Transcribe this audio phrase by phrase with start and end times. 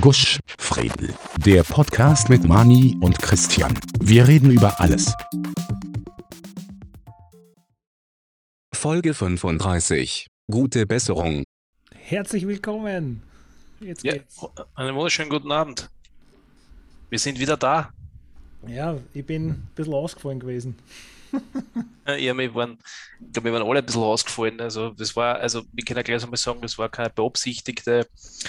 [0.00, 1.14] Gusch, Fredel.
[1.44, 3.72] Der Podcast mit Mani und Christian.
[4.00, 5.14] Wir reden über alles.
[8.74, 10.26] Folge 35.
[10.50, 11.44] Gute Besserung.
[11.94, 13.22] Herzlich willkommen.
[13.80, 14.14] Jetzt ja,
[14.74, 15.88] einen wunderschönen guten Abend.
[17.08, 17.90] Wir sind wieder da.
[18.66, 20.76] Ja, ich bin ein bisschen ausgefallen gewesen.
[22.14, 22.78] ja, wir waren,
[23.20, 24.60] ich glaube, wir waren alle ein bisschen ausgefallen.
[24.60, 28.06] Also, das war, also, ich kann ja gleich einmal sagen, das war keine beabsichtigte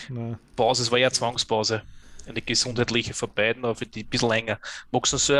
[0.09, 0.37] Nein.
[0.55, 1.81] Pause, es war ja Zwangspause.
[2.27, 4.59] Eine gesundheitliche für beiden, aber für die ein bisschen länger.
[4.91, 5.33] Magst du so,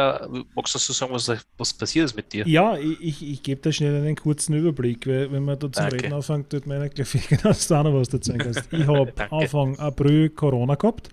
[0.56, 2.48] magst du so sagen, was, was passiert ist mit dir?
[2.48, 5.72] Ja, ich, ich, ich gebe da schnell einen kurzen Überblick, weil wenn man da zum
[5.72, 5.96] Danke.
[5.98, 8.64] Reden anfängt, tut man gleich genau auch noch was dazu kannst.
[8.72, 11.10] Ich habe Anfang April Corona gehabt.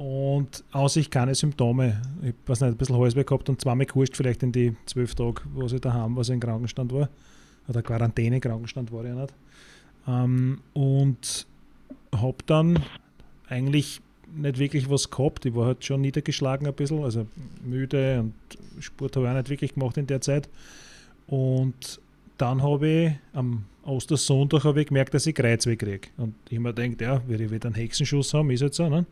[0.00, 2.00] Und außer ich keine Symptome.
[2.22, 5.42] Ich weiß nicht, ein bisschen Halsweh gehabt und zweimal gekuscht, vielleicht in die zwölf Tage,
[5.52, 7.10] wo ich daheim was in Krankenstand war.
[7.68, 9.34] Oder Quarantäne, Krankenstand war ich ja nicht.
[10.08, 11.46] Ähm, und
[12.16, 12.82] habe dann
[13.46, 14.00] eigentlich
[14.34, 15.44] nicht wirklich was gehabt.
[15.44, 17.26] Ich war halt schon niedergeschlagen ein bisschen, also
[17.62, 18.32] müde und
[18.82, 20.48] Sport habe ich auch nicht wirklich gemacht in der Zeit.
[21.26, 22.00] Und
[22.38, 26.08] dann habe ich am Ostersonntag ich gemerkt, dass ich Kreuzweh kriege.
[26.16, 28.88] Und ich habe mir gedacht, ja, werde ich wieder einen Hexenschuss haben, ist halt so.
[28.88, 29.04] Ne?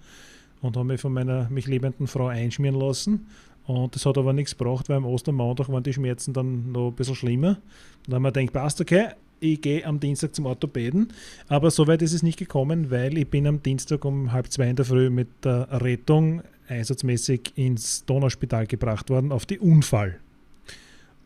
[0.62, 3.26] Und habe mich von meiner mich liebenden Frau einschmieren lassen.
[3.66, 6.94] Und das hat aber nichts gebracht, weil am Ostermontag waren die Schmerzen dann noch ein
[6.94, 7.58] bisschen schlimmer.
[8.06, 9.08] dann haben wir gedacht, passt, okay,
[9.40, 11.12] ich gehe am Dienstag zum Orthopäden.
[11.48, 14.76] Aber soweit ist es nicht gekommen, weil ich bin am Dienstag um halb zwei in
[14.76, 20.18] der Früh mit der Rettung einsatzmäßig ins Donauspital gebracht worden auf die Unfall.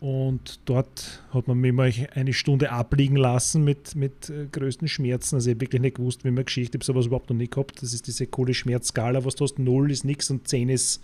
[0.02, 5.36] Und dort hat man mich mal eine Stunde abliegen lassen mit, mit äh, größten Schmerzen.
[5.36, 7.46] Also ich habe wirklich nicht gewusst, wie man Geschichte, ich habe sowas überhaupt noch nie
[7.46, 7.80] gehabt.
[7.80, 9.60] Das ist diese coole Schmerzskala, was du hast.
[9.60, 11.00] 0 ist nichts und 10 ist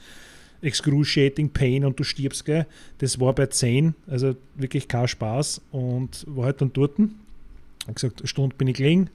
[0.62, 2.66] excruciating pain und du stirbst gell.
[2.98, 6.98] Das war bei 10, also wirklich kein Spaß und war halt dann dort.
[6.98, 9.10] Ich gesagt, eine Stunde bin ich gelegen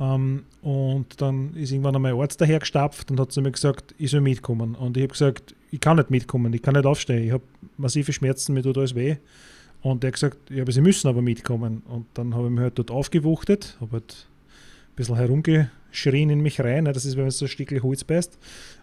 [0.00, 4.10] ähm, und dann ist irgendwann einmal ein Arzt dahergestapft und hat zu mir gesagt, ich
[4.10, 4.74] soll mitkommen.
[4.74, 7.44] Und ich habe gesagt, ich kann nicht mitkommen, ich kann nicht aufstehen, ich habe
[7.76, 9.16] massive Schmerzen, mir tut alles weh.
[9.82, 11.82] Und er hat gesagt, ja, aber Sie müssen aber mitkommen.
[11.86, 14.26] Und dann habe ich mich halt dort aufgewuchtet, habe halt
[14.90, 18.02] ein bisschen herumgeschrien in mich rein, ne, das ist, wenn man so ein Stückchen Holz
[18.02, 18.38] beißt.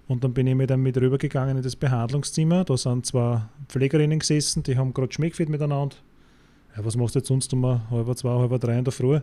[0.07, 2.63] Und dann bin ich mir dann mit rübergegangen in das Behandlungszimmer.
[2.63, 5.97] Da sind zwei Pflegerinnen gesessen, die haben gerade Schmeckfit miteinander.
[6.77, 9.19] Ja, was machst du jetzt sonst um halb zwei, halb drei in der Früh?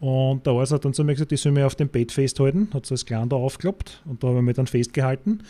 [0.00, 2.68] Und der Arzt hat dann zu mir gesagt, ich soll mich auf dem Bett festhalten,
[2.74, 5.42] hat so das Klein da aufgeklappt und da habe ich mich dann festgehalten.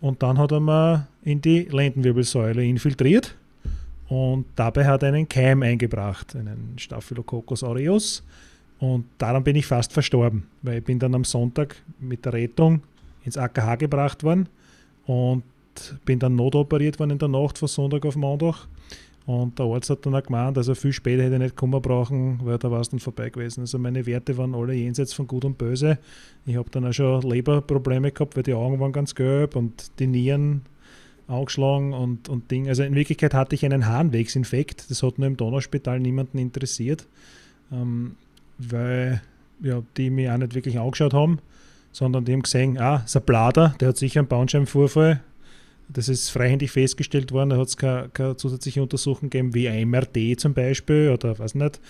[0.00, 3.36] Und dann hat er mir in die Lendenwirbelsäule infiltriert
[4.08, 8.22] und dabei hat er einen Keim eingebracht, einen Staphylococcus aureus.
[8.78, 12.82] Und daran bin ich fast verstorben, weil ich bin dann am Sonntag mit der Rettung
[13.24, 14.48] ins AKH gebracht worden
[15.06, 15.42] und
[16.04, 18.66] bin dann notoperiert worden in der Nacht von Sonntag auf Montag
[19.26, 22.40] und der Arzt hat dann auch gemeint, also viel später hätte ich nicht kommen brauchen,
[22.44, 23.62] weil da war es dann vorbei gewesen.
[23.62, 25.98] Also meine Werte waren alle jenseits von Gut und Böse.
[26.46, 30.06] Ich habe dann auch schon Leberprobleme gehabt, weil die Augen waren ganz gelb und die
[30.06, 30.62] Nieren
[31.26, 32.68] angeschlagen und, und Ding.
[32.68, 34.90] Also in Wirklichkeit hatte ich einen Harnwegsinfekt.
[34.90, 37.08] Das hat nur im Donauspital niemanden interessiert,
[37.72, 38.14] ähm,
[38.58, 39.22] weil
[39.60, 41.40] ja, die mich auch nicht wirklich angeschaut haben,
[41.90, 45.20] sondern die haben gesehen, ah, ist ein Blader, der hat sicher einen Bandscheibenvorfall,
[45.88, 50.38] das ist freihändig festgestellt worden, da hat es keine, keine, zusätzliche Untersuchung gegeben, wie MRT
[50.40, 51.80] zum Beispiel oder was nicht.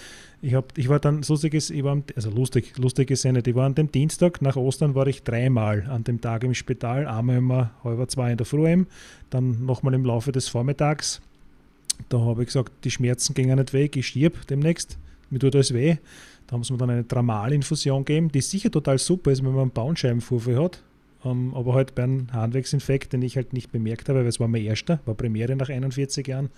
[0.43, 3.65] Ich, hab, ich war dann, lustiges, ich war, also lustig, lustig ist nicht, ich war
[3.65, 7.71] an dem Dienstag, nach Ostern war ich dreimal an dem Tag im Spital, einmal immer
[7.83, 8.85] halb zwei in der Früh,
[9.31, 11.23] dann nochmal im Laufe des Vormittags.
[12.11, 14.99] Da habe ich gesagt, die Schmerzen gingen nicht weg, ich stirb demnächst,
[15.31, 15.97] mir tut alles weh.
[16.47, 19.63] Da haben sie mir dann eine Dramalinfusion gegeben, die sicher total super ist, wenn man
[19.63, 20.83] einen Bauenscheibenvorfall hat
[21.27, 24.49] ähm, aber halt bei einem Harnwegsinfekt, den ich halt nicht bemerkt habe, weil es war
[24.49, 26.51] mein erster, war Premiere nach 41 Jahren.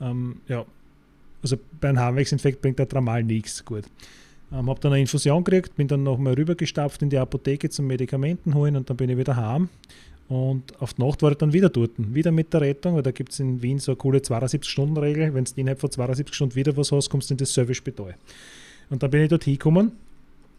[0.00, 0.64] Ähm, ja,
[1.42, 3.64] also bei einem Harnwegsinfekt bringt der Dramal nichts.
[3.64, 3.84] Gut.
[4.52, 8.54] Ähm, habe dann eine Infusion gekriegt, bin dann nochmal rübergestapft in die Apotheke zum Medikamenten
[8.54, 9.68] holen und dann bin ich wieder heim.
[10.28, 13.12] Und auf die Nacht war ich dann wieder dort, wieder mit der Rettung, weil da
[13.12, 15.34] gibt es in Wien so eine coole 72-Stunden-Regel.
[15.34, 18.14] Wenn du innerhalb von 72 Stunden wieder was hast, kommst du in das Servicespital.
[18.90, 19.92] Und dann bin ich dort hingekommen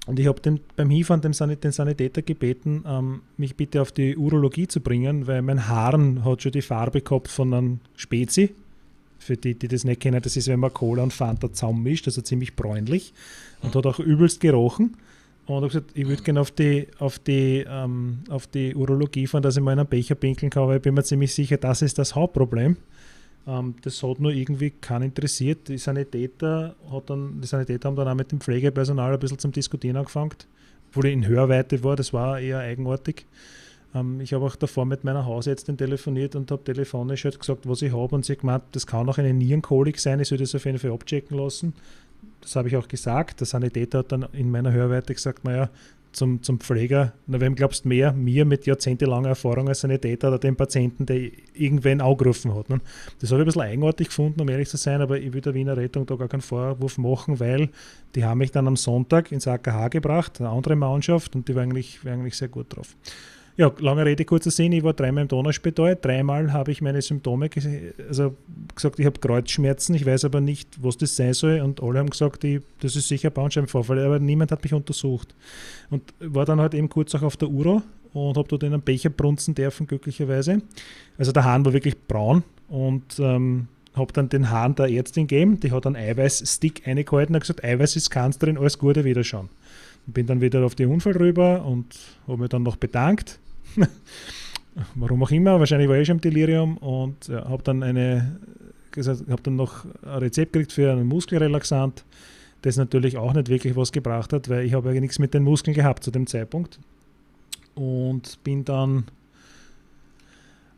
[0.07, 4.79] und ich habe beim Sanit den Sanitäter gebeten, ähm, mich bitte auf die Urologie zu
[4.79, 8.55] bringen, weil mein Haaren hat schon die Farbe gehabt von einem Spezi.
[9.19, 12.07] Für die, die das nicht kennen, das ist, wenn man Cola und Fanta zusammen mischt,
[12.07, 13.13] also ziemlich bräunlich.
[13.61, 14.95] Und hat auch übelst gerochen.
[15.45, 19.43] Und habe gesagt, ich würde gerne auf die, auf, die, ähm, auf die Urologie fahren,
[19.43, 21.97] dass ich mal einen Becher pinkeln kann, weil ich bin mir ziemlich sicher, das ist
[21.97, 22.77] das Hauptproblem.
[23.47, 25.69] Ähm, das hat nur irgendwie keinen interessiert.
[25.69, 29.51] Die Sanitäter, hat dann, die Sanitäter haben dann auch mit dem Pflegepersonal ein bisschen zum
[29.51, 30.33] Diskutieren angefangen,
[30.91, 33.25] wo ich in Hörweite war, das war eher eigenartig.
[33.95, 37.81] Ähm, ich habe auch davor mit meiner Hausärztin telefoniert und habe telefonisch halt gesagt, was
[37.81, 40.53] ich habe und sie hat gemeint, das kann auch eine Nierenkolik sein, ich soll das
[40.53, 41.73] auf jeden Fall abchecken lassen.
[42.41, 43.39] Das habe ich auch gesagt.
[43.39, 45.69] Der Sanitäter hat dann in meiner Hörweite gesagt, naja,
[46.11, 48.13] zum, zum Pfleger, na, wem glaubst du mehr?
[48.13, 52.69] Mir mit jahrzehntelanger Erfahrung als Sanitäter oder dem Patienten, der irgendwen angerufen hat.
[52.69, 52.79] Ne?
[53.19, 55.53] Das habe ich ein bisschen eigenartig gefunden, um ehrlich zu sein, aber ich will der
[55.53, 57.69] Wiener Rettung da gar keinen Vorwurf machen, weil
[58.15, 61.63] die haben mich dann am Sonntag ins AKH gebracht, eine andere Mannschaft, und die war
[61.63, 62.95] eigentlich, war eigentlich sehr gut drauf.
[63.59, 65.97] Ja, lange Rede, kurzer Sinn, ich war dreimal im Donauspital.
[65.99, 67.49] Dreimal habe ich meine Symptome
[68.07, 68.35] also
[68.75, 71.61] gesagt, ich habe Kreuzschmerzen, ich weiß aber nicht, was das sein soll.
[71.61, 75.33] Und alle haben gesagt, ich, das ist sicher Bandscheibenvorfall, aber niemand hat mich untersucht.
[75.89, 77.81] Und war dann halt eben kurz auch auf der Uro
[78.13, 80.61] und habe dort in einem Becher brunzen dürfen, glücklicherweise.
[81.17, 85.59] Also der Hahn war wirklich braun und ähm, habe dann den Hahn der Ärztin gegeben,
[85.59, 89.49] die hat einen Eiweißstick eingehalten und gesagt, Eiweiß ist drin, alles Gute, wieder schauen.
[90.05, 93.39] Bin dann wieder auf den Unfall rüber und habe mich dann noch bedankt
[94.95, 98.39] Warum auch immer, wahrscheinlich war ich schon im Delirium und ja, habe dann eine
[99.05, 102.03] habe dann noch ein Rezept gekriegt für einen Muskelrelaxant,
[102.63, 105.43] das natürlich auch nicht wirklich was gebracht hat, weil ich habe ja nichts mit den
[105.43, 106.79] Muskeln gehabt zu dem Zeitpunkt.
[107.75, 109.05] Und bin dann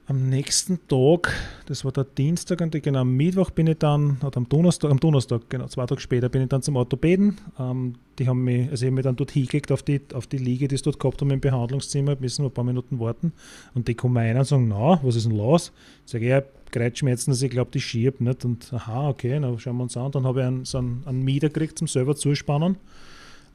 [0.10, 1.32] am nächsten Tag,
[1.68, 5.00] das war der Dienstag und genau am Mittwoch bin ich dann, oder am Donnerstag, am
[5.00, 7.38] Donnerstag, genau, zwei Tage später bin ich dann zum Orthopäden.
[7.60, 10.40] Ähm, die haben mich, also ich habe mich dann dort hingelegt auf die, auf die
[10.40, 13.34] Liege, die es dort gehabt haben im Behandlungszimmer, müssen wir ein paar Minuten warten.
[13.76, 15.72] Und die kommen rein und sagen, na, was ist denn los?
[16.06, 16.42] Ich sage, ja,
[16.72, 18.44] Kreuzschmerzen, dass ich glaube, die schiebt nicht.
[18.46, 20.12] Und aha, okay, dann schauen wir uns an.
[20.12, 22.78] Dann habe ich einen, so einen, einen Mieter gekriegt zum selber zuspannen.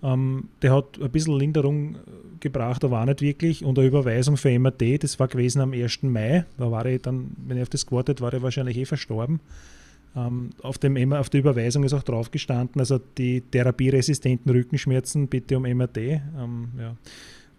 [0.05, 1.99] Ähm, der hat ein bisschen Linderung äh,
[2.41, 3.65] gebracht, aber auch nicht wirklich.
[3.65, 6.03] Und eine Überweisung für MRT, das war gewesen am 1.
[6.03, 6.45] Mai.
[6.59, 9.41] Da war ich dann, wenn ich auf das gewartet war, er wahrscheinlich eh verstorben.
[10.15, 15.57] Ähm, auf, dem, auf der Überweisung ist auch drauf gestanden, also die therapieresistenten Rückenschmerzen bitte
[15.57, 15.97] um MRT.
[15.97, 16.95] Ähm, ja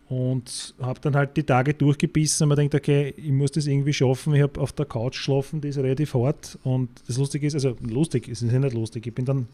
[0.08, 3.94] und habe dann halt die Tage durchgebissen und mir denkt, okay, ich muss das irgendwie
[3.94, 4.36] schaffen.
[4.36, 7.76] Ich habe auf der Couch geschlafen, die ist relativ hart und das Lustige ist, also
[7.82, 9.48] lustig, es ist ja nicht lustig, ich bin dann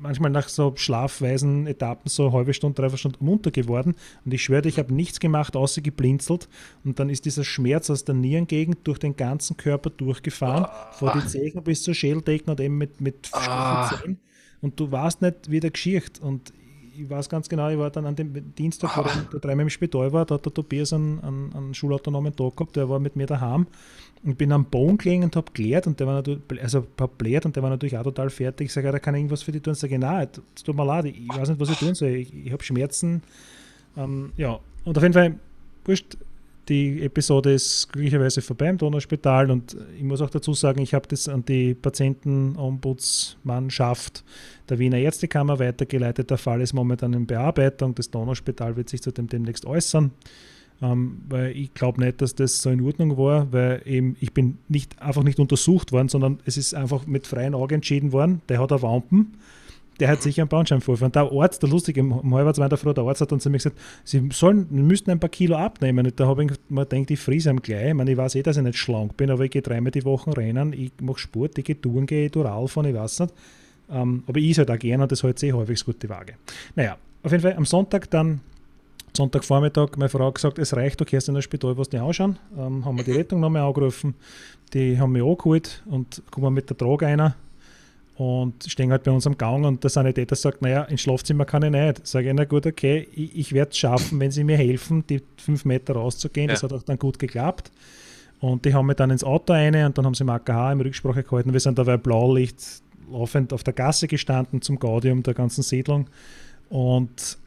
[0.00, 4.44] manchmal nach so schlafweisen Etappen so eine halbe Stunde, dreiviertel Stunde munter geworden und ich
[4.44, 6.48] schwöre, ich habe nichts gemacht, außer geblinzelt
[6.84, 10.92] und dann ist dieser Schmerz aus der Nierengegend durch den ganzen Körper durchgefahren, ah.
[10.92, 13.90] vor die Zehen bis zur Schädeldecken und eben mit, mit ah.
[14.60, 16.52] Und du warst nicht wieder geschicht und
[16.96, 19.02] ich weiß ganz genau, ich war dann an dem Dienstag, wo
[19.32, 22.76] der dreimal im Spital war, da hat der Tobias einen, einen, einen schulautonomen Tag gehabt,
[22.76, 23.66] der war mit mir daheim
[24.24, 27.44] und bin am Boden gelegen und habe gelehrt und der war natürlich, also hab gelehrt
[27.44, 28.66] und der war natürlich auch total fertig.
[28.66, 29.74] Ich sage, da kann ich irgendwas für dich tun.
[29.74, 32.08] Ich sage, nein, es tut mir leid, ich weiß nicht, was ich tun soll.
[32.08, 33.22] Ich, ich habe Schmerzen.
[33.96, 35.38] Ähm, ja, und auf jeden Fall,
[35.84, 36.16] wurscht,
[36.68, 41.06] die Episode ist glücklicherweise vorbei im Donauspital und ich muss auch dazu sagen, ich habe
[41.08, 44.24] das an die Patientenombudsmannschaft
[44.68, 46.30] der Wiener Ärztekammer weitergeleitet.
[46.30, 47.92] Der Fall ist momentan in Bearbeitung.
[47.94, 50.12] Das Donauspital wird sich zu dem demnächst äußern.
[50.82, 54.58] Ähm, weil ich glaube nicht, dass das so in Ordnung war, weil eben ich bin
[54.68, 58.42] nicht einfach nicht untersucht worden, sondern es ist einfach mit freien Augen entschieden worden.
[58.48, 59.36] Der hat eine Wampen
[60.00, 61.06] der hat sicher einen Bandscheibenvorfall.
[61.06, 63.50] Und der Arzt, der lustige, um halb zwei der Früh, der Arzt hat dann zu
[63.50, 66.06] mir gesagt, sie sollen, müssten ein paar Kilo abnehmen.
[66.06, 67.88] Und da habe ich mir gedacht, ich friese ihm gleich.
[67.88, 70.04] Ich meine, ich weiß eh, dass ich nicht schlank bin, aber ich gehe dreimal die
[70.04, 73.34] Woche rennen, ich mache Sport, ich gehe Touren, gehe Dural von, ich weiß nicht.
[73.90, 76.34] Ähm, aber ich halt auch gerne und das hält sich eh häufig gut die Waage.
[76.74, 78.40] Naja, auf jeden Fall am Sonntag dann
[79.16, 82.36] Sonntagvormittag meine Frau gesagt, es reicht, du gehst in das Spital, was die anschauen.
[82.58, 84.14] Ähm, haben wir die Rettung nochmal angerufen.
[84.72, 87.36] Die haben mich angeholt und kommen mit der Trage einer
[88.16, 91.64] und stehen halt bei uns am Gang und der Sanitäter sagt, naja, ins Schlafzimmer kann
[91.64, 92.06] ich nicht.
[92.06, 95.20] Sage ich, na gut, okay, ich, ich werde es schaffen, wenn Sie mir helfen, die
[95.36, 96.48] fünf Meter rauszugehen.
[96.48, 96.54] Ja.
[96.54, 97.72] Das hat auch dann gut geklappt.
[98.40, 100.80] Und die haben mich dann ins Auto eine und dann haben sie im AKH im
[100.80, 101.52] Rücksprache gehalten.
[101.52, 106.08] Wir sind da bei Blaulicht laufend auf der Gasse gestanden zum Gaudium der ganzen Siedlung.
[106.68, 107.38] Und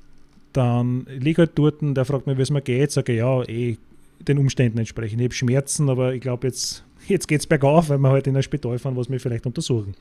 [0.53, 2.91] dann liege halt dort und der fragt mich, wie es mir geht.
[2.91, 3.77] Sage ja, eh
[4.19, 5.21] den Umständen entsprechend.
[5.21, 8.35] Ich habe Schmerzen, aber ich glaube, jetzt, jetzt geht es bergauf, weil wir halt in
[8.35, 9.93] ein Spital fahren, was wir vielleicht untersuchen.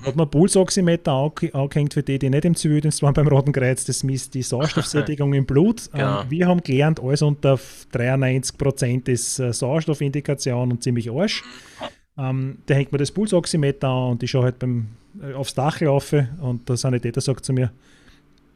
[0.00, 0.06] Mhm.
[0.06, 3.84] Hat man Pulsoximeter angehängt für die, die nicht im Zivildienst waren beim Roten Kreuz.
[3.84, 5.90] Das misst die Sauerstoffsättigung im Blut.
[5.92, 6.22] Genau.
[6.22, 7.58] Ähm, wir haben gelernt, alles unter
[7.92, 11.42] 93% ist äh, Sauerstoffindikation und ziemlich Arsch.
[12.18, 14.88] Ähm, da hängt man das Pulsoximeter an und ich schaue halt beim,
[15.22, 17.72] äh, aufs Dach laufe und der Sanitäter sagt zu mir,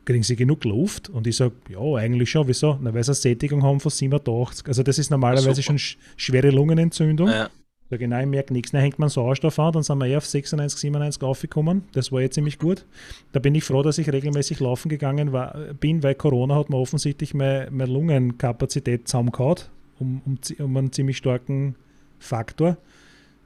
[0.04, 1.08] kriegen Sie genug Luft?
[1.08, 2.46] Und ich sage, ja, eigentlich schon.
[2.46, 2.78] Wieso?
[2.80, 4.66] Na, weil Sie eine Sättigung haben von 87.
[4.68, 5.78] Also das ist normalerweise Super.
[5.78, 7.28] schon schwere Lungenentzündung.
[7.28, 7.50] Ja.
[7.94, 8.72] Ja, genau, ich merke nichts.
[8.72, 11.84] Dann hängt man Sauerstoff an, dann sind wir eher auf 96, 97 aufgekommen.
[11.92, 12.86] Das war jetzt ziemlich gut.
[13.30, 16.76] Da bin ich froh, dass ich regelmäßig laufen gegangen war, bin, weil Corona hat mir
[16.76, 19.58] offensichtlich meine, meine Lungenkapazität zusammengehauen,
[20.00, 21.76] um, um, um einen ziemlich starken
[22.18, 22.78] Faktor.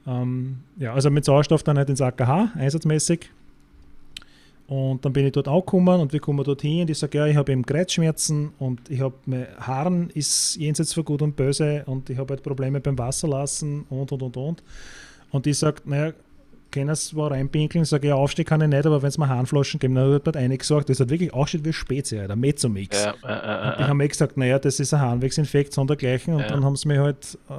[0.06, 3.28] Ähm, ja, also mit Sauerstoff dann halt ins AKH, einsatzmäßig.
[4.68, 7.26] Und dann bin ich dort angekommen und wir kommen dort hin und ich sage, ja,
[7.26, 11.84] ich habe eben Kreuzschmerzen und ich habe, mein Haaren ist jenseits von gut und böse
[11.86, 14.62] und ich habe halt Probleme beim Wasserlassen und und und und.
[15.30, 16.12] Und ich sage, naja,
[16.70, 19.80] können es wo reinpinkeln, sage ja, aufstehen kann ich nicht, aber wenn es mir Harnflaschen
[19.80, 23.04] geben, dann wird dort eine gesagt, das hat wirklich ausschaut wie Spezie, der Mezzomix.
[23.04, 26.48] Ja, äh, äh, die haben mir gesagt, naja, das ist ein Harnwegsinfekt, sondergleichen und ja.
[26.48, 27.52] dann haben sie mir halt, äh,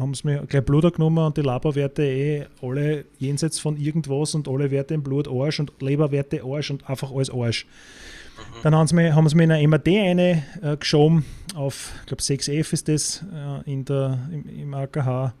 [0.00, 4.48] haben sie mir gleich Blut genommen und die Laborwerte eh alle jenseits von irgendwas und
[4.48, 7.66] alle Werte im Blut Arsch und Leberwerte Arsch und einfach alles Arsch.
[7.66, 8.62] Mhm.
[8.62, 12.06] Dann haben sie, mir, haben sie mir in eine MAD eine äh, geschoben, auf, ich
[12.06, 15.34] glaube 6F ist das äh, in der, im, im AKH.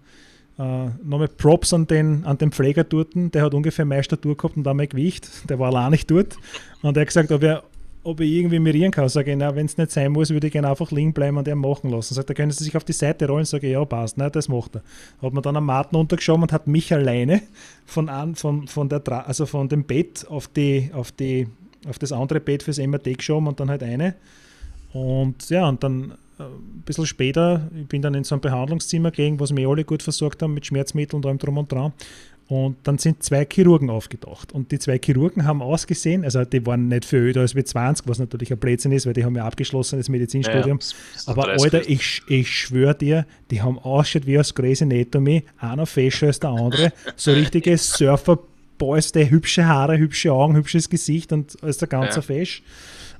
[0.58, 4.56] Uh, nochmal Props an den, an den Pfleger dort, der hat ungefähr meine Statur gehabt
[4.56, 5.28] und auch mein Gewicht.
[5.50, 6.38] Der war allein nicht dort.
[6.80, 7.62] Und er hat gesagt, ob er,
[8.02, 9.06] ob ich irgendwie mirieren kann.
[9.10, 11.56] Sage ich, wenn es nicht sein muss, würde ich gerne einfach liegen bleiben und er
[11.56, 12.14] machen lassen.
[12.14, 13.44] Sagt, da können Sie sich auf die Seite rollen.
[13.44, 14.16] Sage ich, ja, passt.
[14.16, 14.82] Nein, das macht er.
[15.20, 17.42] Hat man dann am Matten untergeschoben und hat mich alleine
[17.84, 21.48] von, an, von, von, der, also von dem Bett auf, die, auf, die,
[21.86, 24.14] auf das andere Bett fürs MRT geschoben und dann halt eine.
[24.94, 29.40] Und ja, und dann ein bisschen später, ich bin dann in so ein Behandlungszimmer gegangen,
[29.40, 31.92] was mir alle gut versorgt haben mit Schmerzmitteln und allem drum und dran.
[32.48, 34.52] Und dann sind zwei Chirurgen aufgetaucht.
[34.52, 38.06] Und die zwei Chirurgen haben ausgesehen, also die waren nicht für älter als wie 20,
[38.06, 40.78] was natürlich ein Blödsinn ist, weil die haben ja abgeschlossen das Medizinstudium.
[40.78, 45.86] Ja, Aber Alter, ich, ich schwöre dir, die haben ausgeschaut wie aus Grey's Anatomy, einer
[45.86, 51.60] fescher als der andere, so richtige Surfer-Boys, die hübsche Haare, hübsche Augen, hübsches Gesicht und
[51.64, 52.22] als der ganze ja.
[52.22, 52.62] fesch.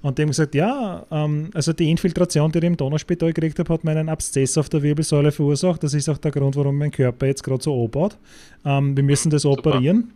[0.03, 3.73] Und die haben gesagt, ja, ähm, also die Infiltration, die ich im Donauspital gekriegt habe,
[3.73, 5.83] hat meinen Abszess auf der Wirbelsäule verursacht.
[5.83, 8.17] Das ist auch der Grund, warum mein Körper jetzt gerade so anbaut.
[8.65, 9.71] Ähm, wir müssen das Super.
[9.71, 10.13] operieren.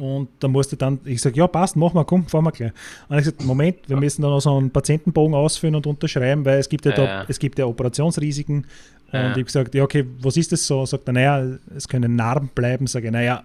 [0.00, 2.72] Und da musste dann, ich sage, ja, passt, machen wir, komm, fahren wir gleich.
[3.08, 6.58] Und ich gesagt, Moment, wir müssen dann noch so einen Patientenbogen ausfüllen und unterschreiben, weil
[6.58, 7.24] es gibt ja, da, ja.
[7.28, 8.66] es gibt ja Operationsrisiken.
[9.12, 9.20] Ja.
[9.20, 10.84] Und ich habe gesagt, ja, okay, was ist das so?
[10.86, 12.86] Sagt er, naja, es können Narben bleiben.
[12.86, 13.44] Sage ich, naja,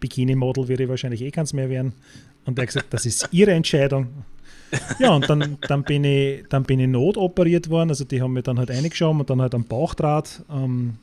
[0.00, 1.92] Bikini-Model würde ich wahrscheinlich eh keins mehr werden.
[2.44, 4.08] Und er hat gesagt, das ist Ihre Entscheidung.
[4.98, 7.90] Ja, und dann, dann, bin ich, dann bin ich notoperiert worden.
[7.90, 10.42] Also die haben mir dann halt eingeschoben und dann halt am Bauchdraht.
[10.50, 10.94] Ähm,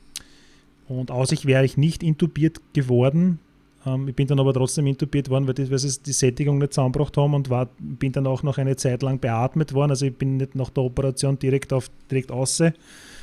[0.88, 3.38] und aus ich wäre ich nicht intubiert geworden.
[3.84, 6.74] Ähm, ich bin dann aber trotzdem intubiert worden, weil die, weil sie die Sättigung nicht
[6.74, 9.90] zusammengebracht haben und war, bin dann auch noch eine Zeit lang beatmet worden.
[9.90, 12.72] Also ich bin nicht nach der Operation direkt auf direkt außer,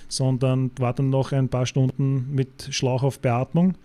[0.07, 3.75] sondern war dann noch ein paar Stunden mit Schlauch auf Beatmung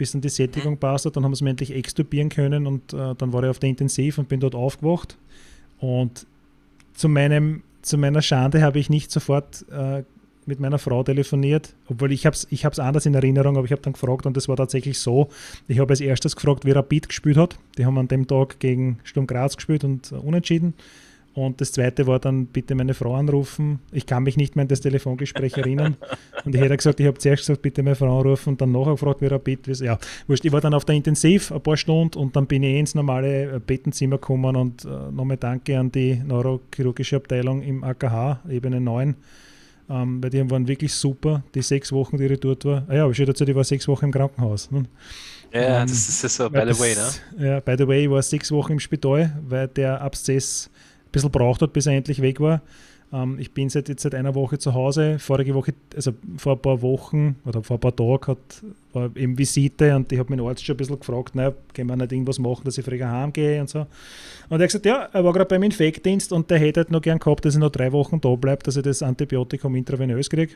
[0.00, 1.14] bis dann die Sättigung passt hat.
[1.14, 4.16] Dann haben sie mich endlich extubieren können und äh, dann war ich auf der Intensiv
[4.16, 5.18] und bin dort aufgewacht.
[5.80, 6.26] Und
[6.94, 10.02] zu, meinem, zu meiner Schande habe ich nicht sofort äh,
[10.46, 13.82] mit meiner Frau telefoniert, obwohl ich habe es ich anders in Erinnerung, aber ich habe
[13.82, 15.28] dann gefragt und es war tatsächlich so.
[15.68, 17.58] Ich habe als erstes gefragt, wie Rapid gespielt hat.
[17.78, 20.74] Die haben an dem Tag gegen Sturm Graz gespielt und uh, unentschieden.
[21.40, 23.78] Und das zweite war dann, bitte meine Frau anrufen.
[23.92, 25.96] Ich kann mich nicht mehr an das Telefongespräch erinnern.
[26.44, 28.92] Und ich hätte gesagt, ich habe zuerst gesagt, bitte meine Frau anrufen und dann nachher
[28.92, 29.80] gefragt, wie Rapid ist.
[29.80, 30.44] Ja, wurscht.
[30.44, 33.54] Ich war dann auf der Intensiv ein paar Stunden und dann bin ich ins normale
[33.54, 39.14] äh, Bettenzimmer gekommen und äh, nochmal danke an die neurochirurgische Abteilung im AKH, Ebene 9.
[39.88, 42.84] Ähm, weil die waren wirklich super, die sechs Wochen, die ich dort war.
[42.86, 44.70] Ah ja, aber schon dazu, ich war sechs Wochen im Krankenhaus.
[44.70, 44.84] Ne?
[45.54, 47.46] Ja, ähm, das ist so, by the way, ne?
[47.46, 50.70] Ja, by the way, ich war sechs Wochen im Spital, weil der Abszess
[51.12, 52.62] bisschen braucht hat, bis er endlich weg war.
[53.12, 55.18] Ähm, ich bin seit jetzt seit einer Woche zu Hause.
[55.18, 58.38] Vorige Woche, also vor ein paar Wochen oder vor ein paar Tagen hat,
[58.92, 61.96] war eben Visite und ich habe meinen Arzt schon ein bisschen gefragt, naja, können wir
[61.96, 63.80] nicht irgendwas machen, dass ich früher heimgehe und so.
[64.48, 67.02] Und er hat gesagt, ja, er war gerade beim Infektdienst und der hätte halt noch
[67.02, 70.54] gern gehabt, dass ich noch drei Wochen da bleibe, dass ich das Antibiotikum intravenös kriege.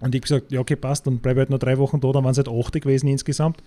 [0.00, 2.12] Und ich habe gesagt, ja, okay, passt, dann bleibe ich halt noch drei Wochen da,
[2.12, 3.62] dann waren es halt acht gewesen insgesamt.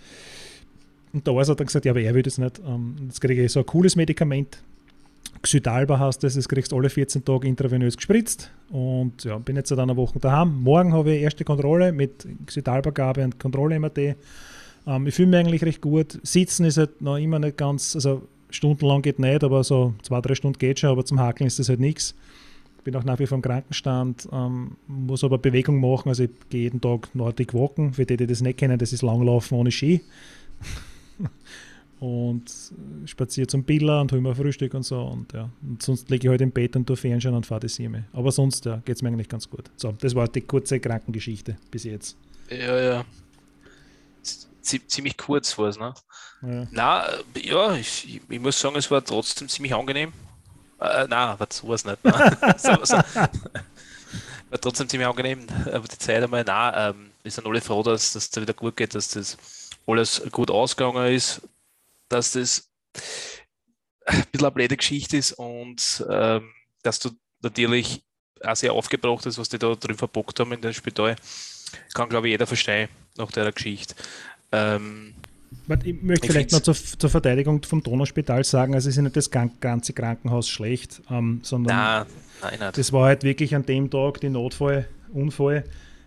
[1.12, 2.60] Und der Arzt hat dann gesagt, ja, aber er will das nicht.
[2.64, 4.62] Ähm, jetzt kriege ich so ein cooles Medikament,
[5.42, 8.50] Xydalba heißt das, das kriegst alle 14 Tage intravenös gespritzt.
[8.70, 10.62] Und ja, bin jetzt seit einer Woche daheim.
[10.62, 14.16] Morgen habe ich erste Kontrolle mit Xydalba-Gabe und Kontrolle-MRT.
[14.86, 16.18] Ähm, ich fühle mich eigentlich recht gut.
[16.22, 20.34] Sitzen ist halt noch immer nicht ganz, also stundenlang geht nicht, aber so zwei, drei
[20.34, 22.14] Stunden geht schon, aber zum Hakeln ist das halt nichts.
[22.78, 26.30] Ich bin auch nach wie vor im Krankenstand, ähm, muss aber Bewegung machen, also ich
[26.48, 27.92] gehe jeden Tag Nordic walken.
[27.92, 30.00] Für die, die das nicht kennen, das ist Langlaufen ohne Ski.
[32.00, 32.50] Und
[33.04, 35.02] spaziere zum Billa und hole mir Frühstück und so.
[35.02, 37.68] Und ja, und sonst liege ich halt im Bett und tue Fernsehen und fahre die
[37.68, 38.04] Sieme.
[38.14, 39.70] Aber sonst ja, geht es mir eigentlich ganz gut.
[39.76, 42.16] So, das war die kurze Krankengeschichte bis jetzt.
[42.48, 43.04] Ja, ja.
[44.62, 45.92] Ziemlich kurz war es, ne?
[46.42, 46.66] Ja.
[46.70, 47.04] Na,
[47.42, 50.12] ja, ich, ich, muss sagen, es war trotzdem ziemlich angenehm.
[50.80, 52.02] Äh, na, war sowas nicht.
[52.02, 52.12] Ne?
[52.56, 52.96] so, so.
[52.96, 58.12] War trotzdem ziemlich angenehm, aber die Zeit einmal, na, ähm, wir sind alle froh, dass
[58.14, 59.36] das wieder gut geht, dass das
[59.86, 61.42] alles gut ausgegangen ist
[62.10, 62.68] dass das
[64.04, 66.50] ein bisschen eine blöde Geschichte ist und ähm,
[66.82, 67.10] dass du
[67.42, 68.02] natürlich
[68.42, 71.16] auch sehr aufgebracht ist, was die da drin verbockt haben in dem Spital.
[71.94, 73.94] Kann, glaube ich, jeder verstehen nach der Geschichte.
[74.52, 75.14] Ähm,
[75.84, 79.02] ich möchte ich vielleicht noch zur, zur, Verteidigung vom Donauspital sagen, also es ist ja
[79.02, 82.06] nicht das ganze Krankenhaus schlecht, ähm, sondern
[82.40, 85.64] nein, nein, das war halt wirklich an dem Tag die Notfall, Unfall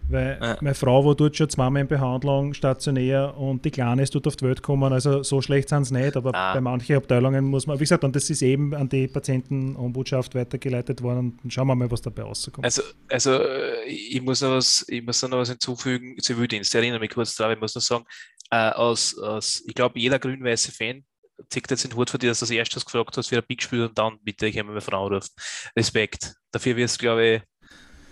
[0.09, 0.57] Weil ja.
[0.61, 4.35] meine Frau war dort schon zweimal in Behandlung stationär und die Kleine ist dort auf
[4.35, 4.91] die Welt gekommen.
[4.91, 6.53] Also so schlecht sind sie nicht, aber ah.
[6.53, 11.01] bei manchen Abteilungen muss man, wie gesagt, und das ist eben an die Patientenombudschaft weitergeleitet
[11.01, 12.65] worden und schauen wir mal, was dabei rauskommt.
[12.65, 16.99] Also, also äh, ich muss noch was, ich muss noch was hinzufügen, Zivildienst, ich erinnere
[16.99, 18.05] mich kurz daran, ich muss noch sagen,
[18.51, 21.03] äh, aus, aus, ich glaube, jeder grün-weiße Fan
[21.49, 23.61] zieht jetzt den Hut von dir, dass du als erstes gefragt hast, wie ein Big
[23.61, 25.31] spielt und dann bitte, ich habe meine Frau ruft.
[25.77, 26.35] Respekt.
[26.51, 27.41] Dafür wirst du, glaube ich,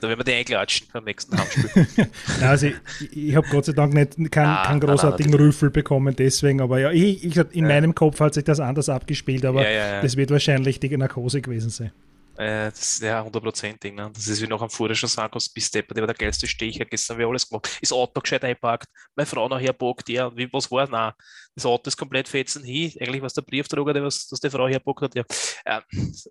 [0.01, 2.10] da werden wir die einklatschen beim nächsten nein,
[2.41, 2.75] also ich,
[3.12, 6.79] ich habe Gott sei Dank nicht keinen ah, kein großartigen nein, Rüffel bekommen, deswegen, aber
[6.79, 7.67] ja, ich, ich, in ja.
[7.67, 11.70] meinem Kopf hat sich das anders abgespielt, aber ja, das wird wahrscheinlich die Narkose gewesen
[11.70, 11.91] sein.
[12.38, 13.93] Äh, das ist ja hundertprozentig.
[13.93, 14.10] Ne?
[14.13, 16.86] Das ist wie noch am Vorder schon sagen, bis Depper, der war der geilste Stecher,
[16.86, 17.77] gestern haben wir alles gemacht.
[17.81, 21.13] Ist Auto gescheit einpackt, meine Frau nachher packt, ja, wie, was war Nein,
[21.53, 24.67] das Auto ist komplett fetzen hin, eigentlich was der Briefträger, der was, was die Frau
[24.67, 25.24] herpackt hat, ja,
[25.65, 25.81] äh,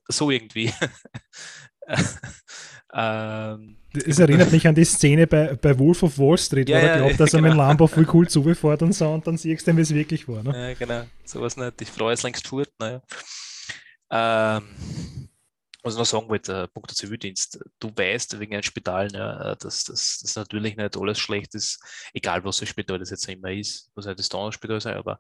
[0.09, 0.73] so irgendwie.
[2.95, 6.87] ähm, es erinnert mich an die Szene bei, bei Wolf of Wall Street, ja, wo
[6.87, 7.45] er glaubt, dass genau.
[7.45, 10.29] er mit Lambo voll cool zufährt und so, und dann siehst du, wie es wirklich
[10.29, 10.43] war.
[10.43, 10.71] Ne?
[10.71, 11.81] Ja, genau, sowas nicht.
[11.81, 13.03] Die Frau ist längst fort, naja.
[14.13, 14.65] Ähm,
[15.83, 19.55] was ich noch sagen wollte, äh, Punkt der Zivildienst, du weißt wegen einem Spital, ja,
[19.55, 21.83] dass das natürlich nicht alles schlecht ist,
[22.13, 25.19] egal was das Spital das jetzt immer ist, was halt das Donnerspital sein, aber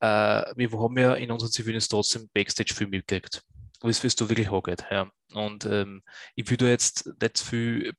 [0.00, 3.42] äh, wir haben ja in unserem Zivildienst trotzdem Backstage viel mitgekriegt,
[3.84, 4.84] was es du wirklich angeht.
[4.90, 5.10] Ja.
[5.32, 6.02] Und ähm,
[6.34, 7.92] ich würde jetzt nicht viel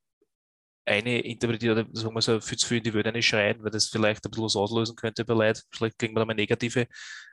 [0.85, 3.87] eine interpretiert sagen wir so, viel zu viel in die Wörter nicht schreien, weil das
[3.87, 5.61] vielleicht ein bisschen was auslösen könnte bei Leuten.
[5.71, 6.87] Vielleicht kriegen wir da mal negative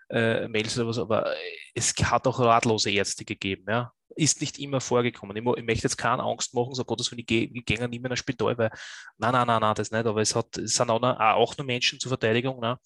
[0.08, 1.34] äh, Mails oder was, aber
[1.74, 3.92] es hat auch ratlose Ärzte gegeben, ja.
[4.14, 5.34] Ist nicht immer vorgekommen.
[5.36, 8.02] Ich, ich möchte jetzt keine Angst machen, so Gottes Willen, ich gehe ich geh nicht
[8.02, 8.70] mehr ins Spital, weil
[9.16, 11.66] nein, nein, nein, nein, das nicht, aber es, hat, es sind auch, noch, auch nur
[11.66, 12.60] Menschen zur Verteidigung.
[12.60, 12.78] Ne?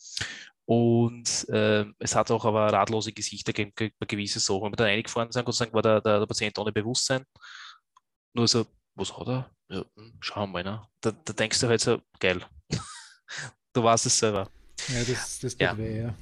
[0.67, 4.63] Und äh, es hat auch aber ratlose Gesichter gegen, gegen gewisse Sachen.
[4.63, 7.25] Wenn wir da eingefahren sind, Gott sei Dank war der, der, der Patient ohne Bewusstsein.
[8.35, 9.51] Nur so, was hat er?
[9.69, 10.65] Ja, hm, schauen wir mal.
[10.65, 10.83] Ne?
[11.01, 12.41] Da, da denkst du halt so, geil.
[13.73, 14.51] du weißt es selber.
[14.89, 15.79] Ja, das, das tut ja.
[15.79, 16.15] weh, ja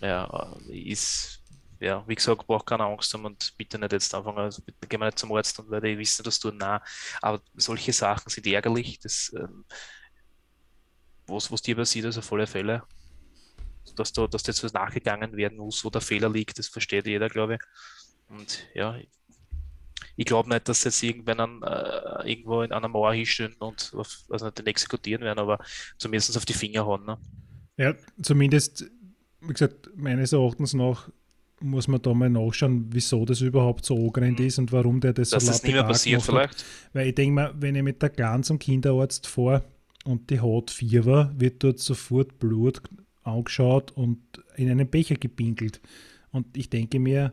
[0.00, 1.42] ja, ist,
[1.78, 5.00] ja, wie gesagt, braucht keine Angst haben und bitte nicht jetzt anfangen, also bitte gehen
[5.00, 6.82] wir nicht zum Arzt und werde wissen, dass du nah,
[7.20, 9.64] aber solche Sachen sind ärgerlich, das, ähm,
[11.26, 12.82] was, was dir passiert, ist auf alle Fälle,
[13.96, 17.28] dass da, dass jetzt was nachgegangen werden muss, wo der Fehler liegt, das versteht jeder,
[17.28, 17.60] glaube ich.
[18.28, 18.96] Und ja,
[20.16, 23.92] ich glaube nicht, dass sie jetzt irgendwann an, äh, irgendwo in einer Mauer hinstellen und
[23.94, 25.58] auf, also nicht den exekutieren werden, aber
[25.98, 27.04] zumindest auf die Finger hauen.
[27.04, 27.18] Ne?
[27.76, 28.90] Ja, zumindest
[29.40, 31.08] wie gesagt, meines Erachtens nach
[31.62, 34.46] muss man da mal nachschauen, wieso das überhaupt so angerannt mhm.
[34.46, 36.64] ist und warum der das so das nicht mehr passiert vielleicht.
[36.94, 39.64] Weil ich denke mal, wenn ich mit der Kleinen zum Kinderarzt fahre
[40.04, 42.80] und die hat Fieber, wird dort sofort Blut
[43.30, 44.18] angeschaut und
[44.56, 45.80] in einen Becher gepinkelt.
[46.32, 47.32] Und ich denke mir,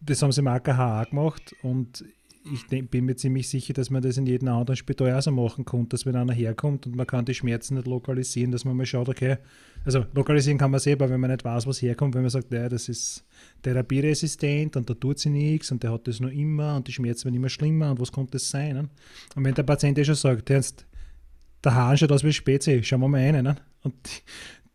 [0.00, 2.04] das haben sie im AKH gemacht und
[2.52, 5.30] ich denk, bin mir ziemlich sicher, dass man das in jedem anderen Spital auch so
[5.30, 8.76] machen kann, dass wenn einer herkommt und man kann die Schmerzen nicht lokalisieren, dass man
[8.76, 9.36] mal schaut, okay,
[9.84, 12.68] also lokalisieren kann man selber, wenn man nicht weiß, was herkommt, wenn man sagt, ja,
[12.68, 13.24] das ist
[13.62, 17.26] therapieresistent und da tut sie nichts und der hat das noch immer und die Schmerzen
[17.26, 18.74] werden immer schlimmer und was kommt das sein?
[18.74, 18.88] Ne?
[19.36, 23.08] Und wenn der Patient ja schon sagt, der Hahn schaut aus wie Spezi, schauen wir
[23.08, 23.44] mal rein.
[23.44, 23.56] Ne?
[23.82, 23.94] Und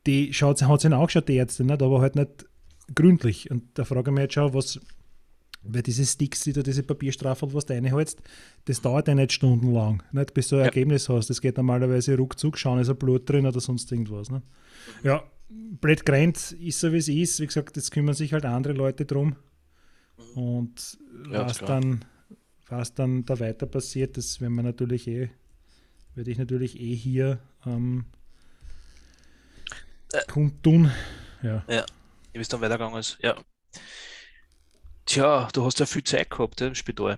[0.08, 1.82] die, schaut, hat sich auch geschaut, die Ärzte, nicht?
[1.82, 2.46] aber halt nicht
[2.96, 3.52] gründlich.
[3.52, 4.80] Und da frage ich mich jetzt schon, was
[5.70, 8.22] weil diese Sticks, die du diese Papierstrafen, was du reinhältst,
[8.66, 10.66] das dauert ja nicht stundenlang, nicht, bis du ein ja.
[10.66, 11.30] Ergebnis hast.
[11.30, 14.30] Das geht normalerweise ruckzuck, schauen, ist ein Blut drin oder sonst irgendwas.
[14.30, 14.42] Ne?
[15.04, 17.40] Ja, Brett Grant ist so, wie es ist.
[17.40, 19.36] Wie gesagt, jetzt kümmern sich halt andere Leute drum.
[20.36, 20.98] Und
[21.32, 22.06] ja, was, dann,
[22.70, 25.30] was dann da weiter passiert, das werden wir natürlich eh,
[26.16, 28.06] werde ich natürlich eh hier ähm,
[30.14, 30.92] äh, kundtun.
[31.44, 31.64] Ja.
[31.68, 31.86] ja,
[32.34, 33.18] wie es dann weitergegangen ist.
[33.22, 33.36] Ja.
[35.06, 37.18] Tja, du hast ja viel Zeit gehabt im Spital.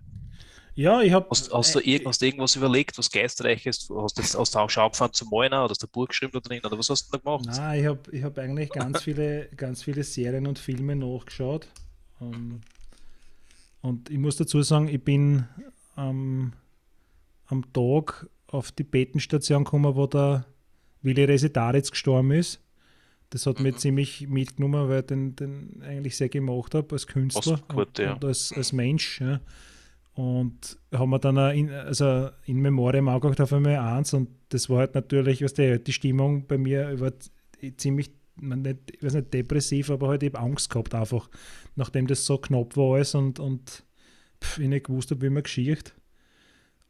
[0.76, 1.28] Ja, ich habe.
[1.30, 3.90] Hast, hast, du äh, hast du irgendwas überlegt, was geistreich ist?
[3.90, 6.40] Hast du aus der Schau gefahren zum Malen oder hast du ein Buch geschrieben da
[6.40, 6.62] drin?
[6.64, 7.46] Oder was hast du da gemacht?
[7.48, 11.68] Nein, ich habe ich hab eigentlich ganz viele, ganz viele Serien und Filme nachgeschaut.
[12.20, 12.62] Um, ähm,
[13.82, 15.48] und ich muss dazu sagen, ich bin
[15.98, 16.54] ähm,
[17.48, 20.46] am Tag auf die Betenstation gekommen, wo der
[21.02, 22.62] Willi Residaritz gestorben ist.
[23.30, 23.64] Das hat mhm.
[23.64, 28.00] mich ziemlich mitgenommen, weil ich den, den eigentlich sehr gemacht habe als Künstler gut, und,
[28.00, 28.14] ja.
[28.14, 29.22] und, als, als Mensch.
[29.22, 29.40] Ja.
[30.14, 34.70] Und haben wir dann in, also in Memoriam auch gehabt auf einmal eins und das
[34.70, 37.14] war halt natürlich, was die, die Stimmung bei mir war
[37.78, 41.30] ziemlich, man nicht, ich weiß nicht, depressiv, aber halt eben Angst gehabt einfach,
[41.76, 43.84] nachdem das so knapp war alles und, und
[44.44, 45.94] pff, ich nicht gewusst habe, wie man geschicht.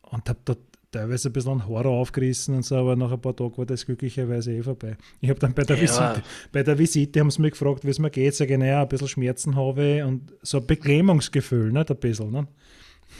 [0.01, 0.59] Und habe dort
[0.91, 4.53] teilweise ein bisschen Horror aufgerissen und so, aber nach ein paar Tagen war das glücklicherweise
[4.53, 4.97] eh vorbei.
[5.21, 5.81] Ich habe dann bei der ja.
[5.83, 8.81] Visite, bei der Visite haben sie mich gefragt, wie es mir geht, sage ich, naja,
[8.81, 12.47] ein bisschen Schmerzen habe und so ein Beklemmungsgefühl, nicht ein bisschen, ne?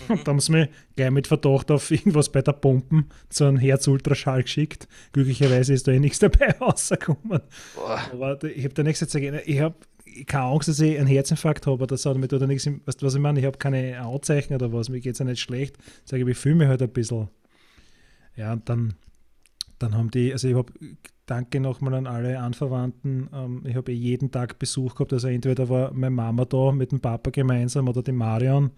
[0.08, 3.58] Und da haben sie mich gleich mit Verdacht auf irgendwas bei der Pumpen zu einem
[3.58, 4.88] Herz-Ultraschall geschickt.
[5.12, 7.42] Glücklicherweise ist da eh nichts dabei rausgekommen.
[7.76, 8.00] Boah.
[8.12, 9.40] Aber ich habe da nichts zu sagen.
[9.46, 9.76] Ich habe
[10.26, 12.14] keine Angst, dass ich einen Herzinfarkt habe oder so.
[12.14, 12.68] Damit oder nichts.
[12.68, 13.40] Weißt du, was ich meine?
[13.40, 14.90] Ich habe keine Anzeichen oder was.
[14.90, 15.78] Mir geht es ja nicht schlecht.
[16.06, 17.30] Ich sage, ich fühle mich halt ein bisschen.
[18.40, 18.94] Ja, und dann,
[19.80, 20.72] dann haben die, also ich habe
[21.26, 23.30] Danke nochmal an alle Anverwandten.
[23.32, 25.14] Ähm, ich habe eh jeden Tag Besuch gehabt.
[25.14, 28.72] Also entweder war meine Mama da mit dem Papa gemeinsam oder die Marion.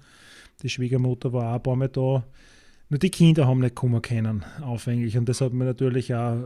[0.61, 2.25] Die Schwiegermutter war auch ein paar Mal da.
[2.89, 5.17] Nur die Kinder haben nicht kommen können, aufhängig.
[5.17, 6.43] Und das hat mir natürlich auch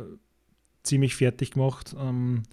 [0.84, 1.96] ziemlich fertig gemacht.
[2.00, 2.44] Ähm,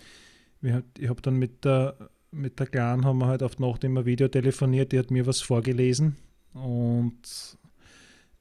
[0.63, 1.95] ich habe dann mit der,
[2.31, 5.27] mit der Clan haben wir halt auf die Nacht immer Video telefoniert, die hat mir
[5.27, 6.17] was vorgelesen.
[6.55, 7.59] Und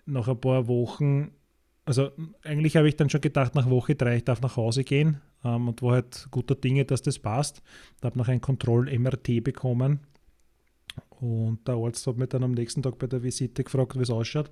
[0.05, 1.31] nach ein paar Wochen
[1.85, 2.11] also
[2.43, 5.67] eigentlich habe ich dann schon gedacht, nach Woche drei, ich darf nach Hause gehen ähm,
[5.67, 7.61] und war halt guter Dinge, dass das passt.
[7.97, 10.01] Ich habe noch ein Kontroll-MRT bekommen
[11.19, 14.09] und der Arzt hat mich dann am nächsten Tag bei der Visite gefragt, wie es
[14.09, 14.51] ausschaut.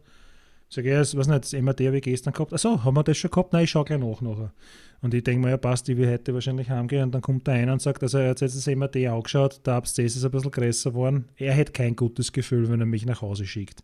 [0.69, 2.53] Ich sage, ja, ich weiß nicht, das MRT habe ich gestern gehabt.
[2.53, 3.53] Achso, haben wir das schon gehabt?
[3.53, 4.53] Nein, ich schaue gleich nach nachher.
[5.01, 7.05] Und ich denke mir, ja passt, ich will heute wahrscheinlich heimgehen.
[7.05, 9.73] Und dann kommt der einer und sagt, also er hat jetzt das MRT angeschaut, der
[9.73, 11.25] Abszess ist ein bisschen größer geworden.
[11.37, 13.83] Er hätte kein gutes Gefühl, wenn er mich nach Hause schickt.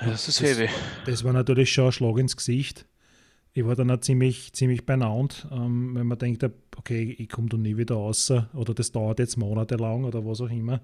[0.00, 0.68] Das ist heavy.
[1.06, 2.86] Das war natürlich schon ein Schlag ins Gesicht.
[3.54, 6.42] Ich war dann auch ziemlich, ziemlich beieinander, ähm, wenn man denkt,
[6.76, 10.50] okay, ich komme da nie wieder raus oder das dauert jetzt monatelang oder was auch
[10.50, 10.80] immer.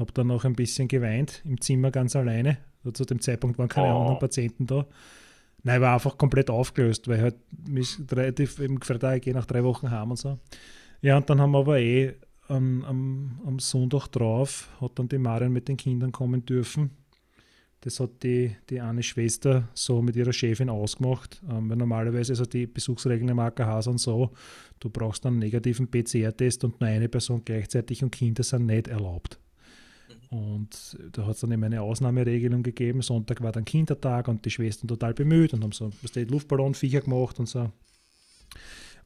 [0.00, 2.58] Habe dann noch ein bisschen geweint im Zimmer ganz alleine.
[2.80, 4.00] Also zu dem Zeitpunkt waren keine oh.
[4.00, 4.86] anderen Patienten da.
[5.62, 7.36] Nein, ich war einfach komplett aufgelöst, weil halt
[7.68, 10.38] mich relativ eben gefragt, ich gehe nach drei Wochen heim und so.
[11.02, 12.14] Ja, und dann haben wir aber eh
[12.48, 16.90] am, am, am Sonntag drauf, hat dann die Marion mit den Kindern kommen dürfen
[17.80, 21.40] das hat die, die eine Schwester so mit ihrer Chefin ausgemacht.
[21.48, 24.30] Ähm, weil normalerweise, also die Besuchsregeln im AKH sind so,
[24.80, 29.38] du brauchst einen negativen PCR-Test und nur eine Person gleichzeitig und Kinder sind nicht erlaubt.
[30.30, 30.38] Mhm.
[30.38, 33.00] Und da hat es dann eben eine Ausnahmeregelung gegeben.
[33.00, 37.48] Sonntag war dann Kindertag und die Schwestern total bemüht und haben so Luftballonviecher gemacht und
[37.48, 37.70] so.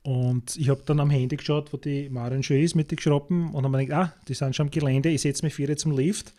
[0.02, 3.50] Und ich habe dann am Handy geschaut, wo die Marion schon ist mit den Geschroppen
[3.52, 5.96] und habe mir gedacht, ah, die sind schon am Gelände, ich setze mich wieder zum
[5.96, 6.34] Lift.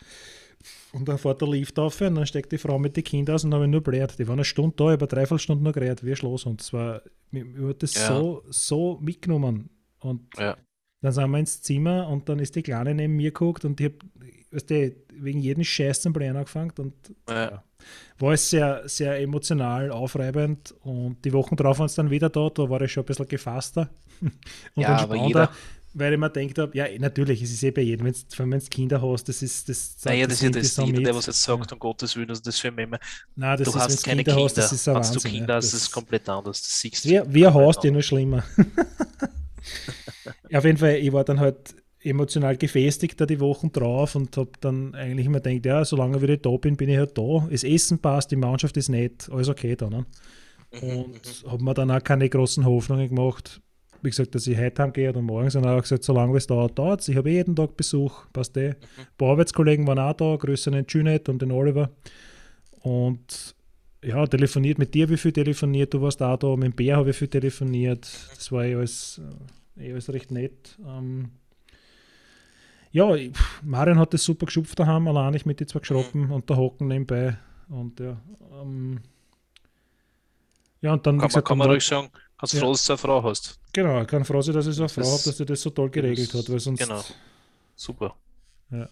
[0.92, 3.44] Und dann fährt der Lift auf und dann steckt die Frau mit den Kindern aus
[3.44, 4.18] und habe ich nur blärt.
[4.18, 6.46] Die waren eine Stunde da, über dreiviertel Stunden noch geredet, wie Schloss.
[6.46, 8.08] Und zwar, mir wird das ja.
[8.08, 9.70] so, so mitgenommen.
[10.00, 10.56] Und ja.
[11.00, 13.86] dann sind wir ins Zimmer und dann ist die Kleine neben mir geguckt und ich
[13.86, 13.98] habe,
[14.50, 16.72] weißt du, wegen jedem Scheiß zum Blären angefangen.
[16.78, 16.94] Und
[17.28, 17.62] ja.
[18.18, 20.74] war es sehr, sehr emotional, aufreibend.
[20.82, 23.28] Und die Wochen drauf waren es dann wieder da, da war ich schon ein bisschen
[23.28, 23.90] gefasster.
[24.20, 25.50] und ja, aber jeder,
[25.94, 29.00] weil ich mir gedacht habe, ja, natürlich, es ist eh bei jedem, wenn du Kinder
[29.00, 29.96] hast, das ist das.
[30.04, 32.58] Naja, das, ist ja das, jeder, der was jetzt sagt, um Gottes Willen, also das
[32.58, 32.98] für mich immer.
[33.36, 35.54] Nein, das du ist, hast keine Kinder, Kinder, hast, das ist ein Wennst du Kinder
[35.54, 36.62] hast, das ist komplett anders.
[36.62, 37.32] Das siehst du.
[37.32, 38.42] Wie ein Haus, noch schlimmer.
[40.50, 44.36] ja, auf jeden Fall, ich war dann halt emotional gefestigt da die Wochen drauf und
[44.36, 47.46] habe dann eigentlich immer gedacht, ja, solange ich da bin, bin ich halt da.
[47.50, 49.88] Das Essen passt, die Mannschaft ist nett, alles okay da.
[49.88, 50.04] Ne?
[50.72, 51.50] Mhm, und mhm.
[51.50, 53.60] habe mir dann auch keine großen Hoffnungen gemacht
[54.04, 57.00] wie gesagt, dass ich heute heimgehe oder morgen, sondern auch gesagt, solange es dauert, dauert
[57.00, 57.08] es.
[57.08, 58.70] Ich habe jeden Tag Besuch, passt eh.
[58.70, 58.76] Ein
[59.16, 61.90] paar Arbeitskollegen waren auch da, grüße den Junet und den Oliver.
[62.80, 63.54] Und
[64.02, 67.10] ja, telefoniert mit dir, wie viel telefoniert, du warst auch da, mit dem Bär habe
[67.10, 68.06] ich viel telefoniert.
[68.34, 69.20] Das war eh alles,
[69.78, 70.78] eh alles recht nett.
[70.86, 71.30] Ähm,
[72.92, 73.08] ja,
[73.62, 76.88] Marion hat das super geschupft daheim, allein ich mit den zwei Geschroppen und der Hocken
[76.88, 77.38] nebenbei.
[77.70, 78.20] Und ja,
[78.60, 79.00] ähm,
[80.82, 81.18] ja, und dann.
[81.18, 82.60] Kann, gesagt, man, kann man ruhig sagen, Kannst ja.
[82.60, 83.58] froh, dass du eine Frau hast.
[83.72, 85.70] Genau, ich kann froh sein, dass ich so eine Frau habe, dass sie das so
[85.70, 86.80] toll geregelt hat, weil sonst.
[86.80, 87.02] Genau.
[87.76, 88.14] Super.
[88.70, 88.88] Ja.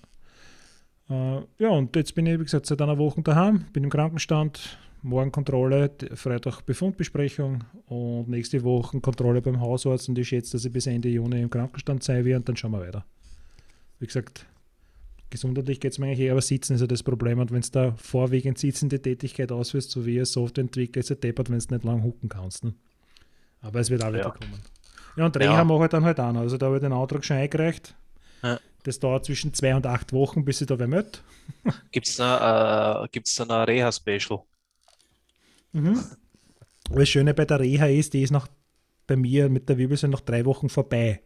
[1.11, 4.79] Äh, ja, und jetzt bin ich, wie gesagt, seit einer Woche daheim, bin im Krankenstand,
[5.03, 10.73] morgen Kontrolle, Freitag Befundbesprechung und nächste Woche Kontrolle beim Hausarzt und ich schätze, dass ich
[10.73, 13.05] bis Ende Juni im Krankenstand sein werde und dann schauen wir weiter.
[13.99, 14.47] Wie gesagt,
[15.31, 17.71] gesundheitlich geht es mir eigentlich eher, aber sitzen ist ja das Problem und wenn es
[17.71, 21.85] da vorwiegend sitzende Tätigkeit ausführst, so wie ein Softwareentwickler, ist es deppert, wenn du nicht
[21.85, 22.65] lang hucken kannst.
[22.65, 22.75] Ne?
[23.63, 24.31] Aber es wird auch wieder ja.
[24.31, 24.61] kommen.
[25.17, 25.65] Ja, und Reha ja.
[25.65, 26.41] mache ich dann halt auch noch.
[26.41, 27.95] Also da habe ich den Antrag schon eingereicht.
[28.43, 28.59] Ja.
[28.83, 30.87] Das dauert zwischen zwei und acht Wochen, bis ich da wer.
[31.93, 34.43] Gibt es da, äh, da eine Reha-Special?
[35.73, 36.01] Mhm.
[36.91, 38.49] Das Schöne bei der Reha ist, die ist noch
[39.07, 41.23] bei mir mit der Wirbelsäule noch drei Wochen vorbei.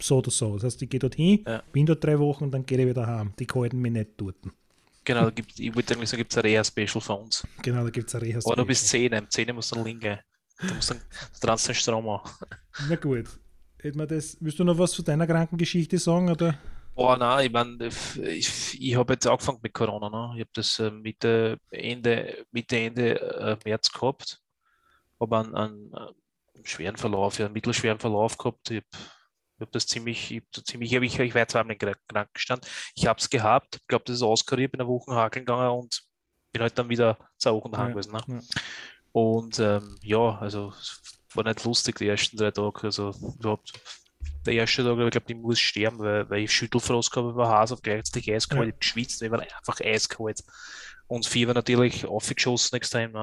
[0.00, 0.54] So oder so.
[0.54, 1.62] Das heißt, ich gehe dort hin, ja.
[1.72, 3.32] bin dort drei Wochen und dann gehe ich wieder heim.
[3.38, 4.36] Die halten mich nicht dort.
[5.04, 7.46] Genau, da gibt, ich würde sagen, gibt es ein Reha-Special für uns.
[7.62, 8.52] Genau, da gibt es ein Reha-Special.
[8.52, 10.18] Oder du bist 10, 10 musst du dann linken.
[10.66, 11.00] Du musst dann
[11.56, 12.20] den Strom an.
[12.88, 13.26] Na gut.
[13.82, 16.30] das, willst du noch was zu deiner Krankengeschichte sagen?
[16.30, 16.58] Oder?
[16.94, 17.88] Boah, nein, ich meine,
[18.28, 20.10] ich, ich habe jetzt angefangen mit Corona.
[20.10, 20.34] Ne?
[20.36, 24.40] Ich habe das äh, Mitte, Ende, Mitte, Ende äh, März gehabt.
[25.18, 28.70] Habe einen, einen, einen, schweren Verlauf, ja, einen mittelschweren Verlauf gehabt.
[28.70, 29.04] Ich habe
[29.60, 32.68] hab das ziemlich, ich, ziemlich, ich, ich war zweimal im Krankenstand.
[32.94, 36.02] Ich habe es gehabt, ich glaube, das ist auskuriert, bin eine Woche hakeln gegangen und
[36.52, 38.12] bin halt dann wieder zu Augen daheim gewesen.
[38.12, 38.22] Ne?
[38.28, 38.40] Ja.
[39.12, 40.72] Und ähm, ja, also
[41.34, 42.84] war nicht lustig die ersten drei Tage.
[42.84, 43.72] Also überhaupt
[44.46, 47.74] der erste Tag, ich glaube, ich muss sterben, weil, weil ich Schüttelfrost gehabt habe, Hase
[47.74, 48.68] auf gleichzeitig eiskalt, ja.
[48.68, 50.42] ich geschwitzt, ich war einfach eiskalt.
[51.06, 53.14] Und Fieber natürlich aufgeschossen extrem.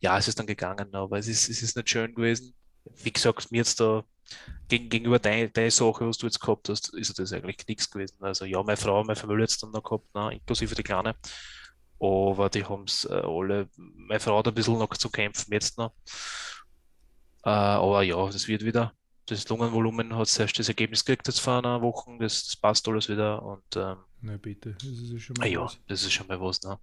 [0.00, 2.54] Ja, es ist dann gegangen, aber es ist, es ist nicht schön gewesen.
[3.02, 4.04] Wie gesagt, mir jetzt da
[4.68, 8.16] gegen, gegenüber deiner deine Sache, was du jetzt gehabt hast, ist das eigentlich nichts gewesen.
[8.20, 11.16] Also ja, meine Frau, meine Familie jetzt dann noch gehabt, ne, inklusive die Kleine.
[12.02, 15.78] Aber die haben es äh, alle, meine Frau hat ein bisschen noch zu kämpfen jetzt
[15.78, 15.92] noch.
[17.44, 18.92] Äh, aber ja, das wird wieder.
[19.26, 23.08] Das Lungenvolumen hat zuerst das Ergebnis gekriegt jetzt vor einer Woche, das, das passt alles
[23.08, 23.40] wieder.
[23.40, 25.78] Und, ähm, Na bitte, das ist schon mal ah, ja, was.
[25.86, 26.60] das ist schon mal was.
[26.62, 26.76] Ne?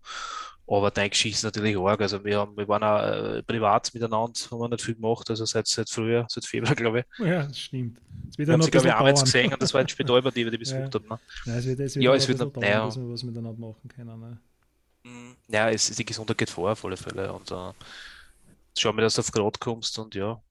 [0.65, 1.99] Aber dein Geschichte ist natürlich arg.
[1.99, 5.43] Also wir, haben, wir waren auch äh, privat miteinander, haben wir nicht viel gemacht, also
[5.43, 7.27] seit, seit früher, seit Februar, glaube ich.
[7.27, 7.99] Ja, das stimmt.
[8.29, 10.21] Es wird wir haben sie, glaube ich, auch jetzt gesehen und das war ein Spital,
[10.31, 11.01] die wir die besucht ja.
[11.01, 11.07] haben.
[11.09, 11.19] Ne?
[11.45, 12.85] Ja, es wird, es wird ja, es wird noch, dauern, ja.
[12.85, 14.17] dass wir was miteinander machen können.
[14.17, 14.39] Ne?
[15.03, 17.31] Mm, ja, es, die Gesundheit geht vor, auf alle Fälle.
[17.33, 17.71] Und äh,
[18.77, 20.41] schau mir, dass du auf Grad kommst und ja,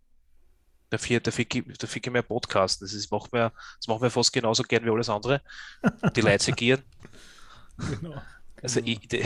[0.90, 2.87] dafür, dafür, dafür gehen wir Podcasten.
[2.87, 5.42] Das, ist, macht mir, das machen wir fast genauso gern wie alles andere.
[6.14, 6.82] Die Leute segieren.
[8.00, 8.20] Genau.
[8.61, 8.98] Also, genau.
[9.00, 9.22] ich, die,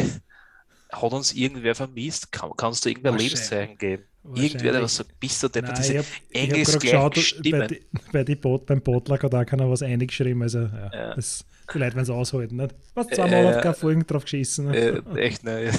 [0.92, 2.30] hat uns irgendwer vermisst?
[2.30, 4.04] Kann, kannst du irgendein Lebenszeichen geben?
[4.35, 7.61] Irgendwer, der was so bist du der Nein, diese engelsgleichen Stimmen.
[7.61, 10.42] Bei, die, bei die Bot, beim Botlag hat auch keiner was eingeschrieben.
[10.42, 11.14] Also, ja, ja.
[11.14, 11.46] Das,
[11.78, 12.56] Leute werden es aushalten.
[12.56, 12.74] Nicht?
[12.94, 14.66] Was zweimal äh, auf keine Folgen drauf geschissen.
[14.66, 14.76] Ne?
[14.76, 15.72] Äh, echt, ne?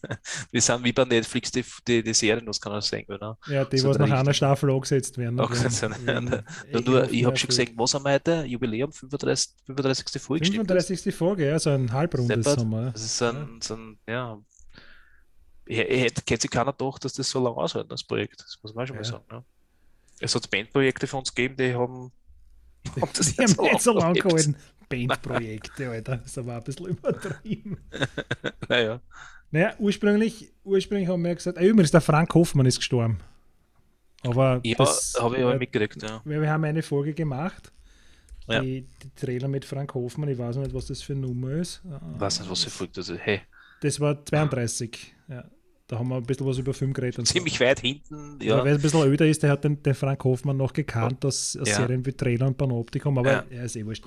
[0.50, 3.12] Wir sind wie bei Netflix die, die, die Serien, das kann man sagen.
[3.12, 3.38] Oder?
[3.48, 5.40] Ja, die, so was nach einer Staffel angesetzt werden.
[5.40, 8.44] Ach, wenn, wenn, wenn, nur, ich habe schon gesagt, was haben wir heute?
[8.44, 9.54] Jubiläum, 35.
[9.66, 10.22] 35.
[10.22, 10.46] Folge.
[10.46, 11.14] 35.
[11.14, 12.90] Folge, ja, so ein halbrundes Sommer.
[12.92, 14.38] Das ist so ein, so ein ja,
[15.68, 18.40] hätte, sich keiner gedacht, dass das so lange aushält, das Projekt.
[18.40, 19.02] Das muss man auch schon ja.
[19.02, 19.24] mal sagen.
[19.30, 19.44] Ne?
[20.20, 22.12] Es hat Bandprojekte von uns gegeben, die haben,
[23.00, 24.56] haben das die haben nicht so lange gehalten.
[24.88, 26.16] Bandprojekte, Alter.
[26.18, 27.78] Das aber ein bisschen übertrieben.
[28.68, 29.00] naja.
[29.50, 33.18] Naja, ursprünglich, ursprünglich haben wir gesagt, äh, übrigens, der Frank Hoffmann ist gestorben.
[34.22, 36.20] Aber ja, habe ich auch mitgekriegt, ja.
[36.24, 37.72] Wir haben eine Folge gemacht,
[38.48, 38.60] ja.
[38.60, 41.82] die, die Trailer mit Frank Hoffmann, ich weiß nicht, was das für eine Nummer ist.
[41.84, 42.98] Ich weiß nicht, was sie folgt.
[42.98, 43.42] Also, hey.
[43.82, 45.14] Das war 32.
[45.28, 45.44] Ja.
[45.86, 47.20] Da haben wir ein bisschen was über Film geredet.
[47.20, 47.64] Und Ziemlich so.
[47.64, 48.64] weit hinten, ja.
[48.64, 51.68] Wer ein bisschen älter ist, der hat den, den Frank Hoffmann noch gekannt aus, aus
[51.68, 51.76] ja.
[51.76, 53.44] Serien wie Trailer und Panoptikum, aber ja.
[53.50, 54.04] er ist eh wurscht.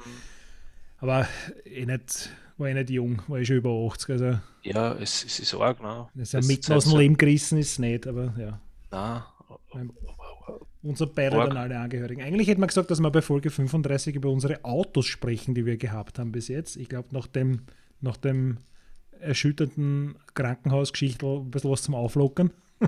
[1.01, 1.27] Aber
[1.65, 4.09] eh nicht, war eh nicht jung, war eh schon über 80.
[4.09, 4.39] Also.
[4.63, 6.07] Ja, es, es ist arg, ne?
[6.13, 8.59] Das ja mitten aus dem Leben gerissen ist es nicht, aber ja.
[8.91, 9.91] Nein.
[10.81, 12.21] Unser Beirat an alle Angehörigen.
[12.23, 15.77] Eigentlich hätte man gesagt, dass wir bei Folge 35 über unsere Autos sprechen, die wir
[15.77, 16.77] gehabt haben bis jetzt.
[16.77, 17.63] Ich glaube, nach dem,
[17.99, 18.57] nach dem
[19.19, 22.51] erschütternden Krankenhausgeschichte ein bisschen was zum Auflockern.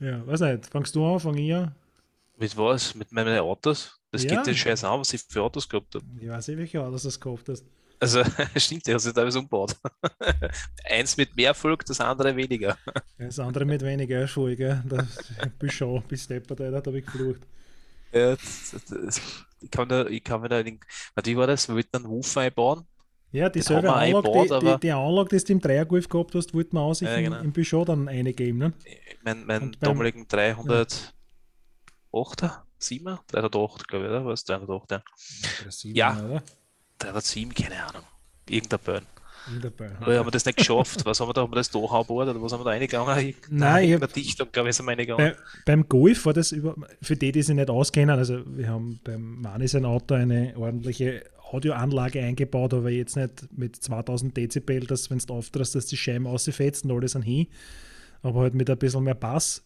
[0.00, 0.66] ja, weiß nicht.
[0.66, 1.74] Fangst du an, fang ich an?
[2.36, 2.94] Mit was?
[2.94, 3.99] Mit meinen Autos?
[4.10, 4.30] Das ja.
[4.30, 6.04] gibt den Scheiß an, was ich für Autos gehabt habe.
[6.20, 7.64] Ich weiß nicht, welche Autos du gehabt hast.
[8.00, 8.22] Also,
[8.56, 9.76] stimmt, ich habe sie teilweise umgebaut.
[10.84, 12.76] Eins mit mehr Erfolg, das andere weniger.
[13.18, 14.82] Das andere mit weniger Erfolg, gell?
[14.88, 15.06] Das
[15.58, 17.42] bist schon bis deppert, da habe ich geflucht.
[18.12, 19.20] Ja, das, das,
[19.60, 21.68] ich kann da, ich kann mir da, wie war das?
[21.68, 22.86] Wir wollten einen Woofer einbauen
[23.32, 26.74] ja, dieselbe Anlage, einbaut, die, die, die, Anlage, die du im Dreiergolf gehabt hast, wollte
[26.74, 27.38] man sich ja, genau.
[27.38, 28.58] im, im Peugeot dann eine geben.
[28.58, 28.72] Ne?
[29.22, 31.10] Mein, mein damaligen 308er,
[32.80, 32.86] ja.
[32.86, 34.24] 7 308, glaube ich, oder?
[34.24, 34.44] Was?
[34.44, 35.02] 308, ja.
[35.62, 36.42] 307, ja, oder?
[36.98, 38.02] 307, keine Ahnung.
[38.48, 39.06] Irgendein Burn.
[39.62, 39.90] Dabei.
[40.02, 41.04] Oder haben wir das nicht geschafft?
[41.06, 41.42] Was haben wir da?
[41.42, 43.34] Haben wir das Dachauboard oder was haben wir da reingegangen?
[43.50, 45.32] Nein, ich hab, Dichtung, glaube ich, sind wir reingegangen.
[45.32, 49.00] Bei, beim Golf war das über, für die, die sich nicht auskennen, also wir haben
[49.02, 55.10] beim Mani sein Auto eine ordentliche Audioanlage eingebaut, aber jetzt nicht mit 2000 Dezibel, dass
[55.10, 57.48] wenn du auftrittst, dass die Scheiben ausfetzt und alles an hin,
[58.22, 59.64] aber halt mit ein bisschen mehr Bass.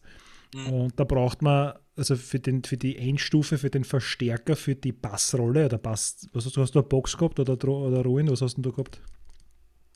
[0.55, 0.73] Mhm.
[0.73, 4.93] Und da braucht man, also für, den, für die Endstufe, für den Verstärker, für die
[4.93, 8.41] Bassrolle oder Bass, was hast du, hast du eine Box gehabt oder, oder Ruin, was
[8.41, 9.01] hast du gehabt?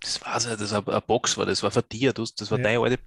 [0.02, 2.64] Das war ja, das war eine Box war, das war für dir, das war ja.
[2.64, 3.00] deine alte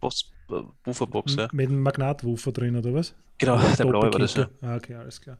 [0.84, 1.36] Wooferbox.
[1.36, 1.48] Ja.
[1.52, 3.14] Mit einem Magnatwoofer drin, oder was?
[3.38, 4.34] Genau, der blaue war das.
[4.34, 4.48] Ja.
[4.62, 5.38] Ah, okay, alles klar.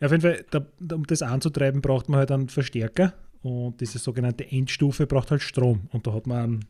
[0.00, 3.98] Ja, auf jeden Fall, da, um das anzutreiben, braucht man halt einen Verstärker und diese
[3.98, 5.88] sogenannte Endstufe braucht halt Strom.
[5.92, 6.64] Und da hat man,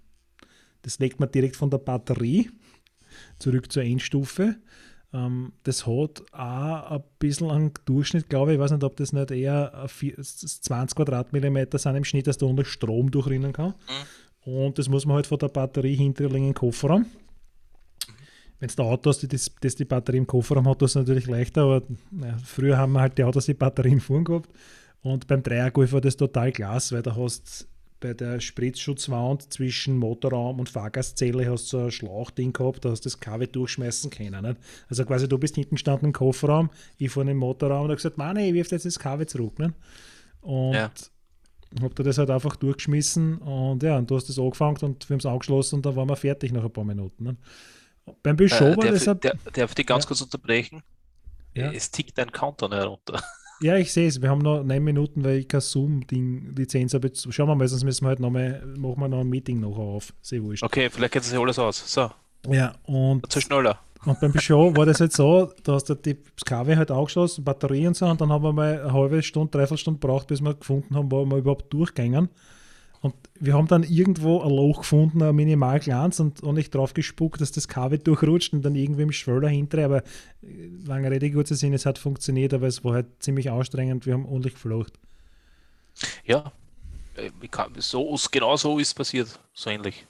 [0.83, 2.51] das legt man direkt von der Batterie
[3.39, 4.57] zurück zur Endstufe.
[5.13, 8.57] Ähm, das hat auch ein bisschen einen Durchschnitt, glaube ich.
[8.57, 12.65] Ich weiß nicht, ob das nicht eher 20 Quadratmillimeter sind im Schnitt, dass da unter
[12.65, 13.75] Strom durchrinnen kann.
[14.47, 14.53] Mhm.
[14.53, 17.07] Und das muss man halt von der Batterie hinterlegen in den Kofferraum
[18.59, 21.27] wenn es der Auto hast, das, das die Batterie im Kofferraum hat, das ist natürlich
[21.27, 24.51] leichter, aber ja, früher haben wir halt die Autos die Batterien vorn gehabt.
[25.03, 27.69] Und beim Dreiergolf war das total klasse, weil da hast
[28.01, 33.05] bei der Spritzschutzwand zwischen Motorraum und Fahrgastzelle hast du so ein Schlauchding gehabt, da hast
[33.05, 34.43] du das KW durchschmeißen können.
[34.43, 34.61] Nicht?
[34.89, 38.19] Also quasi du bist hinten gestanden im Kofferraum, ich vorne im Motorraum und habe gesagt,
[38.19, 39.59] Mann, ich wirf jetzt das KW zurück.
[39.59, 39.73] Nicht?
[40.43, 40.91] Und ja.
[41.81, 45.15] hab da das halt einfach durchgeschmissen und ja, und du hast das angefangen und wir
[45.15, 47.25] haben es angeschlossen und dann waren wir fertig nach ein paar Minuten.
[47.25, 47.37] Ne?
[48.23, 49.05] Beim Bischof äh, war das.
[49.05, 50.09] Der, darf ich ganz ja.
[50.09, 50.83] kurz unterbrechen?
[51.55, 51.73] Ja.
[51.73, 53.23] Es tickt ein Countdown herunter.
[53.61, 54.21] Ja, ich sehe es.
[54.21, 57.11] Wir haben noch neun Minuten, weil ich kein Zoom-Lizenz habe.
[57.15, 59.79] Schauen wir mal, sonst müssen wir halt noch mal, machen wir noch ein Meeting noch
[59.79, 60.13] auf.
[60.21, 60.63] Sehr wurscht.
[60.63, 61.83] Okay, vielleicht geht das alles aus.
[61.93, 62.11] So.
[62.49, 63.31] Ja, und.
[63.33, 63.81] Zu schneller.
[64.05, 67.89] Und beim Bischof war das halt so, da hast du die KW halt angeschlossen, Batterie
[67.89, 70.55] und so, und dann haben wir mal eine halbe Stunde, dreiviertel Stunde gebraucht, bis wir
[70.55, 72.29] gefunden haben, wo wir überhaupt durchgängen.
[73.07, 76.95] Und wir haben dann irgendwo ein Loch gefunden, ein minimal kleines, und, und ich drauf
[76.95, 79.85] gespuckt, dass das Kabel durchrutscht und dann irgendwie im Schwöller hinter.
[79.85, 79.99] Aber
[80.43, 84.07] äh, lange Rede, kurzer Sinn, es hat funktioniert, aber es war halt ziemlich anstrengend.
[84.07, 84.93] Wir haben ordentlich geflucht.
[86.25, 86.53] Ja,
[87.15, 87.31] äh,
[87.79, 90.07] so, genau so ist es passiert, so ähnlich.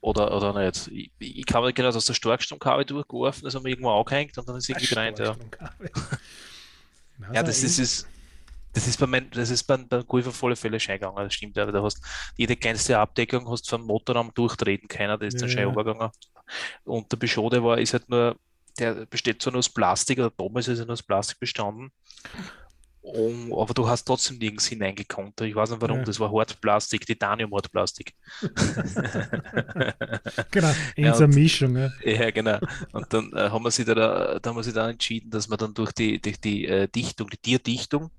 [0.00, 0.88] Oder, oder nicht.
[0.88, 4.48] Ich, ich kann mir genau aus der Starkstromkabel durchgeworfen, das haben wir irgendwo angehängt und
[4.48, 5.18] dann ist irgendwie gereint.
[5.18, 5.36] Ja.
[7.34, 8.06] ja, das ist, ist
[8.72, 11.34] das ist bei, mein, das ist beim, beim Golf auf alle Fälle schön gegangen, das
[11.34, 11.58] stimmt.
[11.58, 12.00] Aber du hast
[12.36, 15.56] jede kleinste Abdeckung hast vom Motorraum durchtreten keiner, das ist dann ja.
[15.56, 16.10] schön übergegangen.
[16.84, 18.36] Und der Beschode war, ist halt nur,
[18.78, 21.92] der besteht zwar nur aus Plastik, oder damals ist er nur aus Plastik bestanden.
[23.04, 25.40] Um, aber du hast trotzdem nirgends hineingekonnt.
[25.40, 26.04] Ich weiß nicht warum, ja.
[26.04, 28.14] das war Hartplastik, Titanium-Hartplastik.
[30.52, 31.76] genau, in ja, so einer Mischung.
[31.76, 31.90] Ja.
[32.04, 32.60] ja, genau.
[32.92, 35.56] Und dann äh, haben wir sich da, da haben wir sich dann entschieden, dass wir
[35.56, 38.12] dann durch die, durch die äh, Dichtung, die Tierdichtung,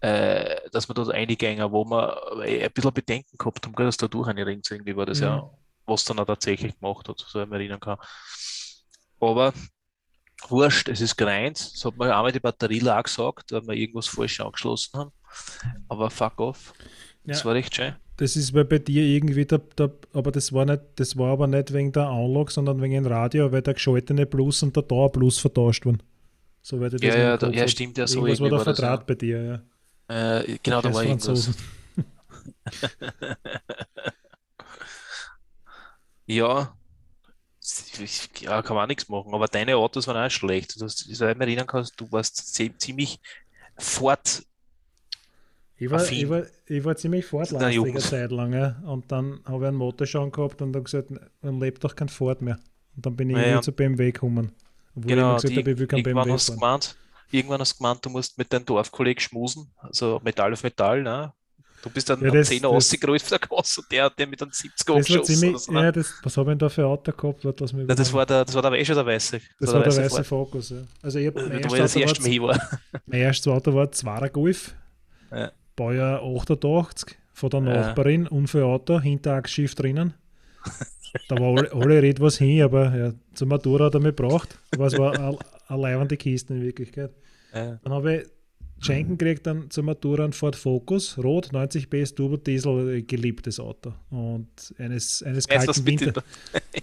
[0.00, 4.08] äh, dass wir dort eingängen, wo wir äh, ein bisschen Bedenken gehabt haben, dass da
[4.08, 5.26] durch eine Ring irgendwie war das mhm.
[5.26, 5.50] ja,
[5.86, 7.98] was dann auch tatsächlich gemacht hat, so ich mich erinnern kann.
[9.20, 9.52] Aber
[10.48, 11.58] wurscht, es ist gereint.
[11.58, 15.12] Es hat mir einmal die Batterie lag gesagt, weil wir irgendwas falsch angeschlossen haben.
[15.88, 16.72] Aber fuck off.
[17.24, 17.94] Das ja, war echt schön.
[18.16, 21.72] Das ist bei dir irgendwie der, der, aber das war nicht, das war aber nicht
[21.72, 25.38] wegen der Anlage, sondern wegen dem Radio, weil der geschaltete Plus und der Dauer Plus
[25.38, 26.02] vertauscht wurden.
[26.62, 28.18] So das ja, ja, da, ja, stimmt ja so.
[28.18, 29.62] Irgendwas war der Vertrag bei dir, ja.
[30.10, 31.50] Äh, genau, da war irgendwas.
[36.26, 36.74] ja,
[38.40, 40.80] ja, kann man auch nichts machen, aber deine Autos waren auch schlecht.
[40.80, 43.20] Du hast, ich erinnern erinnern kannst, du warst ziemlich
[43.78, 44.42] fort.
[45.76, 48.52] Ich war, ich, war, ich war ziemlich fortlastig eine Zeit lang.
[48.52, 48.82] Ja.
[48.84, 52.42] Und dann habe ich einen Motorschauen gehabt und dann gesagt, man lebt doch kein Ford
[52.42, 52.58] mehr.
[52.96, 54.50] Und dann bin ich ja, zu BMW gekommen.
[54.96, 56.58] Obwohl genau, ich gesagt habe, ich will kein BMW fahren.
[56.58, 56.96] Gemeint,
[57.30, 61.32] irgendwann hast du gemeint, du musst mit deinem Dorfkollegen schmusen, also Metall auf Metall, ne?
[61.82, 64.42] Du bist dann ja, das, 10er ausgerollt von der Gasse und der hat der mit
[64.42, 65.58] einem 70er geschossen.
[65.58, 65.84] So, ne?
[65.84, 67.60] Ja, das, was habe ich denn da für ein Auto gehabt?
[67.60, 69.38] Was mir das, war der, das war der Weiße der Weiße.
[69.38, 70.76] Das, das war der Weiße, weiße Fokus, ja.
[71.00, 72.80] Also ich habe mein, das erste Mal war.
[73.06, 74.74] mein erstes Auto war ein 2er Golf,
[75.30, 75.52] ja.
[75.74, 78.30] Baujahr 88, von der Nachbarin, ja.
[78.30, 80.12] Unfallauto, Hinterachsschiff drinnen.
[81.28, 84.58] Da war alle, alle Red was hin, aber ja, zum Matura hat er mich gebraucht.
[84.72, 87.12] Aber es war eine, eine leibende Kiste in Wirklichkeit.
[87.52, 87.80] Ja.
[87.82, 88.26] Dann habe ich
[88.82, 93.92] Schenken gekriegt dann zur Matura ein Ford Focus, rot, 90 PS Turbo Diesel, geliebtes Auto.
[94.08, 96.24] Und eines, eines kalten Winter,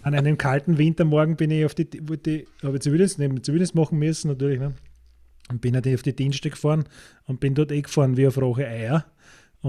[0.03, 3.97] an einem kalten Wintermorgen bin ich auf die, wollte, habe ich Zivildienst, neben Zivildienst machen
[3.97, 4.75] müssen, natürlich, ne?
[5.49, 6.85] und bin halt auf die Dienste gefahren
[7.25, 9.05] und bin dort eh gefahren wie auf rohe Eier.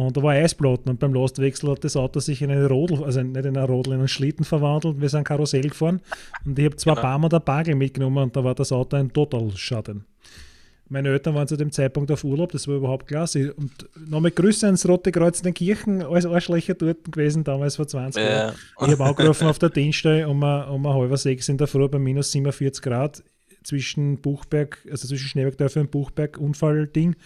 [0.06, 3.20] Und da war Eisplatten und beim Lastwechsel hat das Auto sich in eine Rodel, also
[3.20, 5.00] nicht in eine Rodel, in einen Schlitten verwandelt.
[5.00, 6.00] Wir sind Karussell gefahren
[6.44, 7.02] und ich habe zwei genau.
[7.02, 10.04] Barm und ein Bagel mitgenommen und da war das Auto ein Totalschaden.
[10.90, 13.52] Meine Eltern waren zu dem Zeitpunkt auf Urlaub, das war überhaupt klasse.
[13.54, 13.72] Und
[14.08, 18.22] nochmal Grüße ans Rote Kreuz in den Kirchen, als Arschlöcher dort gewesen, damals vor 20
[18.22, 18.30] ja.
[18.30, 18.54] Jahren.
[18.80, 22.32] Ich habe angerufen auf der Dienststelle um, um halb sechs in der Früh bei minus
[22.32, 23.22] 47 Grad
[23.64, 27.16] zwischen Buchberg, also zwischen Schneebergdörfer und Buchberg, Unfallding.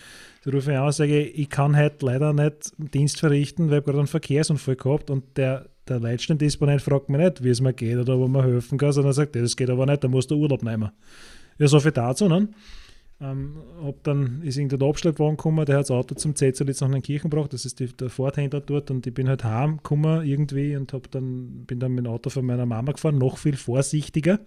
[0.45, 3.85] Da rufe ich an und sage, ich kann heute leider nicht Dienst verrichten, weil ich
[3.85, 7.97] gerade einen Verkehrsunfall gehabt und der, der Leitstellendisponent fragt mich nicht, wie es mir geht
[7.97, 10.63] oder ob mir helfen kann, sondern sagt, das geht aber nicht, da musst du Urlaub
[10.65, 10.91] nehmen.
[11.59, 12.49] Ja, so viel dazu, ne?
[13.21, 16.91] Ähm, hab dann ist irgendein Abschleppwagen gekommen, der hat das Auto zum Zetzel jetzt nach
[16.91, 20.75] den Kirchen gebracht, das ist die, der Forthändler dort und ich bin halt heimgekommen irgendwie
[20.75, 24.41] und hab dann, bin dann mit dem Auto von meiner Mama gefahren, noch viel vorsichtiger.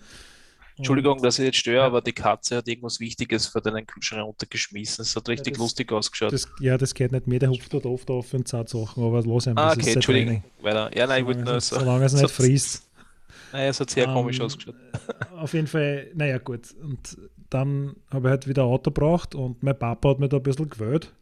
[0.78, 5.04] Entschuldigung, dass ich jetzt störe, aber die Katze hat irgendwas Wichtiges für deinen Kühlschrank runtergeschmissen.
[5.04, 6.34] Es hat richtig ja, das, lustig ausgeschaut.
[6.34, 9.22] Das, ja, das geht nicht mehr, der hupft dort oft auf und zahlt Sachen, aber
[9.24, 9.70] los einmal.
[9.70, 10.44] Ah, okay, Entschuldigung.
[10.62, 10.96] Weiter.
[10.96, 11.80] Ja, nein, ich wollte nur so.
[11.80, 12.84] Solange es nicht frisst.
[13.54, 14.76] Naja, es hat sehr um, komisch ähm, ausgeschaut.
[15.38, 16.74] Auf jeden Fall, naja, gut.
[16.82, 17.18] Und
[17.50, 20.44] dann habe ich halt wieder ein Auto gebraucht und mein Papa hat mir da ein
[20.44, 21.14] bisschen gewählt.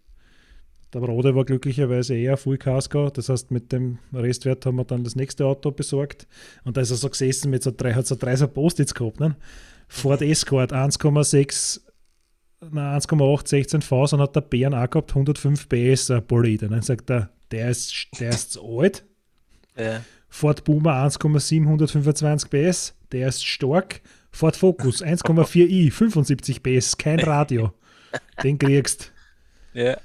[0.93, 5.03] Der Rode war glücklicherweise eher Full Casco, das heißt, mit dem Restwert haben wir dann
[5.03, 6.27] das nächste Auto besorgt.
[6.63, 9.19] Und da ist er so gesessen mit so drei, hat so drei so Post-its gehabt.
[9.19, 9.35] Ne?
[9.87, 11.81] Ford Escort 1,6
[12.71, 16.69] 1,8, 16 V, und hat der Bären auch gehabt, 105 PS Bolide.
[16.69, 19.03] Dann sagt er, der ist, der ist zu alt.
[19.77, 20.01] Ja.
[20.29, 24.01] Ford Boomer 1,7, 125 PS, der ist stark.
[24.31, 27.73] Ford Focus 1,4i, 75 PS, kein Radio.
[28.43, 29.11] Den kriegst.
[29.73, 29.97] Ja.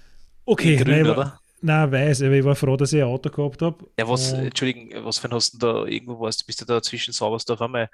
[0.49, 3.84] Okay, grün, nein, Nein, weiß, aber ich war froh, dass ich ein Auto gehabt habe.
[3.99, 6.46] Ja, was, Entschuldigung, was für ein hast du da irgendwo warst?
[6.46, 7.90] Bist du da zwischen Saubersdorf einmal?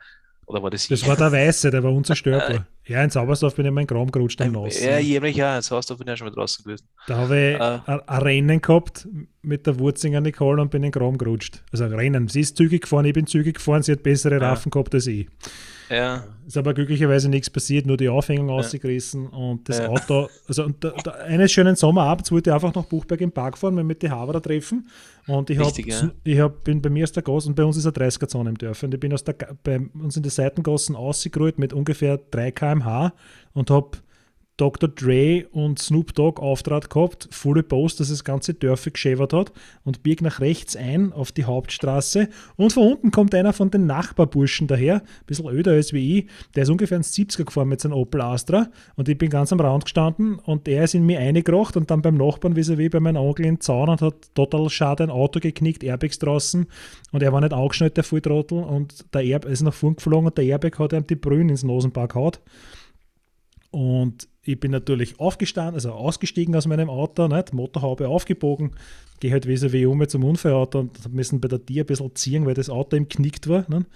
[0.47, 1.09] Oder war das Das ich?
[1.09, 2.67] war der Weiße, der war unzerstörbar.
[2.87, 4.81] ja, in Saubersdorf bin ich in meinen Graum gerutscht am Nass.
[4.81, 6.87] Ja, jämlich ja, in Saubersdorf bin ich ja schon mal draußen gewesen.
[7.09, 9.09] Da habe ich uh, ein Rennen gehabt
[9.43, 11.63] mit der Wurzinger Nicole und bin in den Graum gerutscht.
[11.73, 12.29] Also ein Rennen.
[12.29, 14.71] Sie ist zügig gefahren, ich bin zügig gefahren, sie hat bessere Raffen ja.
[14.71, 15.27] gehabt als ich.
[15.91, 16.24] Ja.
[16.47, 18.55] Ist aber glücklicherweise nichts passiert, nur die Aufhängung ja.
[18.55, 19.89] ausgerissen und das ja.
[19.89, 23.57] Auto, also und da, da, eines schönen Sommerabends wollte ich einfach nach Buchberg im Park
[23.57, 24.89] fahren, mit die Haver da treffen
[25.26, 26.11] und ich, hab, ja.
[26.22, 28.59] ich hab, bin bei mir aus der Gasse und bei uns ist eine 30er-Zone im
[28.59, 32.51] Dorf und ich bin aus der, bei uns in der Seitengassen ausgerollt mit ungefähr 3
[32.51, 33.12] km/h
[33.55, 33.99] und habe
[34.57, 34.89] Dr.
[34.89, 39.53] Dre und Snoop Dogg Auftrag gehabt, volle Post, dass das ganze Dörfer geschäbert hat
[39.83, 43.87] und biegt nach rechts ein auf die Hauptstraße und von unten kommt einer von den
[43.87, 47.81] Nachbarburschen daher, ein bisschen öder als wie ich, der ist ungefähr ins 70er gefahren mit
[47.81, 51.19] seinem Opel Astra und ich bin ganz am Rand gestanden und er ist in mir
[51.19, 54.71] eingekracht und dann beim Nachbarn vis-à-vis bei meinem Onkel in den Zaun und hat total
[54.71, 56.67] schade ein Auto geknickt, Airbags draußen
[57.11, 60.39] und er war nicht angeschnallt, der Volltrottel und der Airbag ist nach vorn geflogen und
[60.39, 62.33] der Airbag hat ihm die Brühen ins Nosenpark gehauen
[63.73, 67.53] und ich bin natürlich aufgestanden, also ausgestiegen aus meinem Auto, nicht?
[67.53, 68.73] Motorhaube aufgebogen,
[69.21, 72.55] gehe halt vis-à-vis um zum Unfallauto und müssen bei der Tür ein bisschen ziehen, weil
[72.55, 73.65] das Auto ihm knickt war.
[73.69, 73.87] Nicht?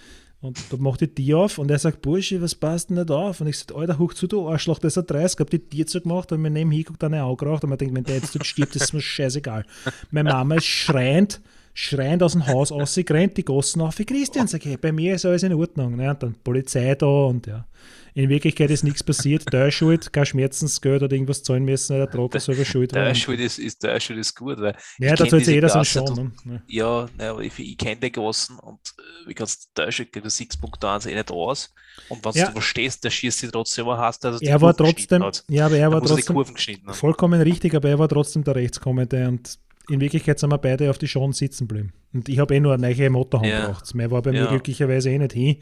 [0.40, 3.40] Und da macht die Tür auf und er sagt, Bursche, was passt denn nicht auf?
[3.40, 6.30] Und ich sage, Alter, hoch zu, du Arschloch, das ein 30, hab die Tür zugemacht
[6.30, 8.82] und mir nebenhin guckt eine Auge geraucht und man denkt, wenn der jetzt stirbt, das
[8.82, 9.64] ist mir scheißegal.
[10.12, 11.40] Meine Mama ist schreiend,
[11.80, 15.24] schreiend aus dem Haus rausgerannt, die Gossen auf, wie Christian, sag ich, bei mir ist
[15.24, 15.94] alles in Ordnung.
[15.94, 16.10] Ne?
[16.10, 17.66] Und dann Polizei da und ja.
[18.14, 19.44] In Wirklichkeit ist nichts passiert.
[19.52, 23.04] Der Schuld, kein Schmerzensgeld oder irgendwas zahlen müssen, der Trottel selber schuld war.
[23.04, 24.74] Der Schuld ist, ist, der Schuld ist gut, weil.
[24.98, 26.32] Ja, da zahlt jeder so schon.
[26.42, 26.64] Ne?
[26.66, 30.26] Ja, ne, aber ich, ich kenne die Gassen und äh, wie kannst der Schuld gegen
[30.26, 31.72] 6.1 eh nicht aus.
[32.08, 32.46] Und wenn ja.
[32.46, 36.02] du verstehst, der schießt sich trotzdem, hast dass er war trotzdem, ja, aber er war
[36.02, 36.44] trotzdem
[36.92, 40.98] vollkommen richtig, aber er war trotzdem der Rechtskommende und in Wirklichkeit sind wir beide auf
[40.98, 41.92] die Schauen sitzen geblieben.
[42.12, 43.66] Und ich habe eh nur eine neue Motorhand ja.
[43.66, 43.94] gebraucht.
[43.94, 44.42] Mehr war bei ja.
[44.42, 45.56] mir glücklicherweise eh nicht hin.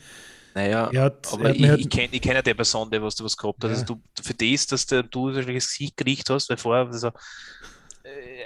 [0.54, 3.36] Naja, hat, aber ich, halt, ich kenne kenn ja die Person, die was du was
[3.36, 3.70] gehabt hast.
[3.70, 3.76] Ja.
[3.76, 7.10] Also du, für das, dass du, du das Gesicht gekriegt hast, weil vorher also,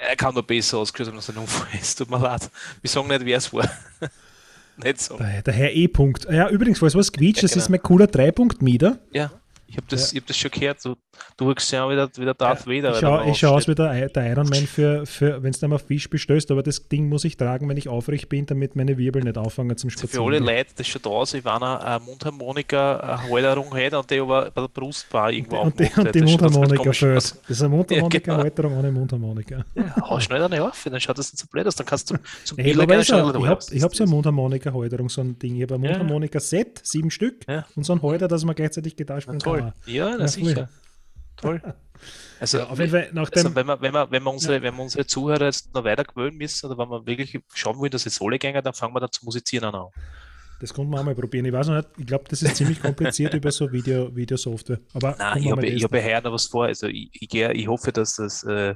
[0.08, 1.96] er kann nur besser ausgehört haben, dass er ein Unfall ist.
[1.96, 2.50] Tut mir leid.
[2.80, 3.70] Wir sagen nicht, wer es war.
[4.82, 5.18] nicht so.
[5.18, 6.26] Der, der Herr E-Punkt.
[6.28, 7.62] Ja, übrigens, falls was quietscht, ja, das genau.
[7.62, 8.98] ist mein cooler 3-Punkt-Mieder.
[9.12, 9.30] Ja.
[9.70, 10.96] Ich habe das, hab das schon gehört, du,
[11.36, 12.92] du wirkst ja wieder, wieder Darth Vader.
[12.92, 15.82] Ich schaue schau aus wie der, der Iron Man, für, für, wenn es dann auf
[15.82, 19.22] Fisch bestößt, aber das Ding muss ich tragen, wenn ich aufrecht bin, damit meine Wirbel
[19.22, 20.24] nicht anfangen zum Spazieren.
[20.24, 24.50] Für alle Leute, das schon da ist, wenn einer eine Mundharmonika-Halterung hat und die aber
[24.50, 27.16] bei der Brustbar irgendwo Und die, und die Mundharmonika fällt.
[27.16, 29.64] Das ist eine Mundharmonika-Halterung ohne Mundharmonika.
[29.76, 32.16] Ja, hau schnell eine auf, dann schaut das nicht so blöd aus, dann kannst du
[32.42, 35.54] zum Ich habe so, hab, hab so eine Mundharmonika-Halterung, so ein Ding.
[35.54, 37.44] Ich habe ein Mundharmonika-Set, sieben Stück
[37.76, 39.59] und so ein Halter, dass man gleichzeitig Gitarre spielen kann.
[39.86, 40.68] Ja, das sicher.
[41.36, 41.60] Toll.
[42.38, 44.62] Also, ja, dem also wenn, wir, wenn, wir, wenn, wir unsere, ja.
[44.62, 47.90] wenn wir unsere Zuhörer jetzt noch weiter gewöhnen müssen oder wenn wir wirklich schauen wollen,
[47.90, 49.88] dass es alle gehen, dann fangen wir dann zu musizieren an.
[50.60, 51.46] Das können wir auch mal probieren.
[51.46, 54.80] Ich weiß noch nicht, ich glaube, das ist ziemlich kompliziert über so Video, Videosoftware.
[54.92, 56.66] Aber Nein, ich habe, ich habe heuer noch was vor.
[56.66, 58.74] Also ich, ich, ich hoffe, dass das, äh,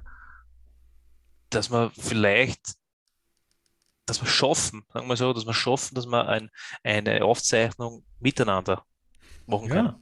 [1.51, 2.75] dass wir vielleicht,
[4.07, 6.51] dass wir schaffen, sagen wir so, dass wir schaffen, dass wir ein,
[6.83, 8.85] eine Aufzeichnung miteinander
[9.47, 9.95] machen können.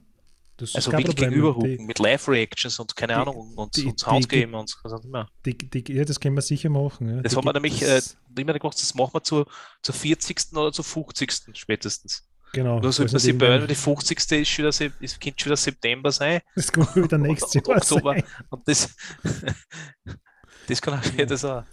[0.53, 0.57] Ja.
[0.57, 4.77] Das also wirklich gegenüberhucken mit Live-Reactions und keine die, Ahnung und, die, und geben und
[4.83, 5.27] was auch immer.
[5.45, 7.09] Die, die, ja, das können wir sicher machen.
[7.09, 7.21] Ja.
[7.21, 8.01] Das haben wir nämlich äh,
[8.37, 9.47] immer gemacht, das machen wir zur,
[9.81, 10.53] zur 40.
[10.53, 11.31] oder zur 50.
[11.53, 12.27] spätestens.
[12.53, 12.79] Genau.
[12.79, 14.31] Nur so, dass die Burn, die 50.
[14.31, 16.39] ist schon wieder, es könnte schon wieder September sein.
[16.55, 17.77] Das kommt wieder nächstes Jahr.
[17.77, 18.13] Oktober.
[18.13, 18.23] Sein.
[18.49, 18.95] Und das,
[20.67, 21.65] das kann auch wieder sein.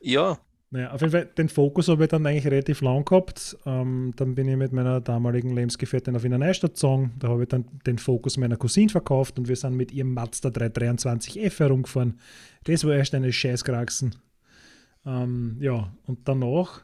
[0.00, 0.36] Ja,
[0.70, 3.56] naja, auf jeden Fall, den Fokus habe ich dann eigentlich relativ lang gehabt.
[3.64, 7.14] Ähm, dann bin ich mit meiner damaligen Lebensgefährtin auf Wiener Neustadt gezogen.
[7.18, 10.50] Da habe ich dann den Fokus meiner Cousine verkauft und wir sind mit ihrem Mazda
[10.50, 12.18] 323F herumgefahren.
[12.64, 14.14] Das war erst eine Scheißkraxen.
[15.06, 16.82] Ähm, ja, und danach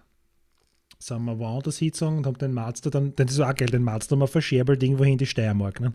[0.98, 4.16] sind wir woanders hingezogen und haben den Mazda dann, das ist auch geil, den Mazda
[4.16, 5.80] mal verscherbelt irgendwo in die Steiermark.
[5.80, 5.92] Ne?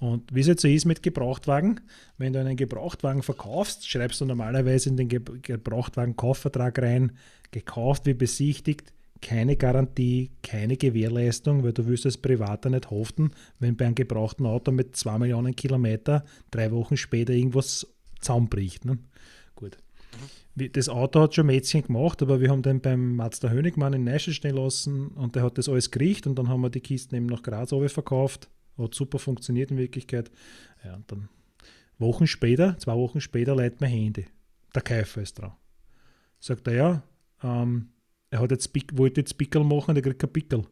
[0.00, 1.80] Und wie es jetzt so ist mit Gebrauchtwagen,
[2.16, 7.12] wenn du einen Gebrauchtwagen verkaufst, schreibst du normalerweise in den Ge Gebrauchtwagen-Kaufvertrag rein,
[7.50, 13.76] gekauft wie besichtigt, keine Garantie, keine Gewährleistung, weil du willst als Privater nicht haften, wenn
[13.76, 17.86] bei einem gebrauchten Auto mit 2 Millionen Kilometer drei Wochen später irgendwas
[18.20, 18.86] zusammenbricht.
[18.86, 18.98] Ne?
[19.54, 19.76] Gut.
[20.56, 24.34] Das Auto hat schon Mädchen gemacht, aber wir haben den beim Mazda Hönigmann in Neustadt
[24.34, 27.26] stehen lassen und der hat das alles gerichtet und dann haben wir die Kisten eben
[27.26, 28.48] nach Graz verkauft
[28.78, 30.30] hat super funktioniert in Wirklichkeit.
[30.84, 31.28] Ja, und dann
[31.98, 34.26] Wochen später, zwei Wochen später, leitet mein Handy.
[34.74, 35.52] Der Käufer ist dran.
[36.38, 37.02] Sagt er, ja,
[37.42, 37.90] ähm,
[38.30, 40.64] er hat jetzt, wollte jetzt Pickel machen, der kriegt kein Pickel.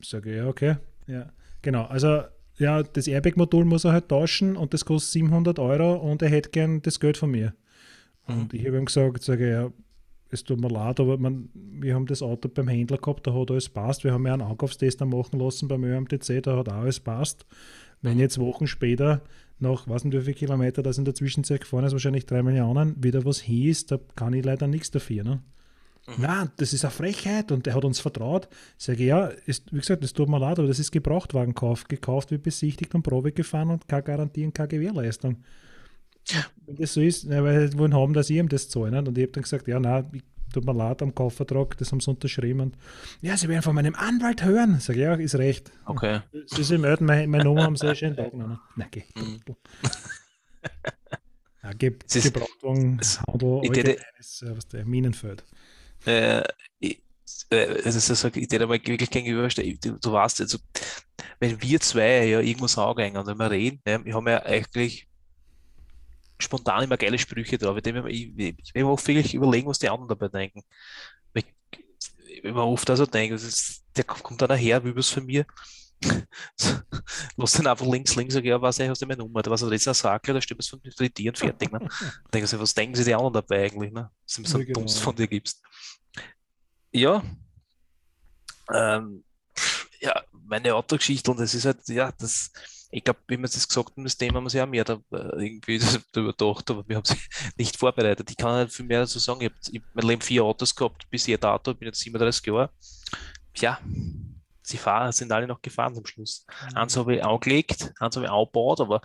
[0.00, 0.76] Sage ja, okay.
[1.06, 1.84] Ja, genau.
[1.84, 2.22] Also,
[2.58, 6.50] ja, das Airbag-Modul muss er halt tauschen und das kostet 700 Euro und er hätte
[6.50, 7.54] gern das Geld von mir.
[8.26, 8.58] Und mhm.
[8.58, 9.72] ich habe ihm gesagt, sage ja,
[10.30, 13.50] es tut mir leid, aber man, wir haben das Auto beim Händler gehabt, da hat
[13.50, 14.04] alles passt.
[14.04, 17.46] Wir haben ja einen Ankaufstest machen lassen beim ÖMTC, da hat auch alles passt.
[18.02, 19.22] Wenn jetzt Wochen später,
[19.58, 23.02] nach was nicht wie viele Kilometer das in der Zwischenzeit gefahren ist, wahrscheinlich drei Millionen,
[23.02, 25.24] wieder was hieß, da kann ich leider nichts dafür.
[25.24, 25.42] Ne?
[26.06, 26.14] Mhm.
[26.18, 28.48] Nein, das ist eine Frechheit und der hat uns vertraut.
[28.78, 31.88] Ich sage, ja, ist, wie gesagt, das tut mir leid, aber das ist Gebrauchtwagenkauf.
[31.88, 35.38] Gekauft wie besichtigt und Probe gefahren und keine Garantie und keine Gewährleistung.
[36.66, 38.90] Wenn das so ist, ja, weil sie wollen haben, dass ich ihm das zahle.
[38.90, 38.98] Ne?
[38.98, 40.22] Und ich habe dann gesagt, ja, nein,
[40.52, 42.60] tut mir leid, am Kaufvertrag, das haben sie unterschrieben.
[42.60, 42.78] Und
[43.20, 44.76] ja, sie werden von meinem Anwalt hören.
[44.78, 45.70] Ich sage, ja, ist recht.
[45.84, 46.20] Okay.
[46.46, 48.58] Sie, sie melden, meine, meine Nummer haben sie einen schönen Tag genommen.
[48.74, 49.04] Nein, geh.
[49.14, 49.40] Mhm.
[51.62, 55.44] ja, Ge Gebrauchtwagen, Handel, ist, äh, was der Minenfeld.
[56.06, 56.42] Äh,
[56.78, 57.02] ich,
[57.50, 60.58] äh, also so, ich dir mal wirklich gegenüberstellen, du, du weißt, also,
[61.38, 65.05] wenn wir zwei ja irgendwo sagen und wenn wir reden, ne, wir haben ja eigentlich
[66.38, 67.78] spontan immer geile Sprüche drauf.
[67.78, 70.62] Ich, ich, ich will mir oft wirklich überlegen, was die anderen dabei denken.
[72.42, 75.46] Wenn man oft also denkt, ist, der kommt dann her, wie was von mir.
[77.36, 79.44] Lass dann einfach links, links, sag ja, was hast du meine Nummer?
[79.44, 81.72] War so jetzt ein Sackler, da stimmt es von dir und fertig.
[81.72, 81.88] Ne?
[82.32, 83.92] denken sie, was denken sie die anderen dabei eigentlich?
[83.92, 84.10] Ne?
[84.24, 84.88] Dass du mir so einen genau.
[84.88, 85.62] von dir gibst.
[86.92, 87.22] Ja.
[88.72, 89.24] Ähm,
[90.00, 92.50] ja, meine Autogeschichte und das ist halt, ja, das
[92.96, 94.94] ich glaube, wie wir das gesagt haben, das Thema haben wir sich auch mehr da,
[95.12, 95.78] äh, irgendwie
[96.16, 97.18] überdacht, aber wir haben sie
[97.58, 98.30] nicht vorbereitet.
[98.30, 99.42] Ich kann nicht viel mehr dazu sagen.
[99.42, 102.70] Ich habe mein Leben vier Autos gehabt, bis ihr Dato, ich bin jetzt 37 Jahre.
[103.56, 103.78] Ja,
[104.62, 106.46] sie fahren, sind alle noch gefahren zum Schluss.
[106.70, 106.76] Mhm.
[106.78, 109.02] Eins habe ich angelegt, eins habe ich angebaut, aber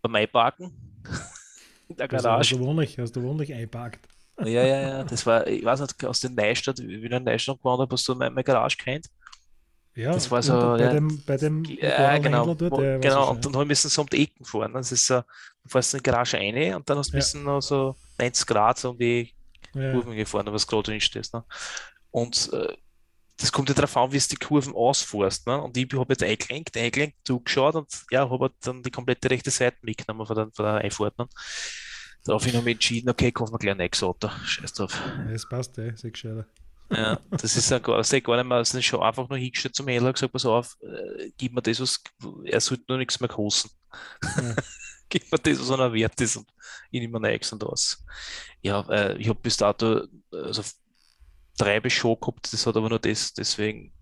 [0.00, 0.72] beim Einparken
[1.88, 2.38] in der Garage.
[2.38, 4.08] Hast du wohnlich, hast du wohnlich einparkt?
[4.38, 7.20] Ja, ja, ja, das war, ich weiß nicht, aus der Neustadt, wie ich in der
[7.20, 9.10] Neustadt gewohnt habe, hast du meine, meine Garage kennt?
[9.94, 10.52] Ja, das war so.
[10.52, 13.30] Bei, ja, dem, bei dem ja, genau, dort, genau.
[13.30, 14.72] Und dann haben wir so um die Ecken fahren.
[14.72, 17.24] Das ist so, du fährst in die Garage rein und dann hast du ja.
[17.34, 19.34] ein noch so 90 Grad so um die
[19.74, 19.92] ja.
[19.92, 21.34] Kurven gefahren, was gerade drin stehst.
[21.34, 21.44] Ne?
[22.10, 22.76] Und äh,
[23.36, 25.46] das kommt ja darauf an, wie du die Kurven ausfährst.
[25.46, 25.60] Ne?
[25.60, 29.50] Und ich habe jetzt eingelenkt, eingelenkt, zugeschaut und ja, habe halt dann die komplette rechte
[29.50, 31.18] Seite mitgenommen von der, von der Einfahrt.
[31.18, 31.26] Ne?
[32.24, 34.28] Daraufhin habe ich entschieden, okay, kaufen wir gleich ein Auto.
[34.44, 35.00] Scheiß drauf.
[35.26, 36.46] Ja, das passt, ey, sehr gescheiter.
[36.90, 40.08] Ja, das ist ja gar, gar nicht mehr, ist schon einfach nur hingestellt zum Händler
[40.08, 42.02] und gesagt, pass auf, äh, gib mir das, was,
[42.44, 43.70] er sollte nur nichts mehr kosten.
[44.36, 44.54] Ja.
[45.08, 46.48] gib mir das, was er wert ist und
[46.90, 48.04] ich nehme mir nichts und aus.
[48.60, 50.62] Ja, äh, ich habe bis dato also
[51.56, 53.92] drei Peugeot gehabt, das hat aber nur das, deswegen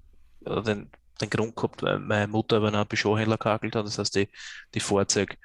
[0.47, 4.15] äh, den, den Grund gehabt, weil meine Mutter über einen Peugeot-Händler gehackelt hat, das heißt,
[4.15, 4.29] die,
[4.75, 5.37] die Fahrzeuge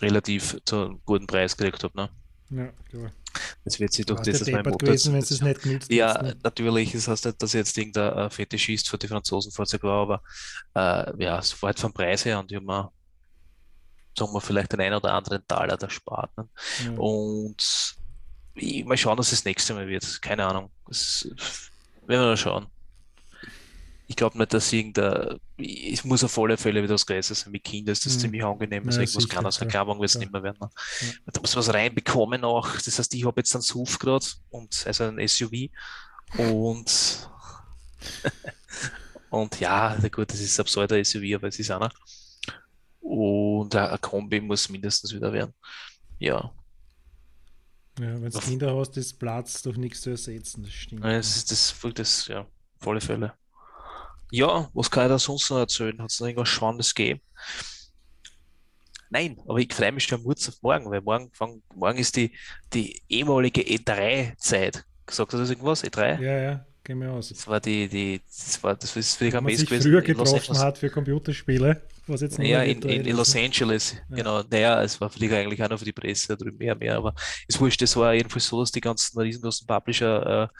[0.00, 1.96] relativ zu einem guten Preis gekriegt habe.
[1.96, 2.10] Ne?
[2.50, 3.12] Ja, klar.
[3.64, 6.36] Das wird sich durch dieses Mal gewesen, wenn es nicht genutzt Ja, ist, ne?
[6.42, 6.92] natürlich.
[6.92, 10.22] Das heißt nicht, dass jetzt irgendein äh, Fetischist für die Franzosen Fahrzeug war, aber
[10.74, 12.90] äh, ja, es war halt vom Preis her und ich habe mir,
[14.18, 16.36] sagen wir, vielleicht den einen oder anderen Taler da spart.
[16.36, 16.48] Ne?
[16.84, 16.92] Ja.
[16.98, 17.94] Und
[18.54, 20.20] ich, mal schauen, was das nächste Mal wird.
[20.20, 20.70] Keine Ahnung.
[20.86, 21.28] Das
[22.06, 22.66] werden wir schauen
[24.10, 27.52] ich glaube nicht, dass irgendein, es muss auf alle Fälle wieder was Größeres sein.
[27.52, 28.18] Mit Kindern ist das mhm.
[28.18, 28.84] ziemlich angenehm.
[28.84, 30.58] Also ja, irgendwas kann aus Erklärung wird es nicht mehr werden.
[30.60, 30.68] Ne?
[31.00, 31.32] Ja.
[31.32, 32.72] Da muss was reinbekommen auch.
[32.72, 35.70] Das heißt, ich habe jetzt einen SUV gerade und also ein SUV
[36.38, 37.30] und
[39.30, 41.92] und ja, gut, das ist ein pseudo SUV, aber es ist einer.
[42.98, 45.54] Und ein Kombi muss mindestens wieder werden.
[46.18, 46.52] Ja.
[48.00, 51.04] Ja, wenn du Kinder hast, ist Platz doch nichts zu ersetzen, das stimmt.
[51.04, 52.44] Ja, das ist das, das, ja,
[52.84, 53.34] alle Fälle.
[54.30, 56.00] Ja, was kann ich da sonst noch erzählen?
[56.00, 57.20] Hat es noch irgendwas Spannendes gegeben?
[59.10, 61.30] Nein, aber ich freue mich schon kurz auf morgen, weil morgen,
[61.74, 62.30] morgen ist die,
[62.72, 64.84] die ehemalige E3-Zeit.
[65.08, 65.82] Sagt das irgendwas?
[65.82, 66.22] E3?
[66.22, 67.30] Ja, ja, gehen wir aus.
[67.30, 69.90] Das war die, die, das war, das ist für die Messe gewesen.
[69.90, 71.82] früher getroffen hat für Computerspiele.
[72.06, 74.16] Was jetzt ja, in, in, in, Los Angeles, ja.
[74.16, 74.42] genau.
[74.48, 77.14] Naja, es war die eigentlich auch noch für die Presse drüben mehr, mehr, aber
[77.48, 80.50] es wurscht, es war jedenfalls so, dass die ganzen riesengroßen Publisher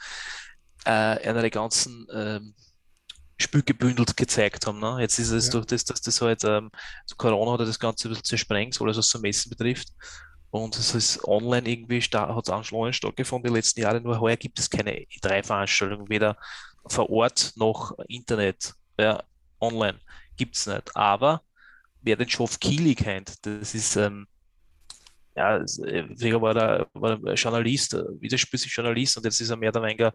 [0.85, 2.53] äh, äh, einer der ganzen ähm,
[3.41, 4.79] Spiel gebündelt gezeigt haben.
[4.79, 4.97] Ne?
[4.99, 5.51] Jetzt ist es ja.
[5.51, 6.71] durch das, dass das halt ähm,
[7.05, 9.89] zu Corona hat das Ganze ein bisschen zersprengt, alles was so Messen betrifft.
[10.51, 14.59] Und es ist online irgendwie, hat es Anschluss stattgefunden die letzten Jahre, nur heuer gibt
[14.59, 16.35] es keine E3-Veranstaltung, weder
[16.87, 19.23] vor Ort noch Internet, ja,
[19.61, 19.99] online
[20.35, 20.95] gibt es nicht.
[20.95, 21.41] Aber
[22.01, 24.27] wer den Schoff Keely kennt, das ist ähm,
[25.35, 29.69] ja, äh, früher war er, war er Journalist, äh, Widerspießig-Journalist und jetzt ist er mehr
[29.69, 30.13] oder weniger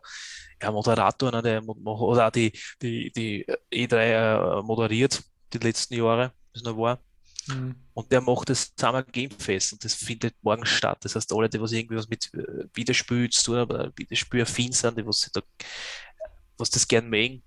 [0.63, 6.63] ja, Moderator, ne, der oder die, die, die E3 äh, moderiert die letzten Jahre, das
[6.63, 6.99] noch war.
[7.47, 7.77] Mhm.
[7.95, 10.99] Und der macht das Summer Game Fest und das findet morgen statt.
[11.03, 12.31] Das heißt, alle, die was irgendwie was mit
[12.75, 15.41] Widerspiel zu tun haben, Widerspielaffin sind, die was, da,
[16.59, 17.43] was das gern mögen,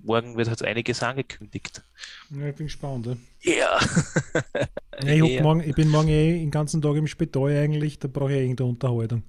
[0.00, 1.82] morgen wird halt einiges angekündigt.
[2.30, 3.08] Ja, ich bin gespannt.
[3.42, 3.78] Ja.
[5.02, 8.32] ja ich, morgen, ich, bin morgen eh den ganzen Tag im Spital eigentlich, da brauche
[8.32, 9.22] ich irgendeine Unterhaltung.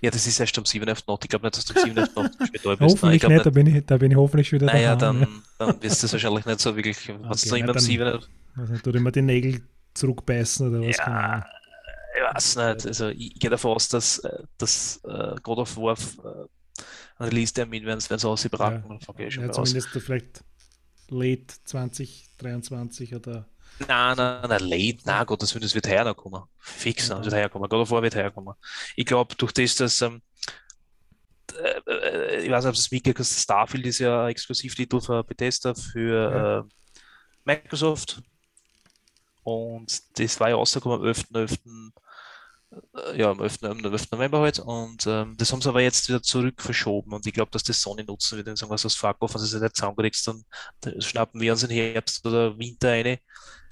[0.00, 0.86] Ja, das ist erst am 7.
[0.86, 1.04] Nacht.
[1.06, 1.94] Ich glaube nicht, dass du am 7.
[1.94, 2.10] Nacht
[2.46, 2.80] später bist.
[2.80, 5.20] Hoffentlich Nein, nicht, da bin, ich, da bin ich hoffentlich wieder naja, daheim.
[5.20, 7.08] Naja, dann, dann wirst du es wahrscheinlich nicht so wirklich.
[7.08, 8.06] Okay, hast du immer am 7.
[8.06, 8.26] Also,
[8.82, 9.60] du immer die Nägel
[9.94, 10.96] zurückbeißen oder was?
[10.96, 11.44] Ja,
[12.16, 12.86] ich weiß nicht.
[12.86, 16.46] Also, ich gehe davon aus, dass, äh, dass uh, God of War uh,
[17.18, 19.00] einen Release-Termin werden sie ausbrachen.
[19.18, 20.44] Ja, ja, zumindest vielleicht
[21.08, 23.48] late 2023 oder.
[23.80, 26.42] Nein, nein, nein, late, nein, Gott, das wird, das wird herkommen.
[26.58, 27.16] Fix, ja.
[27.16, 27.68] das wird herkommen.
[27.68, 28.54] God of War wird herkommen.
[28.96, 30.00] Ich glaube, durch das, dass.
[30.02, 30.22] Ähm,
[31.56, 35.22] äh, äh, ich weiß nicht, ob es mitgekriegt hast, Starfield ist ja ein Exklusivtitel für
[35.22, 36.58] Bethesda für ja.
[36.58, 36.62] äh,
[37.44, 38.22] Microsoft.
[39.42, 41.92] Und das war ja rausgekommen am 11.11.
[42.94, 43.62] 11 äh, ja, am 11.
[43.62, 44.10] 11.
[44.10, 44.58] November halt.
[44.58, 47.12] Und ähm, das haben sie aber jetzt wieder zurück verschoben.
[47.12, 49.40] Und ich glaube, dass das Sony nutzen wird und sagen, was aus Fuck off, wenn
[49.40, 50.44] sie es nicht zusammenkriegst, dann
[51.00, 53.18] schnappen wir uns in Herbst oder Winter eine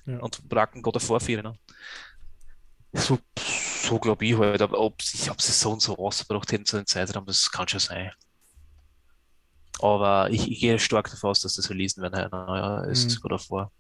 [0.07, 0.19] ja.
[0.19, 1.43] und bracken Gott davor vier.
[1.43, 1.59] Ne?
[2.93, 3.19] So,
[3.83, 4.63] so glaube ich halt.
[4.63, 7.69] Aber ob, ich, ob sie so und so rausgebracht hätten zu den Zeitraum, das kann
[7.69, 8.13] schon sein.
[9.81, 12.29] Aber ich, ich gehe stark davon aus, dass das releasen werden.
[12.31, 13.33] Ja, ist mhm.
[13.33, 13.73] Of War.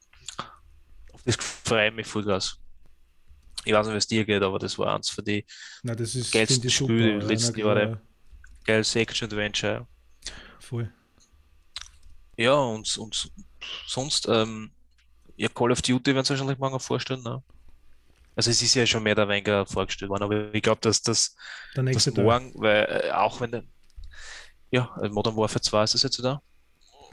[1.24, 2.58] Das freue ich mich voll aus
[3.64, 5.42] ich weiß nicht, wie es dir geht, aber das war eins von den
[5.82, 8.00] geilsten Spiele der letzten Jahre.
[8.64, 9.86] Geiles Action-Adventure.
[10.60, 10.92] Voll.
[12.36, 13.30] Ja, und, und
[13.86, 14.72] sonst, ähm,
[15.36, 17.42] ja, Call of Duty werden sie wahrscheinlich morgen vorstellen, ne?
[18.34, 21.34] Also es ist ja schon mehr der weniger vorgestellt worden, aber ich glaube, dass das,
[21.76, 23.64] der nächste das morgen, weil äh, auch wenn der,
[24.70, 26.40] ja, Modern Warfare 2 ist das jetzt da.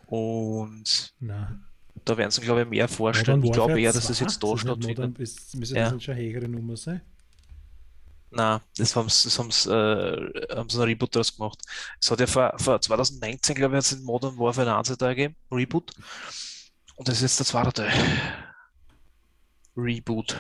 [0.06, 1.66] Und Nein.
[2.06, 3.44] Da werden sie, glaube ich, mehr vorstellen.
[3.44, 5.18] Ich glaube eher, dass das jetzt da stattfindet.
[5.20, 5.92] Müsste ja.
[5.92, 7.02] das schon höhere Nummer sein?
[8.32, 11.60] Nein, das haben sie, das haben sie, äh, haben sie einen Reboot draus gemacht.
[12.00, 15.94] Es hat ja vor, vor 2019, glaube ich, hat Modern Warfare 1 Teil gegeben, Reboot.
[16.96, 17.92] Und das ist jetzt der zweite Teil.
[19.76, 20.40] Reboot.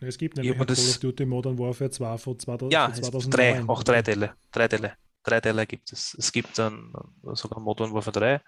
[0.00, 3.30] Es gibt nämlich Call of Duty Modern Warfare 2 von 2000, ja, 2009.
[3.30, 4.34] Drei, auch drei Teile.
[4.50, 4.94] Drei Teile
[5.28, 6.14] drei Teile gibt es.
[6.18, 6.92] Es gibt dann
[7.32, 8.40] sogar Modern Warfare 3,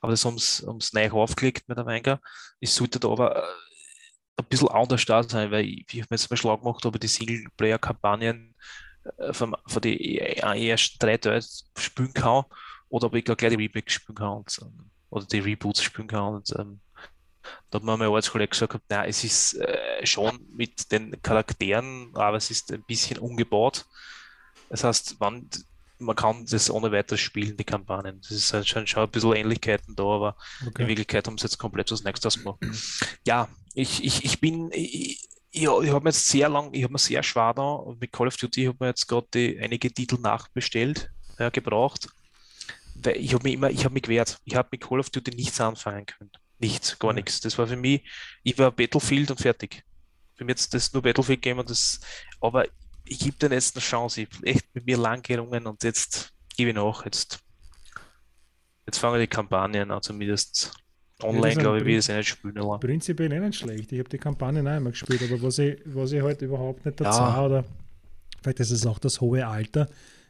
[0.00, 2.20] aber das haben sie neu aufgelegt mit der Wenger.
[2.60, 3.42] Es sollte aber äh,
[4.36, 7.00] ein bisschen anders da sein, weil ich, ich habe mir jetzt mal schlau gemacht, ich
[7.00, 8.54] die Singleplayer-Kampagnen
[9.18, 11.44] äh, von, von den ersten drei Teilen
[11.76, 12.44] spielen kann
[12.88, 16.34] oder ob ich gleich die Remakes spielen kann und, ähm, oder die Reboots spielen kann.
[16.34, 16.80] Und, ähm,
[17.70, 22.36] da hat mir mein Arbeitskollege gesagt, nein, es ist äh, schon mit den Charakteren, aber
[22.36, 23.86] es ist ein bisschen umgebaut.
[24.68, 25.48] Das heißt, wann
[25.98, 28.20] man kann das ohne weiteres spielen, die Kampagnen.
[28.20, 30.36] Das ist halt schon, schon ein bisschen Ähnlichkeiten da, aber
[30.66, 30.82] okay.
[30.82, 32.60] in Wirklichkeit haben sie jetzt komplett was Nächstes gemacht.
[33.26, 36.92] Ja, ich, ich, ich bin, ich, ich, ich habe mir jetzt sehr lang, ich habe
[36.92, 41.10] mir sehr schwer da mit Call of Duty habe mir jetzt gerade einige Titel nachbestellt,
[41.38, 42.08] ja, gebraucht.
[42.94, 44.38] Weil ich habe mich immer, ich habe mich gewehrt.
[44.44, 46.30] Ich habe mit Call of Duty nichts anfangen können.
[46.58, 47.40] Nichts, gar nichts.
[47.40, 48.02] Das war für mich,
[48.42, 49.84] ich war Battlefield und fertig.
[50.34, 52.00] Für mich jetzt das nur Battlefield Game und das,
[52.40, 52.66] aber
[53.08, 54.22] ich gebe den jetzt eine Chance.
[54.22, 57.04] Ich habe echt mit mir lang gerungen und jetzt gebe ich nach.
[57.04, 57.38] Jetzt,
[58.86, 60.72] jetzt fangen die Kampagnen an, zumindest
[61.22, 62.54] online, ja, glaube ich, wie es nicht spielen.
[62.54, 62.80] Lang.
[62.80, 63.92] Prinzipiell eh nicht schlecht.
[63.92, 67.00] Ich habe die Kampagnen auch immer gespielt, aber was ich, was ich halt überhaupt nicht
[67.00, 67.44] dazu ja.
[67.44, 67.64] oder
[68.42, 69.88] vielleicht ist es auch das hohe Alter,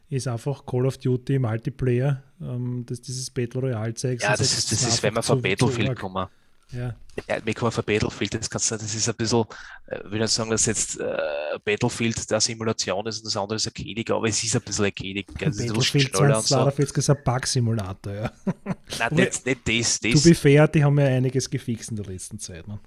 [0.09, 4.23] ist einfach Call of Duty Multiplayer, ähm, das, dieses Battle Royale zeigt.
[4.23, 6.27] Ja, das, ist, das ist, wenn wir von Battlefield kommen.
[6.73, 6.95] Ja.
[7.27, 9.45] Ja, kommen von Battlefield, das kannst du, das ist ein bisschen,
[9.87, 13.57] äh, ich will nicht sagen, dass jetzt äh, Battlefield der Simulation ist und das andere
[13.57, 15.27] ist ein Kedig, aber es ist ein bisschen ein Kedig.
[15.35, 18.33] Battlefield 2042 ist ein Bug-Simulator, ja.
[18.99, 20.23] Nein, nicht, nicht das, das.
[20.23, 22.69] To be fair, die haben ja einiges gefixt in der letzten Zeit.
[22.69, 22.79] Ne?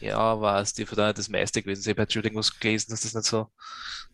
[0.00, 1.82] Ja, war es die von da das meiste gewesen.
[1.82, 3.48] Ich habe jetzt schon irgendwas gelesen, dass das nicht so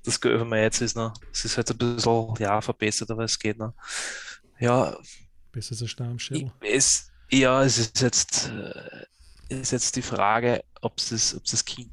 [0.04, 0.96] das Gehör mir jetzt ist.
[0.96, 1.12] Ne?
[1.32, 3.58] Es ist halt ein bisschen, ja, verbessert, aber es geht.
[3.58, 3.72] Ne?
[4.58, 4.96] Ja.
[5.52, 6.52] Besser als ein Stammschädel.
[6.60, 11.92] Es, ja, es ist jetzt, äh, ist jetzt die Frage, ob das, ob das Kind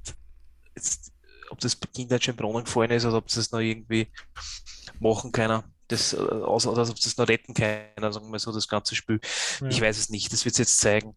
[0.76, 1.12] jetzt,
[1.50, 4.08] ob das Kind jetzt schon im Brunnen gefallen ist oder ob es das noch irgendwie
[5.00, 5.64] machen können.
[5.88, 9.20] Das, also, oder ob das noch retten können, sagen wir so, das ganze Spiel.
[9.62, 9.68] Ja.
[9.68, 11.16] Ich weiß es nicht, das wird es jetzt zeigen.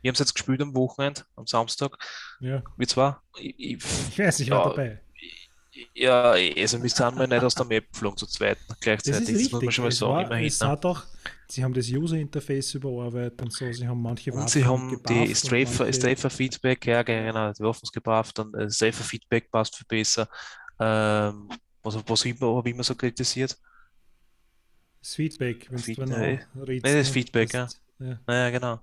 [0.00, 1.96] Wir haben es jetzt gespielt am Wochenende, am Samstag.
[2.40, 2.62] Ja.
[2.76, 3.22] Wie zwar?
[3.38, 5.00] Ich, ich, ich weiß, ich war ja, dabei.
[5.94, 9.20] Ja, also wir sind mal nicht aus der Map geflogen zu zweit gleichzeitig.
[9.20, 9.44] Das, ist richtig.
[9.44, 10.12] das muss man schon mal sagen.
[10.12, 10.46] War, immerhin.
[10.46, 11.02] Es hat auch,
[11.54, 16.86] sie haben das User-Interface überarbeitet und so, sie haben manche Und sie haben die Strafer-Feedback,
[16.86, 20.28] ja genau, die Waffen gebracht, dann äh, Strafer-Feedback passt viel besser.
[20.80, 21.48] Ähm,
[21.82, 23.56] was was habe ich immer so kritisiert?
[25.00, 27.68] Das Feedback, wenn Feed, du nee, nee, das Feedback, ja.
[28.00, 28.18] ja.
[28.26, 28.80] Naja, genau.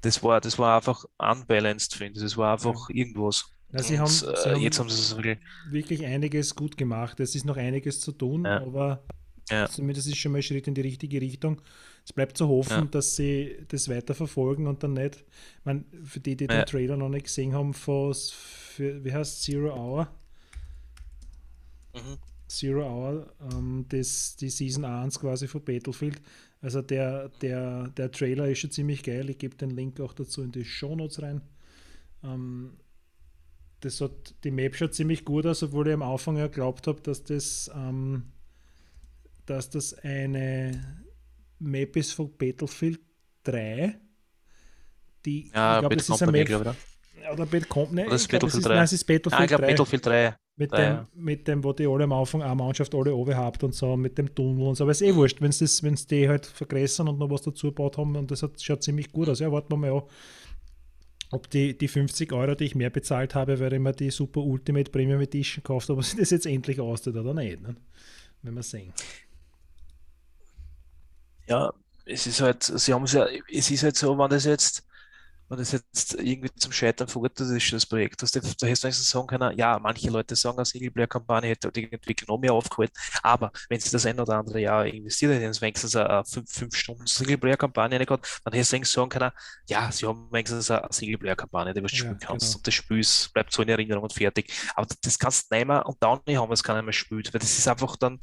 [0.00, 2.22] Das war, das war einfach unbalanced, finde ich.
[2.22, 2.96] Das war einfach ja.
[2.96, 3.52] irgendwas.
[3.72, 7.20] Ja, sie, haben, sie haben, jetzt haben sie es wirklich, wirklich einiges gut gemacht.
[7.20, 8.62] Es ist noch einiges zu tun, ja.
[8.62, 9.04] aber
[9.50, 9.68] ja.
[9.68, 11.60] zumindest ist schon mal ein Schritt in die richtige Richtung.
[12.04, 12.84] Es bleibt zu hoffen, ja.
[12.84, 15.16] dass sie das weiter verfolgen und dann nicht.
[15.58, 19.42] Ich meine, für die, die den Trailer noch nicht gesehen haben, von, für, wie heißt
[19.42, 20.08] Zero Hour?
[21.94, 22.18] Mhm.
[22.48, 26.20] Zero Hour, ähm, das, die Season 1 quasi von Battlefield.
[26.60, 29.28] Also der, der, der Trailer ist schon ziemlich geil.
[29.30, 31.42] Ich gebe den Link auch dazu in die Show Notes rein.
[32.24, 32.72] Ähm,
[33.80, 37.00] das hat die Map schon ziemlich gut aus, obwohl ich am Anfang ja glaubt habe,
[37.00, 38.24] dass das, ähm,
[39.48, 41.04] dass das eine
[41.58, 43.00] Map ist von Battlefield
[43.44, 43.98] 3.
[45.24, 46.46] Die, ja, ich glaube, das ist eine Map.
[46.46, 46.76] Glaub, oder?
[47.32, 47.46] Oder
[47.90, 48.74] ne, das ist Battlefield 3.
[48.74, 50.36] Nein, es ist Battlefield ah, ich glaube Battlefield 3.
[50.56, 51.08] Mit, 3, dem, ja.
[51.14, 54.18] mit dem, wo die alle am Anfang eine Mannschaft alle oben habt und so, mit
[54.18, 54.84] dem Tunnel und so.
[54.84, 57.96] Aber es ist eh wurscht, wenn es die halt vergrößern und noch was dazu gebaut
[57.96, 59.38] haben und das hat, schaut ziemlich gut aus.
[59.38, 60.02] Ja, warten wir mal an
[61.30, 64.40] ob die, die 50 Euro, die ich mehr bezahlt habe, weil ich mir die Super
[64.40, 67.60] Ultimate Premium Edition gekauft habe, ob sich das jetzt endlich aussieht oder nicht.
[67.60, 67.76] Ne?
[68.42, 68.92] Wenn wir sehen.
[71.48, 71.72] Ja,
[72.04, 74.88] es ist halt, sie haben es ja, es ist halt so, wenn das jetzt
[75.48, 78.22] wenn das jetzt irgendwie zum Scheitern verurteilt ist, das Projekt.
[78.22, 81.90] Das, da hättest du wenigstens sagen können, ja, manche Leute sagen, eine Singleplayer-Kampagne hätte die
[81.90, 85.96] Entwicklung noch mehr aufgehalten, aber wenn sie das ein oder andere Jahr investiert hätten, wenigstens
[85.96, 89.30] eine 5 Stunden Singleplayer-Kampagne gehabt, dann hättest du wenigstens sagen können,
[89.68, 92.58] ja, sie haben wenigstens eine Singleplayer-Kampagne, die du spielen ja, kannst genau.
[92.58, 94.52] und das Spiel bleibt so in Erinnerung und fertig.
[94.74, 97.40] Aber das kannst du nicht mehr und dann haben wir es keiner mehr gespielt, weil
[97.40, 98.20] das ist einfach dann,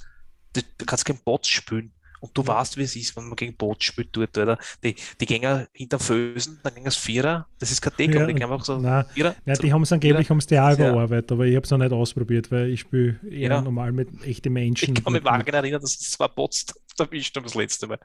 [0.54, 1.92] du kannst keinen Bot spielen.
[2.20, 4.58] Und du weißt, wie es ist, wenn man gegen Boot spielt dort, oder?
[4.84, 7.48] Die, die gehen hinter Fösen, dann gehen es Vierer.
[7.60, 9.36] Das ist kein Deckung, ja, die gehen einfach so nein, Vierer.
[9.46, 11.78] Nein, die haben es angeblich, haben es die auch gearbeitet, aber ich habe es noch
[11.78, 13.62] nicht ausprobiert, weil ich spiele eher ja.
[13.62, 14.96] normal mit echten Menschen.
[14.96, 16.66] Ich kann mich vage erinnern, dass es zwei Bots
[16.98, 18.00] erwischt haben das letzte Mal.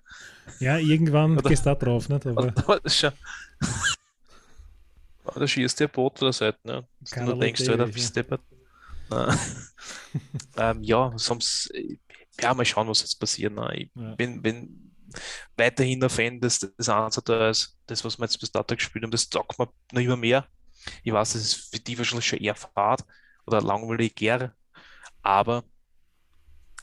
[0.58, 2.26] Ja, irgendwann oder, gehst du da drauf, nicht?
[2.26, 3.12] Aber, aber das ist schon.
[5.34, 6.84] da schießt der Boot von der Seite, ne?
[7.14, 8.24] Du denkst du, da bist du
[10.56, 11.72] ähm, ja, sonst
[12.42, 13.52] ja, mal schauen, was jetzt passiert.
[13.52, 13.70] Ne?
[13.74, 14.14] Ich ja.
[14.14, 14.92] bin, bin
[15.56, 17.24] weiterhin ein Fan des, des Ansatz,
[17.86, 20.46] das, was wir jetzt bis dato gespielt haben, das taugt mir noch immer mehr.
[21.02, 23.04] Ich weiß, das ist für die wahrscheinlich schon eher fad
[23.46, 24.54] oder langweiliger,
[25.22, 25.64] aber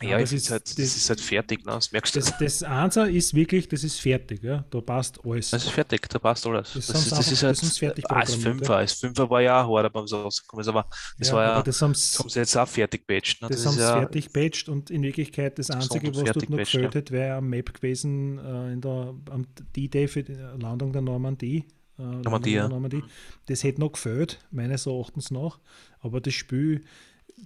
[0.02, 1.72] ja, das, ist, halt, das, das, ist halt fertig, ne?
[1.72, 2.20] das merkst du.
[2.20, 4.64] Das, das Einser ist wirklich, das ist fertig, ja?
[4.70, 5.50] da passt alles.
[5.50, 6.74] Das ist fertig, da passt alles.
[6.74, 9.76] Das, das, ist, das ist halt, das fertig als Fünfer, als Fünfer war ja auch
[9.76, 10.88] hart beim rausgekommen, aber
[11.18, 13.42] das ja, war ja, das haben sie jetzt auch fertig patched.
[13.42, 13.48] Ne?
[13.50, 16.94] Das, haben sie ja fertig patched und in Wirklichkeit das Einzige, was dort noch gefällt
[16.94, 21.66] hätte, wäre am Map gewesen, äh, in der, am D-Day für die Landung der Normandie.
[21.98, 22.58] Äh, Normandie.
[22.58, 23.04] Normandie.
[23.48, 25.60] Das hätte noch gefällt, meines Erachtens nach,
[26.02, 26.84] aber das Spiel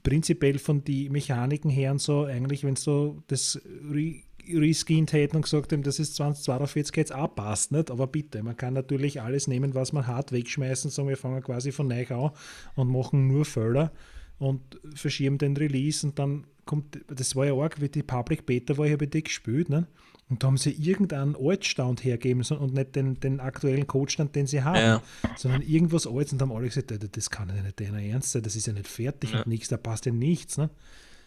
[0.04, 5.72] prinzipiell von den Mechaniken her und so, eigentlich, wenn so das re hätten und gesagt
[5.72, 7.92] haben, das ist 2042 jetzt auch passt, nicht?
[7.92, 11.72] Aber bitte, man kann natürlich alles nehmen, was man hat, wegschmeißen, sagen wir fangen quasi
[11.72, 12.32] von neu an
[12.76, 13.92] und machen nur Völler
[14.39, 14.62] und
[14.96, 18.88] verschieben den Release und dann kommt, das war ja arg, wie die Public Beta war,
[18.88, 19.88] ich habe die gespielt, ne?
[20.32, 24.64] Und da haben sie irgendeinen Altstand hergeben und nicht den, den aktuellen Codestand, den sie
[24.64, 25.02] haben, ja.
[25.36, 28.56] sondern irgendwas Altes und haben alle gesagt, das kann ja nicht deiner Ernst sein, das
[28.56, 29.40] ist ja nicht fertig ja.
[29.40, 30.58] und nichts, da passt ja nichts.
[30.58, 30.70] Ne?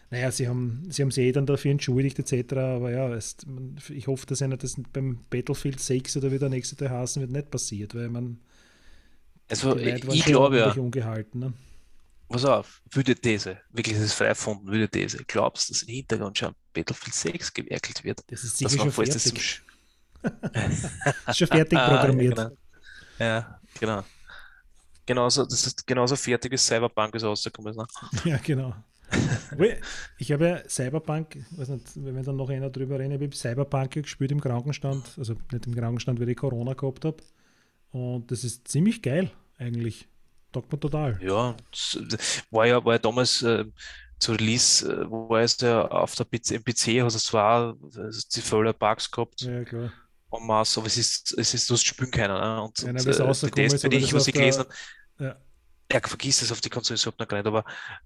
[0.09, 3.37] Naja, sie haben, sie haben sich eh dann dafür entschuldigt etc., aber ja, es,
[3.89, 7.31] ich hoffe, dass einer das beim Battlefield 6 oder wie der nächste Teil heißen wird,
[7.31, 8.39] nicht passiert, weil man
[9.47, 11.39] also ich, ich glaube ja, ungehalten.
[11.39, 11.53] Ne?
[12.27, 15.93] pass auf, würde These, wirklich, das ist frei erfunden, würde These, glaubst du, dass im
[15.93, 18.23] Hintergrund schon Battlefield 6 gewerkelt wird?
[18.27, 19.61] Das ist sicher schon fertig.
[21.27, 22.51] ist schon fertig programmiert.
[23.17, 23.93] Ah, ja, genau.
[23.93, 24.03] ja, genau.
[25.05, 27.75] Genauso, das ist genauso fertig wie Cyberpunk ist rausgekommen.
[27.75, 27.85] Ne?
[28.25, 28.73] Ja, genau.
[30.17, 33.35] ich habe ja Cyberpunk, weiß nicht, wenn wir dann noch einer drüber reden, ich habe
[33.35, 37.17] Cyberpunk gespielt im Krankenstand, also nicht im Krankenstand, weil ich Corona gehabt habe.
[37.91, 40.09] Und das ist ziemlich geil, eigentlich.
[40.51, 41.19] Taugt mir total.
[41.21, 41.55] Ja,
[42.49, 43.65] war ja, war ja damals äh,
[44.19, 48.41] zu Release, äh, war es ja auf der PC, im PC, hast du zwar die
[48.41, 49.41] voller Bugs gehabt.
[49.41, 49.91] Ja, klar.
[50.31, 52.33] En masse, aber es ist, es ist, du hast spielen können.
[52.33, 52.61] Ne?
[52.61, 54.73] Und, ja, und äh, die Test, ich, was ich gelesen habe,
[55.19, 55.37] ja
[55.91, 57.63] ja, vergiss es auf die Konsole überhaupt noch gar nicht, aber.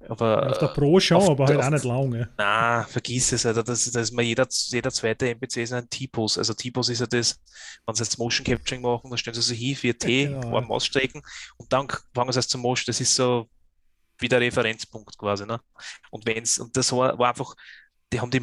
[0.07, 2.29] aber auf der Pro schon, aber halt auch nicht lange.
[2.37, 3.63] Nein, vergiss es, Alter.
[3.63, 6.39] Das, das ist mal jeder, jeder zweite NPC ist ein T-Pose.
[6.39, 7.39] Also T-Pose ist ja das,
[7.85, 10.61] wenn sie jetzt Motion Capturing machen, dann stellen sie so hin, 4T, ja, genau.
[10.61, 11.21] Maus strecken
[11.57, 12.85] und dann fangen sie erst zum Motion.
[12.87, 13.47] Das ist so
[14.19, 15.45] wie der Referenzpunkt quasi.
[15.45, 15.59] Ne?
[16.11, 17.55] Und wenn's, und das war, war einfach,
[18.11, 18.41] die haben die,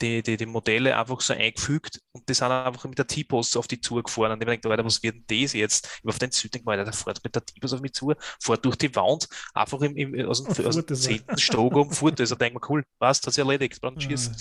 [0.00, 3.66] die, die, die, Modelle einfach so eingefügt und die sind einfach mit der T-Post auf
[3.66, 4.32] die Tour gefahren.
[4.32, 6.00] Und ich gedacht, Alter, was wird denn das jetzt?
[6.02, 8.64] Ich auf den Süd denke, Alter, der fährt mit der T-Post auf mich zu, fährt
[8.64, 12.28] durch die Wand, einfach im, im, aus dem, aus dem zehnten Stock um, fährt das.
[12.28, 14.36] Da denke ich mir, cool, was, das ist erledigt, braucht ah, schießen.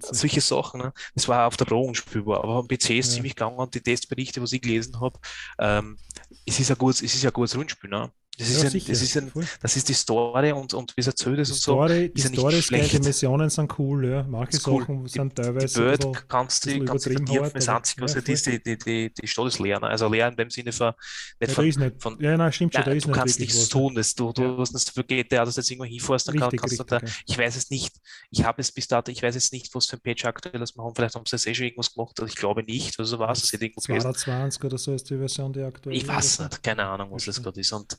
[0.00, 0.80] Solche Sachen.
[0.80, 0.92] Ne?
[1.14, 3.14] Das war auf der Pro unspielbar, aber am PC ist ja.
[3.16, 5.18] ziemlich gegangen und die Testberichte, was ich gelesen habe,
[5.58, 5.98] ähm,
[6.46, 7.90] es ist ein gutes, es ist ein gutes Rundspiel.
[7.90, 8.10] Ne?
[8.38, 9.32] Das ist, ja, ein, das, ist ein,
[9.62, 12.28] das ist die Story und, und wie es erzählt ist die und Story, so.
[12.28, 14.24] Die Story ist geil, die Missionen sind cool, ja.
[14.24, 15.08] Manche Sachen cool.
[15.08, 15.80] sind teilweise.
[15.80, 19.26] Die Welt kannst du ganz vertiefen, das einzige, was ja, ist, die, die, die, die
[19.26, 19.82] Stadt ist leer.
[19.82, 20.92] Also leer in dem Sinne von.
[21.40, 23.68] Nicht ja, von, nicht, von ja, nein, stimmt schon, nein, da ist Du kannst nichts
[23.70, 23.94] tun.
[23.94, 24.56] Das, du, du ja.
[24.58, 27.12] hast nicht für GTA, dass du jetzt irgendwo hinfährst, dann richtig, kannst richtig, du da.
[27.26, 27.96] Ich weiß es nicht.
[28.30, 30.74] Ich habe es bis dato, ich weiß jetzt nicht, was für ein Page aktuell ist.
[30.94, 32.98] Vielleicht haben sie das eh schon irgendwas gemacht, ich glaube nicht.
[32.98, 36.62] Also was, das irgendwo 220 oder so ist die Version, die aktuell Ich weiß nicht,
[36.62, 37.72] keine Ahnung, was das gerade ist.
[37.72, 37.96] Und,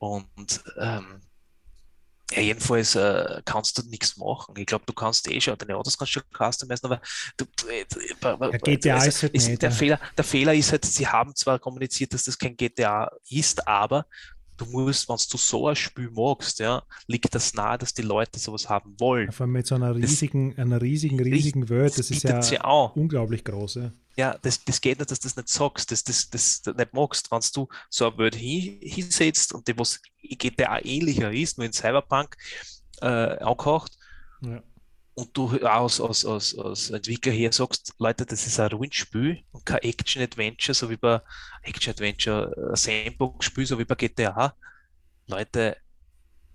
[0.00, 1.20] und ähm,
[2.32, 4.54] ja, jedenfalls äh, kannst du nichts machen.
[4.56, 7.00] Ich glaube, du kannst eh schon, deine Autos kannst du schon customizen, aber
[7.36, 11.06] du, ja, GTA also, ist halt ist, nicht, der, Fehler, der Fehler ist halt, sie
[11.06, 14.06] haben zwar kommuniziert, dass das kein GTA ist, aber
[14.60, 18.38] du musst, wenn du so ein Spiel magst, ja, liegt das nahe, dass die Leute
[18.38, 19.32] sowas haben wollen.
[19.32, 22.94] Vor allem mit so einer riesigen, das, einer riesigen, riesigen Welt, das, ist ja auch.
[22.96, 23.76] unglaublich groß.
[23.76, 26.76] Ja, ja das, das geht nicht, dass du das nicht sagst, dass das, das, das
[26.76, 27.30] nicht magst.
[27.30, 31.72] Wenn du so eine Welt hin, hinsetzt und die was GTA ähnlicher ist, nur in
[31.72, 32.36] Cyberpunk
[33.00, 33.96] äh, angehaucht,
[34.42, 34.62] ja
[35.14, 39.66] und du aus, aus, aus, aus Entwickler her sagst, Leute, das ist ein Rollenspiel und
[39.66, 41.20] kein Action-Adventure, so wie bei
[41.62, 44.54] Action-Adventure, Sandbox-Spiel, so wie bei GTA.
[45.26, 45.76] Leute,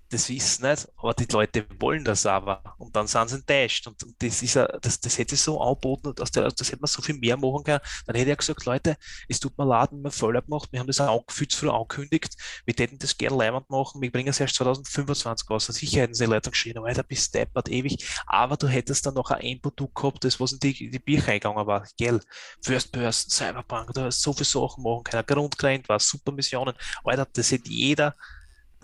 [0.09, 2.61] das wissen nicht, aber die Leute wollen das aber.
[2.77, 3.87] Und dann sind sie enttäuscht.
[3.87, 7.01] Und, das ist ja, das, das hätte so angeboten, dass der, das hätte man so
[7.01, 7.79] viel mehr machen können.
[8.05, 8.97] Dann hätte er gesagt, Leute,
[9.27, 12.35] es tut mir leid, wir Fehler gemacht, wir haben das auch viel zu früh angekündigt,
[12.65, 15.69] wir hätten das gerne leimend machen, wir bringen es erst 2025 aus.
[15.69, 19.31] Und sicher hätten sie Leute geschrieben, Alter, bis deppert ewig, aber du hättest dann noch
[19.31, 22.19] ein Produkt gehabt, das was in die, die Bücher eingegangen war, gell,
[22.61, 27.27] First Person, Cyberpunk, du hast so viele Sachen machen können, Grundgrind war, super Missionen, Alter,
[27.33, 28.15] das hätte jeder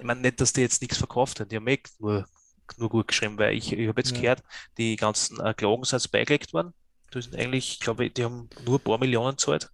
[0.01, 2.25] ich meine nicht, dass die jetzt nichts verkauft haben, die haben eh nur,
[2.77, 4.19] nur gut geschrieben, weil ich, ich habe jetzt ja.
[4.19, 4.43] gehört,
[4.77, 6.73] die ganzen äh, Klagen sind beigelegt worden.
[7.11, 9.69] Das sind eigentlich, ich glaube, die haben nur ein paar Millionen gezahlt,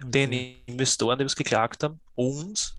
[0.00, 0.10] okay.
[0.10, 0.32] den
[0.66, 2.00] Investoren, die was geklagt haben.
[2.14, 2.76] Und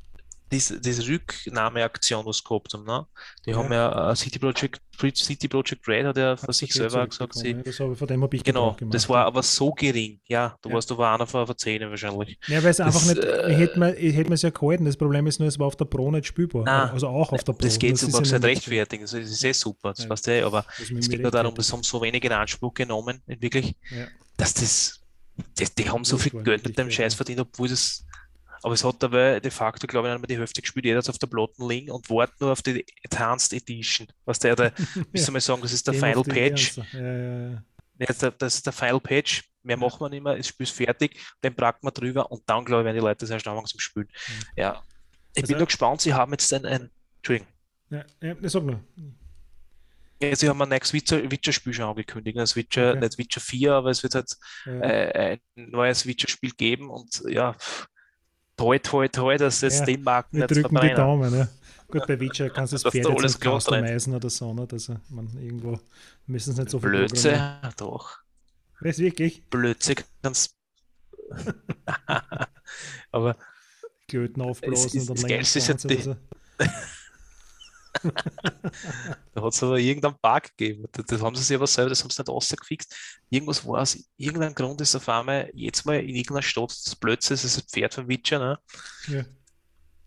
[0.54, 3.06] diese, diese Rücknahmeaktion, was gehabt haben, ne?
[3.45, 3.58] die ja.
[3.58, 4.80] haben ja uh, City Project,
[5.16, 8.36] City Project Red hat ja von sich selber gesagt, sie, das habe, von dem habe
[8.36, 10.76] ich genau, gemacht, das war aber so gering, ja, du ja.
[10.76, 12.38] warst aber einer von, von 10 wahrscheinlich.
[12.47, 15.26] Ja, weil es einfach nicht, äh, hätte man, hätte man es ja gehalten, das Problem
[15.26, 17.64] ist nur, es war auf der Pro nicht spielbar, nein, also auch auf der Pro.
[17.64, 20.66] Das geht, das ja nicht rechtfertigen, das ist eh super, das ja, du eh, aber
[20.78, 24.06] es geht nur darum, das haben so wenig in Anspruch genommen, wirklich, ja.
[24.38, 25.01] dass das,
[25.58, 28.06] das, die haben so viel Geld mit dem Scheiß verdient, obwohl das
[28.64, 31.28] aber es hat dabei de facto, glaube ich, einmal die Hälfte gespielt, jeder auf der
[31.28, 34.07] Platten liegen und wartet nur auf die Enhanced Edition.
[34.24, 34.74] Was der, der
[35.11, 36.78] müssen wir mal sagen, das ist der Final Patch.
[36.78, 37.64] Ja, ja, ja.
[38.38, 39.43] Das ist der Final Patch.
[39.64, 42.66] Mehr machen wir nicht mehr, das Spiel ist fertig, den brackt man drüber und dann,
[42.66, 44.09] glaube ich, werden die Leute erst anfangen zum Spielen.
[44.57, 44.84] Ja.
[45.36, 47.47] Ich also, bin nur gespannt, sie haben jetzt ein, ein Entschuldigung.
[47.89, 48.82] Ja, ja, sag nur.
[50.22, 52.38] Ja, sie haben ein neues Witcher-Spiel schon angekündigt.
[52.38, 52.99] Das Witcher, okay.
[52.99, 54.36] nicht Witcher 4, aber es wird halt
[54.66, 54.80] ja.
[54.82, 57.55] äh, ein neues Witcher-Spiel geben und ja,
[58.58, 61.47] toi, toi, toi, dass jetzt ja, den Marken wir drücken die Daumen, ja.
[61.88, 64.74] Gut, bei Witcher kannst du das Pferd jetzt customizen oder so, nicht?
[64.74, 65.80] Also, man, irgendwo
[66.26, 67.39] müssen es nicht so viel Blödsinn,
[67.78, 68.20] doch.
[68.80, 69.45] Was, wirklich?
[69.49, 70.56] Blödsinn kannst
[73.12, 73.38] Aber
[74.08, 76.16] Klöten aufblasen und dann länger ist ja die, so.
[79.34, 80.86] da hat es aber irgendeinen Bug gegeben.
[80.91, 82.95] Das haben sie sich aber selber, das haben sie nicht rausgefixt.
[83.30, 87.41] Irgendwas war es, irgendein Grund ist auf einmal jetzt mal in irgendeiner Stadt das Plötzlich,
[87.41, 88.60] das ist ein Pferd von Witcher, ne?
[89.08, 89.24] Ja.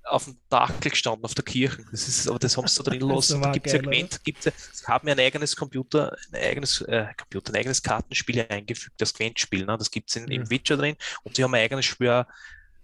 [0.05, 1.85] auf dem Dachel gestanden, auf der Kirche.
[1.91, 3.43] Das ist, aber das haben sie da drin lassen.
[3.43, 6.81] Da gibt es ja Gwent, gibt's ja, sie haben ja ein eigenes Computer, ein eigenes
[6.83, 9.65] äh, Computer, ein eigenes Kartenspiel eingefügt, das Gwent-Spiel.
[9.67, 9.77] Ne?
[9.77, 10.25] Das gibt es ja.
[10.25, 12.25] im Witcher drin und sie haben ein eigenes Spiel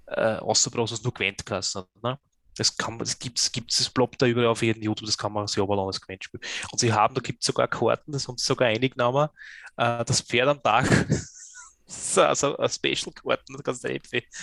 [0.07, 2.19] äh, ausgebracht, das nur Gwent geheißen ne?
[2.57, 5.33] Das kann man, das gibt's, gibt's, das ploppt da überall auf jeden YouTube, das kann
[5.33, 6.41] man sich aber als Gewinnspiel.
[6.71, 9.29] Und sie haben, da gibt es sogar Karten, das haben sie sogar eingenommen,
[9.77, 10.87] äh, das Pferd am Tag.
[12.17, 14.01] also ein Special-Karten, da kannst du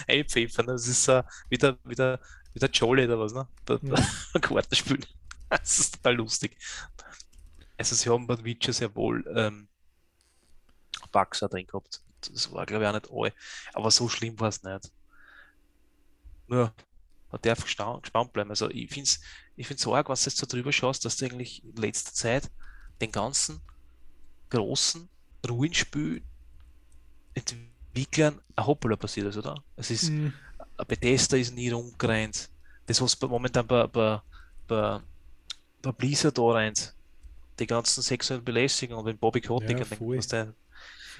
[0.07, 0.67] einpfeffern.
[0.67, 2.19] Das ist uh, wieder, wieder,
[2.53, 3.47] wieder Jolly oder was, ne?
[3.65, 3.95] Da, ja.
[4.41, 4.99] Kartenspiel.
[5.49, 6.57] das ist total lustig.
[7.77, 9.67] Also sie haben bei Witcher sehr wohl ähm,
[11.11, 12.01] Bugs drin gehabt.
[12.21, 13.33] Das war glaube ich auch nicht all.
[13.73, 14.91] Aber so schlimm war es nicht.
[16.47, 16.73] Nur
[17.31, 18.49] man darf gespannt bleiben.
[18.49, 19.21] Also ich finde es
[19.55, 22.51] ich find's arg, was du jetzt so drüber schaust, dass du eigentlich in letzter Zeit
[23.01, 23.61] den ganzen
[24.49, 25.09] großen
[25.47, 29.63] Ruinspiel-Entwicklern ein Hoppala passiert ist, oder?
[29.75, 30.33] Es ist, mhm.
[30.87, 32.49] Bethesda ist nie rumgerannt.
[32.85, 34.21] Das, was momentan bei, bei,
[34.67, 34.99] bei,
[35.81, 36.93] bei Blizzard da rennt,
[37.59, 39.85] die ganzen sexuellen Belästigungen und den Bobby Kotick, ja,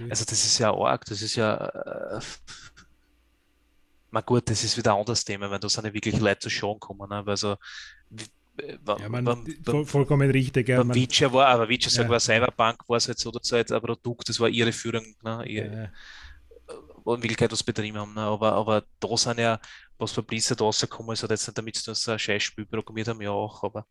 [0.10, 2.22] also das ist ja arg, das ist ja äh,
[4.12, 6.49] na gut, das ist wieder ein anderes Thema, weil da sind ja wirklich Leute zu
[6.49, 7.10] schauen kommen.
[7.10, 7.24] Ne?
[7.26, 7.55] Also,
[8.60, 10.68] ja, man, beim, beim, vollkommen richtig.
[10.68, 12.10] Ja, beim Witcher war, aber Witcher ja.
[12.10, 15.45] war Cyberpunk, war es halt so der Zeit ein Produkt, das war ihre Führung, ne?
[15.45, 17.14] Ihr, ja.
[17.14, 18.14] in Wirklichkeit was betrieben haben.
[18.14, 18.22] Ne?
[18.22, 19.60] Aber, aber da sind ja
[19.99, 22.66] was für Blizzard rausgekommen ist, hat jetzt nicht damit zu tun, dass sie ein Scheißspiel
[22.66, 23.86] programmiert haben, ja auch, aber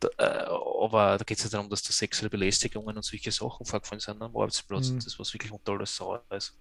[0.00, 0.46] da, äh,
[0.84, 4.22] aber da geht es ja darum, dass da sexuelle Belästigungen und solche Sachen vorgefallen sind
[4.22, 4.90] am Arbeitsplatz.
[4.90, 5.00] Mhm.
[5.00, 6.56] Das was wirklich unter alles sauer ist.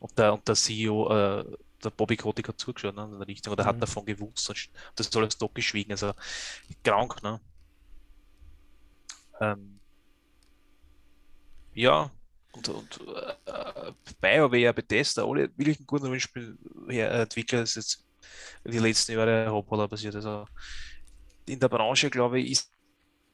[0.00, 1.44] Und der, und der CEO, äh,
[1.84, 3.68] der Bobby Kotick hat zugeschaut ne, in der Richtung oder mhm.
[3.68, 4.48] hat davon gewusst.
[4.48, 5.92] Und das ist alles doch geschwiegen.
[5.92, 6.12] Also
[6.82, 7.40] krank, ne?
[9.40, 9.80] Ähm,
[11.74, 12.10] ja,
[12.52, 13.00] und, und
[13.46, 18.04] äh, BioWare, Bethesda, alle wirklich ein guter Rollenspielentwickler, das ist jetzt
[18.64, 20.14] die letzten Jahre Hoppala passiert.
[20.14, 20.46] Also
[21.46, 22.70] in der Branche, glaube ich, ist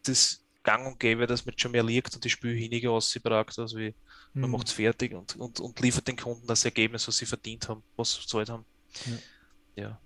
[0.05, 3.75] das gang und gäbe, dass man schon mehr liegt und die Spiele weniger ausgebracht, als
[3.75, 3.95] wie
[4.35, 4.43] mhm.
[4.43, 7.69] man macht es fertig und, und, und liefert den Kunden das Ergebnis, was sie verdient
[7.69, 8.65] haben, was sie bezahlt haben.
[9.77, 9.83] Ja.
[9.85, 10.01] ja.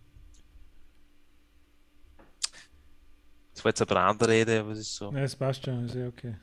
[3.55, 5.12] Das war jetzt eine andere Rede, aber es ist so.
[5.12, 6.35] Ja, es passt schon, ist ja okay.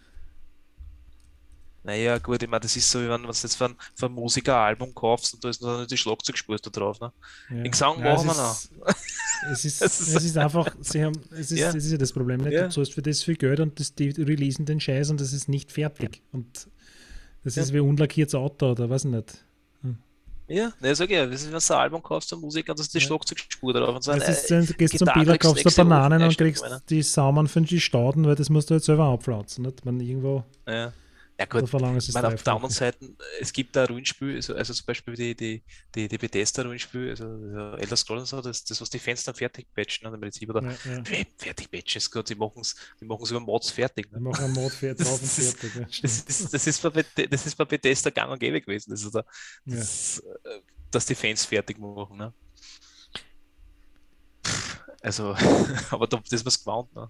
[1.83, 4.11] Naja, gut, ich meine, das ist so, wie wenn du jetzt für ein, für ein
[4.11, 6.99] Musiker-Album kaufst und da ist noch die Schlagzeugspur da drauf.
[6.99, 7.11] Ne?
[7.49, 7.63] Ja.
[7.63, 8.95] Den Gesang ja, machen wir noch.
[9.51, 11.71] Es ist, es ist einfach, sie haben, es ist, ja.
[11.71, 12.51] das ist ja das Problem, nicht?
[12.51, 12.63] Ja.
[12.63, 15.47] du zahlst für das viel Geld und das, die releasen den Scheiß und das ist
[15.47, 16.21] nicht fertig.
[16.31, 16.67] Und
[17.43, 19.45] das ist wie unlackiertes Auto oder was nicht.
[20.49, 22.87] Ja, ne, sag ja, das ist, wenn du ein Album kaufst, eine Musik, und das
[22.87, 23.95] ist die Schlagzeugspur drauf.
[23.95, 27.47] Und so das ist, dann gehst zum Bieler, kaufst du Bananen und kriegst die Saumen
[27.47, 29.85] für die Stauden, weil das musst du halt selber abpflanzen, nicht?
[29.85, 30.43] Man irgendwo.
[30.67, 30.91] Ja.
[31.39, 35.15] Ja gut, meine, auf der anderen Seite, es gibt da Rollenspiel, also, also zum Beispiel
[35.15, 35.63] die, die,
[35.95, 39.65] die, die Bethesda-Rollenspiel, also Elder Scrolls und so, das, das was die Fans dann fertig
[39.73, 41.03] patchen, ne, im Prinzip, oder ja, ja.
[41.37, 44.11] fertig patchen, ist gut, die machen es die über Mods fertig.
[44.11, 44.17] Ne?
[44.17, 45.75] Die machen einen Mod fertig, drauf und fertig.
[45.75, 49.09] Ja, das, ist, das, ist bei, das ist bei Bethesda gang und gäbe gewesen, das
[49.09, 49.23] da,
[49.65, 50.51] das, ja.
[50.91, 52.17] dass die Fans fertig machen.
[52.17, 52.33] Ne?
[55.01, 55.37] Also,
[55.89, 56.93] aber das ist was gewohnt.
[56.93, 57.09] Ne?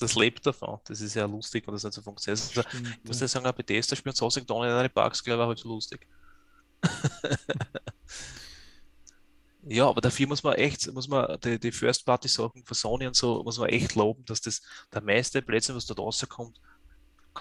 [0.00, 0.80] Das lebt davon.
[0.84, 2.40] Das ist ja lustig, wenn das nicht so funktioniert.
[2.40, 5.42] Also, Stimmt, ich muss ja sagen, ein Bethesda-Spiel und Sausage Dawn in eine Parks, glaube
[5.42, 6.06] ich, halt so lustig.
[9.62, 13.42] ja, aber dafür muss man echt, muss man die, die First-Party-Sachen von Sony und so,
[13.42, 16.58] muss man echt loben, dass das der meiste Plätze, was dort rauskommt,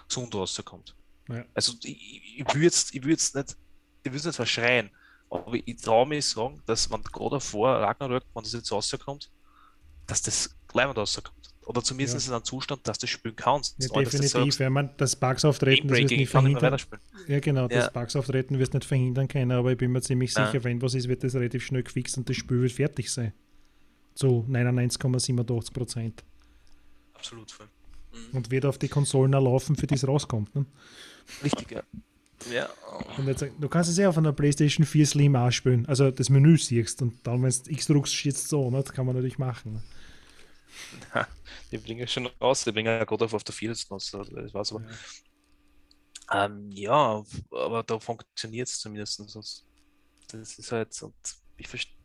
[0.07, 0.95] gesund rauskommt.
[1.29, 1.45] Ja.
[1.53, 3.57] Also ich, ich würde es ich nicht,
[4.03, 4.91] ich nicht verschreien,
[5.29, 9.31] aber ich traue mich sagen, dass man gerade vor Ragnarök, wenn das jetzt rauskommt,
[10.07, 11.38] dass das gleich mal rauskommt.
[11.69, 12.29] Oder zumindest ja.
[12.29, 13.75] in einem Zustand, dass du spielen kannst.
[13.77, 14.57] Ja, definitiv.
[14.57, 16.79] Wenn man das Bugs auftreten, das wirst nicht verhindern.
[17.27, 17.89] Ja, genau, das ja.
[17.91, 20.63] Bugs auftreten wirst nicht verhindern können, aber ich bin mir ziemlich sicher, ja.
[20.63, 23.33] wenn was ist, wird das relativ schnell gefixt und das Spiel wird fertig sein.
[24.15, 26.23] Zu 99,87 Prozent.
[27.13, 27.55] Absolut.
[28.13, 28.37] Mhm.
[28.37, 30.55] Und wird auf die Konsolen laufen, für die es rauskommt.
[30.55, 30.65] Ne?
[31.43, 31.83] Richtig, ja.
[32.51, 32.67] Ja.
[33.17, 36.31] Und jetzt, du kannst es ja auf einer PlayStation 4 Slim auch spielen, also das
[36.31, 38.81] Menü siehst und dann, wenn du X druckst, jetzt so, ne?
[38.81, 39.73] das kann man natürlich machen.
[39.73, 39.83] Ne?
[41.71, 44.11] Die bringen schon raus, die bringen ja God of the Fields raus.
[44.11, 44.83] Das war's aber.
[44.83, 46.45] Ja.
[46.45, 49.65] Ähm, ja, aber da funktioniert es zumindest.
[50.27, 51.15] Das ist halt, und
[51.57, 51.95] ich verstehe,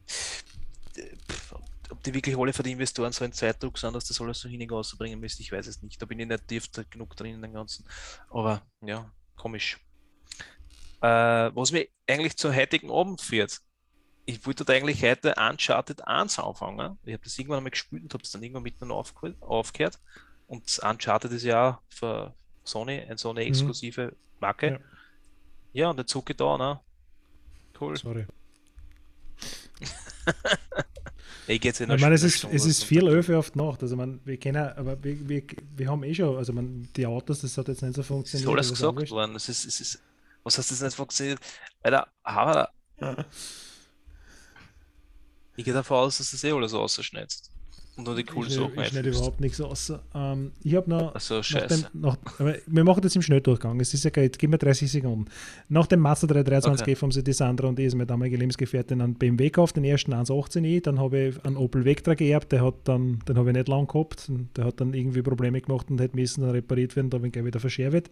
[1.90, 4.48] ob die wirklich alle für die Investoren so ein Zeitdruck sind, dass das alles so
[4.48, 6.00] hinig auszubringen müsste, ich weiß es nicht.
[6.00, 7.84] Da bin ich nicht tief genug drin in den Ganzen.
[8.30, 9.78] Aber ja, komisch.
[11.02, 13.60] Äh, was mich eigentlich zur heutigen Abend führt,
[14.26, 16.98] ich wollte eigentlich heute Uncharted 1 anfangen.
[17.04, 19.98] Ich habe das irgendwann einmal gespielt und habe es dann irgendwann mitten aufgehört.
[20.46, 23.48] Und Uncharted ist ja für Sony eine Sony mhm.
[23.48, 24.16] exklusive mhm.
[24.40, 24.66] Marke.
[24.66, 24.78] Ja.
[25.72, 26.80] ja, und der Zug geht da, ne?
[27.78, 27.96] Cool.
[27.96, 28.26] Sorry.
[31.46, 33.82] ich, jetzt in ich meine, es ist, es ist viel Öfe auf die Nacht.
[33.82, 35.42] Also, man, wir kennen, aber wir, wir,
[35.76, 38.48] wir haben eh schon, also man, die Autos, das hat jetzt nicht so funktioniert.
[38.48, 39.36] Ist alles gesagt worden.
[39.36, 40.00] Es ist, es ist,
[40.42, 41.40] was heißt das nicht funktioniert?
[41.82, 42.70] Alter, aber
[45.56, 47.50] ich gehe davon aus, dass das eh alles ausschneidet.
[47.96, 48.80] Und nur die coolen ich, Sachen.
[48.80, 49.92] Ich schneide überhaupt nichts aus.
[50.14, 51.14] Ähm, ich habe noch.
[51.14, 51.90] Achso, scheiße.
[51.92, 53.78] Nach dem, nach, wir machen das im Schnelldurchgang.
[53.78, 55.26] Es ist ja jetzt gib mir 30 Sekunden.
[55.68, 57.00] Nach dem Mazda 323 okay.
[57.00, 60.12] haben sie die Sandra und ich, also meine damalige Lebensgefährtin, einen BMW gekauft, den ersten
[60.12, 60.82] 118i.
[60.82, 63.86] Dann habe ich einen Opel Vectra geerbt, der hat dann, den habe ich nicht lang
[63.86, 64.28] gehabt.
[64.56, 67.32] Der hat dann irgendwie Probleme gemacht und hätte müssen dann repariert werden, da habe ich
[67.32, 68.10] gleich wieder verschärft.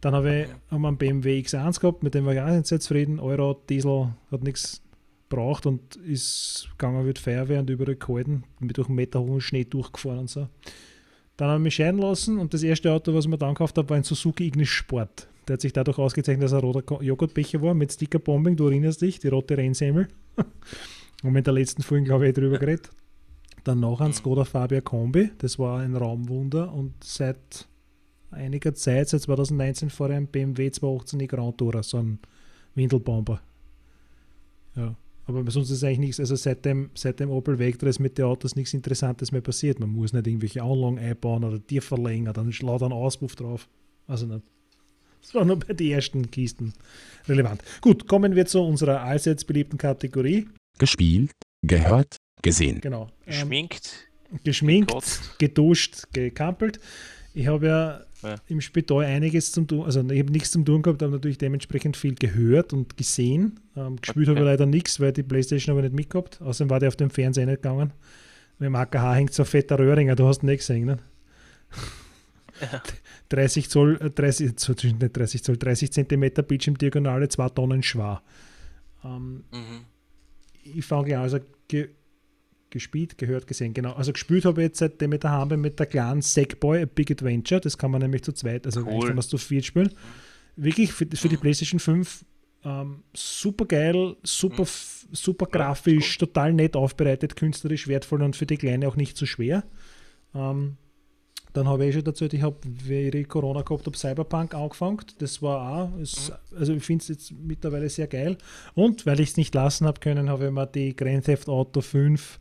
[0.00, 2.80] Dann habe ich haben einen BMW X1 gehabt, mit dem war ich auch nicht sehr
[2.80, 3.20] zufrieden.
[3.20, 4.80] Euro, Diesel, hat nichts
[5.28, 9.64] braucht und ist gegangen mit Feuerwehr und überall gehalten, mit durch einen Meter hohen Schnee
[9.64, 10.48] durchgefahren und so.
[11.36, 13.90] Dann haben wir mich scheiden lassen und das erste Auto, was mir dann gekauft habe,
[13.90, 15.28] war ein Suzuki Ignis Sport.
[15.46, 19.00] Der hat sich dadurch ausgezeichnet, dass er ein roter Joghurtbecher war mit Stickerbombing, du erinnerst
[19.00, 20.08] dich, die rote Rennsemmel.
[21.22, 22.90] und mit der letzten Folge, glaube ich, drüber geredet.
[23.64, 24.14] Dann noch ein mhm.
[24.14, 27.68] Skoda Fabia Kombi, das war ein Raumwunder und seit
[28.30, 32.18] einiger Zeit, seit 2019, fahre ich ein BMW 218 Grand Tourer, so ein
[32.74, 33.40] Windelbomber.
[34.76, 34.94] Ja.
[35.28, 38.24] Aber sonst ist eigentlich nichts, also seit dem, seit dem Opel Vectra ist mit den
[38.24, 39.78] Autos nichts Interessantes mehr passiert.
[39.78, 43.68] Man muss nicht irgendwelche Anlagen einbauen oder die verlängern, dann laut einen Auspuff drauf.
[44.06, 44.42] Also nicht.
[45.20, 46.72] Das war nur bei den ersten Kisten
[47.28, 47.62] relevant.
[47.82, 50.48] Gut, kommen wir zu unserer allseits beliebten Kategorie.
[50.78, 52.80] Gespielt gehört, gesehen.
[52.80, 53.10] Genau.
[53.26, 54.08] Ähm, geschminkt.
[54.44, 56.80] Geschminkt, geduscht, gekampelt.
[57.34, 60.82] Ich habe ja, ja, im Spital einiges zum tun, also ich habe nichts zum tun
[60.82, 63.60] gehabt, aber natürlich dementsprechend viel gehört und gesehen.
[63.76, 64.36] Ähm, gespielt okay.
[64.36, 66.40] habe ich leider nichts, weil die Playstation aber nicht mitgehabt.
[66.42, 67.92] Außerdem war die auf dem Fernseher nicht gegangen.
[68.58, 70.98] Mit dem AKH hängt so ein fetter Röhringer, du hast ihn nicht gesehen, ne?
[72.60, 72.82] Ja.
[73.28, 78.22] 30 Zoll, 30, äh, nicht 30 Zoll, 30 Zentimeter Bildschirmdiagonale, 2 Tonnen schwer.
[79.04, 79.84] Ähm, mhm.
[80.64, 81.38] Ich fange an, also
[81.68, 81.90] ge,
[82.70, 83.92] gespielt, gehört, gesehen, genau.
[83.92, 87.10] Also gespielt habe ich jetzt seitdem ich daheim bin mit der kleinen Sackboy, A Big
[87.10, 89.00] Adventure, das kann man nämlich zu zweit, also cool.
[89.00, 89.90] kann man es zu viert spielen.
[90.56, 91.40] Wirklich für, für die mhm.
[91.40, 92.24] PlayStation 5
[92.64, 95.14] ähm, super geil, super, mhm.
[95.14, 96.26] super grafisch, ja, cool.
[96.26, 99.64] total nett aufbereitet, künstlerisch wertvoll und für die Kleine auch nicht so schwer.
[100.34, 100.76] Ähm,
[101.52, 104.98] dann habe ich schon dazu, ich habe, wie ich Corona gehabt habe, Cyberpunk angefangen.
[105.18, 106.58] Das war auch, ist, mhm.
[106.58, 108.36] also ich finde es jetzt mittlerweile sehr geil.
[108.74, 111.80] Und weil ich es nicht lassen habe können, habe ich mir die Grand Theft Auto
[111.80, 112.40] 5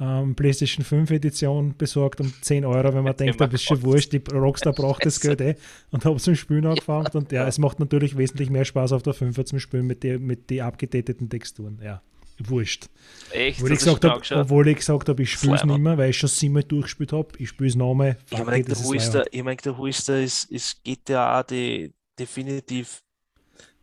[0.00, 3.82] ähm, PlayStation 5 Edition besorgt um 10 Euro, wenn man Jetzt denkt, das ist schon
[3.82, 5.56] wurscht, die Rockstar braucht das Geld eh.
[5.90, 7.08] Und habe zum Spielen angefangen.
[7.14, 10.24] Und ja, es macht natürlich wesentlich mehr Spaß auf der 5 zum Spielen mit den
[10.24, 11.80] mit die abgedateten Texturen.
[11.82, 12.02] Ja
[12.40, 12.88] wurscht.
[13.32, 13.58] Echt?
[13.58, 16.18] Obwohl ich, gesagt hab, obwohl ich gesagt habe, ich spiele es nicht mehr, weil ich
[16.18, 17.28] schon siebenmal durchgespielt habe.
[17.38, 18.16] Ich spiele es nochmal.
[18.30, 23.02] Ich meine, der Hulster, ich mein, der Hulster ist, ist GTA die definitiv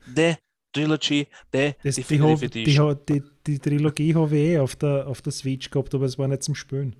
[0.05, 0.35] die
[0.71, 5.31] Trilogy, die das, Definitive die, die, die, Trilogie habe ich eh auf der, auf der
[5.31, 6.95] Switch gehabt, aber es war nicht zum Spielen.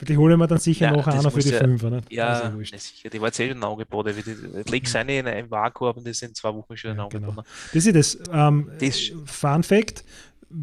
[0.00, 1.88] Die hole ich mir dann sicher ja, noch einer für die ja, Fünfer.
[1.88, 2.02] Ne?
[2.10, 3.08] Ja, also sicher.
[3.08, 4.12] Die war jetzt eh schon angeboten.
[4.14, 5.00] Die legst mhm.
[5.00, 7.36] eine in einem Vakuum und die sind zwei Wochen schon ja, angeboten.
[7.36, 7.44] Genau.
[7.72, 8.18] Das ist das.
[8.30, 10.04] Ähm, das Fun Fact: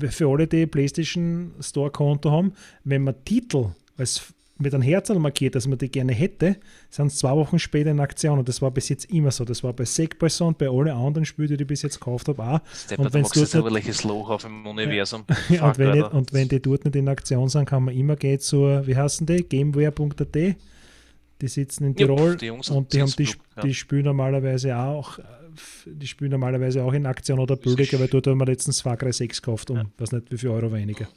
[0.09, 2.53] für alle, die PlayStation Store Konto haben,
[2.84, 6.57] wenn man Titel als mit einem Herz markiert, dass man die gerne hätte,
[6.89, 8.39] sind es zwei Wochen später in Aktion.
[8.39, 9.45] Und das war bis jetzt immer so.
[9.45, 12.41] Das war bei Sackboy und bei allen anderen Spielen, die ich bis jetzt gekauft habe,
[12.43, 12.59] auch.
[12.97, 15.24] und wenn es ein nicht, Loch auf dem Universum.
[15.49, 18.16] Ja, und, wenn nicht, und wenn die dort nicht in Aktion sind, kann man immer
[18.16, 19.43] gehen zur, wie heißen die?
[19.43, 20.36] Gameware.at.
[20.36, 23.64] Die sitzen in Tirol ja, die und die haben die, ja.
[23.64, 25.20] die spielen normalerweise auch
[25.86, 29.12] die spielen normalerweise auch in Aktion oder billiger, weil dort haben wir letztens Far Cry
[29.12, 29.86] 6 gekauft um, ja.
[29.97, 31.07] weiß nicht, wie viel Euro weniger.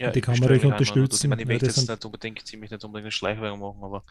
[0.00, 1.26] Ja, die kann man euch unterstützen.
[1.26, 4.02] Ich, meine, ich möchte jetzt nicht unbedingt, ziemlich nicht unbedingt eine Schleichwerbung machen, aber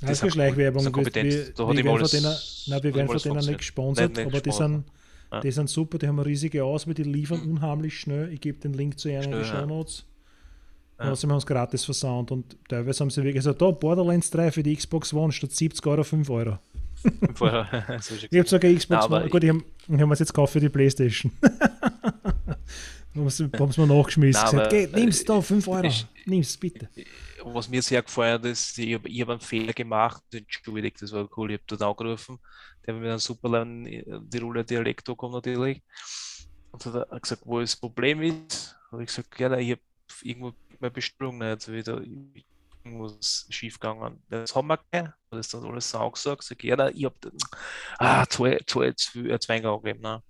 [0.00, 0.84] das ist Schleichwerbung.
[0.84, 2.36] Wir, wir, wir, werden von denen,
[2.66, 4.84] nein, wir werden von denen nicht gesponsert, aber die sind,
[5.32, 5.40] ja.
[5.40, 8.32] die sind super, die haben eine riesige Auswahl, die liefern unheimlich schnell.
[8.32, 10.04] Ich gebe den Link zu ihnen in die Show Notes.
[11.00, 11.10] Ja.
[11.10, 14.62] Außerdem haben sie gratis versandt und teilweise haben sie wirklich gesagt, da Borderlands 3 für
[14.62, 16.58] die Xbox One statt 70 Euro 5 Euro.
[17.04, 19.28] ich habe sogar Xbox One.
[19.28, 19.64] Gut, ich habe
[20.00, 21.32] hab es jetzt gekauft für die Playstation.
[23.14, 24.42] haben sie mir nachgeschmissen.
[24.42, 25.90] Nein, gesagt, Geh, nimm's da, 5 Euro.
[26.26, 26.88] Nimm es bitte.
[27.44, 31.28] Was mir sehr gefallen hat, ist, ich habe hab einen Fehler gemacht, entschuldigt, das war
[31.36, 31.50] cool.
[31.52, 32.38] Ich habe dort angerufen,
[32.84, 35.82] der hat mir dann super lang die Rolle Dialekt kommt natürlich.
[36.70, 38.76] Und hat er gesagt, wo das Problem ist.
[38.90, 39.80] Habe ich gesagt, ja, ich habe
[40.22, 42.02] irgendwo meine Bestellung nicht wieder
[42.84, 44.22] irgendwas schief gegangen.
[44.28, 46.42] Das haben wir gleich, das ist dann alles so angesagt.
[46.42, 47.16] Sag, ja, ich habe
[47.98, 50.02] ah, zwei, zwei, zwei, zwei angegeben.
[50.02, 50.22] Ne?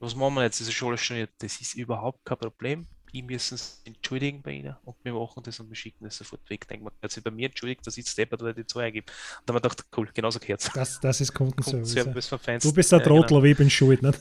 [0.00, 0.60] Was machen wir jetzt?
[0.60, 1.28] Das ist schon alles.
[1.38, 5.58] Das ist überhaupt kein Problem ich müssen es entschuldigen bei Ihnen und wir machen das
[5.60, 6.66] und wir schicken das sofort weg.
[6.68, 9.10] Denkt man, hat sich bei mir entschuldigt, dass ich Steppert oder die zwei ergibt.
[9.10, 11.94] Und dann haben wir gedacht, cool, genauso gehört Das, das ist Kundenservice.
[11.94, 13.44] Kundenservice du bist der Trottel, ja, genau.
[13.44, 14.20] ich bin schuld, nicht?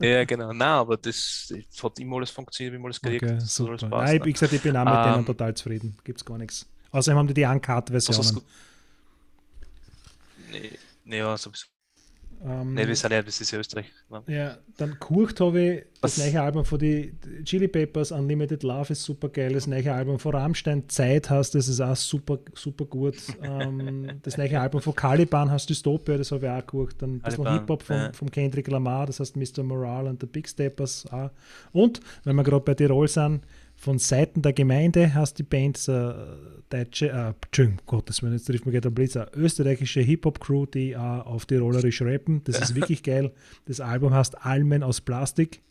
[0.00, 0.52] ja, genau.
[0.52, 3.24] Nein, aber das, das hat immer alles funktioniert, immer alles gekriegt.
[3.24, 3.70] Okay, super.
[3.70, 5.96] Alles passt, Nein, ich, gesagt, ich bin auch mit um, denen ähm, total zufrieden.
[6.04, 6.66] Gibt es gar nichts.
[6.92, 8.42] Außerdem haben die die Uncut-Versionen.
[10.50, 11.66] Nee, nee, ja, sowieso.
[12.44, 13.92] Ähm, ne, wir sind ja, das ist ja Österreich.
[14.10, 14.22] Ne?
[14.26, 17.14] Ja, dann kurcht habe ich das neue Album von die
[17.44, 19.52] Chili Peppers, Unlimited Love ist super geil.
[19.52, 23.16] Das neue Album von Rammstein, Zeit hast, das ist auch super, super gut.
[23.42, 27.02] ähm, das neue Album von Caliban hast Dystopia, das habe ich auch gekurcht.
[27.02, 28.12] Dann ein bisschen Hip-Hop vom, ja.
[28.12, 29.62] vom Kendrick Lamar, das heißt Mr.
[29.62, 31.30] Morale und The Big Steppers auch.
[31.72, 33.42] Und, wenn wir gerade bei Tirol sind,
[33.86, 36.12] von Seiten der Gemeinde hast die Band äh,
[36.70, 40.90] deutsche, äh, Entschuldigung, Gottes Willen, jetzt trifft mir gerade der Blitz, eine österreichische Hip-Hop-Crew, die
[40.90, 42.42] äh, auf Tirolerisch rappen.
[42.42, 43.32] Das ist wirklich geil.
[43.66, 45.62] Das Album heißt Almen aus Plastik.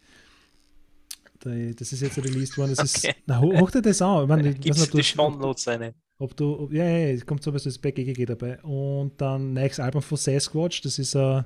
[1.41, 2.73] Das ist jetzt released worden.
[2.77, 3.09] Das okay.
[3.09, 4.23] ist, na, hoch dir das an.
[4.23, 5.93] Ich meine, ich weiß nicht, die Downloads eine.
[6.17, 8.63] Ob du, ob, ja, ja, es kommt so was, das bei GGG dabei.
[8.63, 11.43] Und dann nächstes Album von Sasquatch, das ist ein,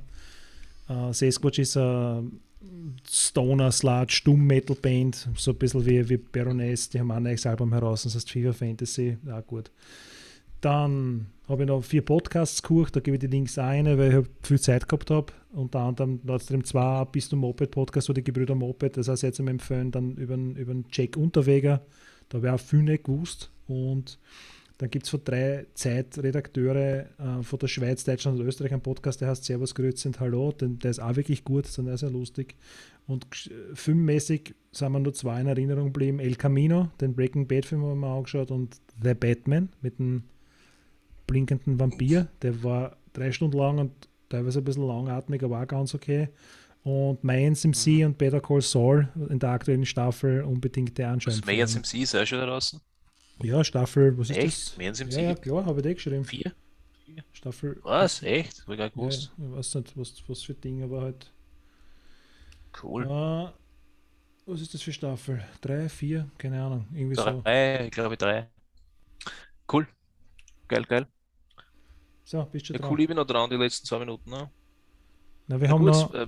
[0.87, 2.39] uh, Sasquatch ist ein
[3.07, 7.45] Stoner, Sludge, Stumm Metal Band, so ein bisschen wie, wie Baroness, die haben ein neues
[7.45, 9.71] Album heraus, das heißt FIFA Fantasy, ja gut.
[10.61, 14.27] Dann habe ich noch vier Podcasts gekocht, da gebe ich die Links ein, weil ich
[14.45, 15.31] viel Zeit gehabt habe.
[15.51, 19.91] Unter anderem Nord Stream 2 bis zum Moped-Podcast, die Gebrüder Moped, das heißt jetzt empfehlen,
[19.91, 21.81] dann über, den Jack Unterweger,
[22.27, 23.51] da ich auch viel nicht gewusst.
[23.67, 24.19] Und
[24.79, 29.19] dann gibt es von drei Zeitredakteure äh, von der Schweiz, Deutschland und Österreich einen Podcast,
[29.19, 30.53] der heißt Servus, Grüezi und Hallo.
[30.53, 32.55] Den, der ist auch wirklich gut, ist sehr, sehr lustig.
[33.05, 33.27] Und
[33.73, 36.19] filmmäßig sind wir nur zwei in Erinnerung geblieben.
[36.19, 40.23] El Camino, den Breaking Bad Film haben wir angeschaut und The Batman mit dem
[41.27, 42.29] blinkenden Vampir.
[42.41, 43.91] Der war drei Stunden lang und
[44.29, 46.29] teilweise ein bisschen langatmig, aber auch ganz okay.
[46.83, 48.05] Und Mayans MC mhm.
[48.05, 51.41] und Better Call Saul in der aktuellen Staffel unbedingt der Anschein.
[51.45, 52.79] Mayans MC ist auch schon draußen?
[53.41, 54.43] Ja, Staffel, was Echt?
[54.43, 54.77] ist das?
[54.77, 55.13] Mayans MC?
[55.13, 56.25] Ja, ja klar, habe ich dir geschrieben.
[56.25, 56.53] Vier?
[57.31, 57.79] Staffel.
[57.83, 58.21] Was?
[58.23, 58.61] Echt?
[58.63, 59.31] Hab ich gar gewusst.
[59.37, 61.31] Ja, ich weiß nicht, was, was für Dinge, aber halt.
[62.81, 63.05] Cool.
[63.07, 63.49] Uh,
[64.45, 65.43] was ist das für Staffel?
[65.61, 66.29] Drei, vier?
[66.37, 66.87] Keine Ahnung.
[66.93, 67.85] Irgendwie drei, so.
[67.85, 68.49] ich glaube drei.
[69.71, 69.87] Cool.
[70.67, 71.07] Geil, geil.
[72.23, 72.91] So, bist du ja, dran.
[72.91, 74.29] Cool, ich bin noch dran, die letzten zwei Minuten.
[74.29, 74.49] Ne?
[75.47, 76.27] Na, wir ja, haben gut, noch, äh,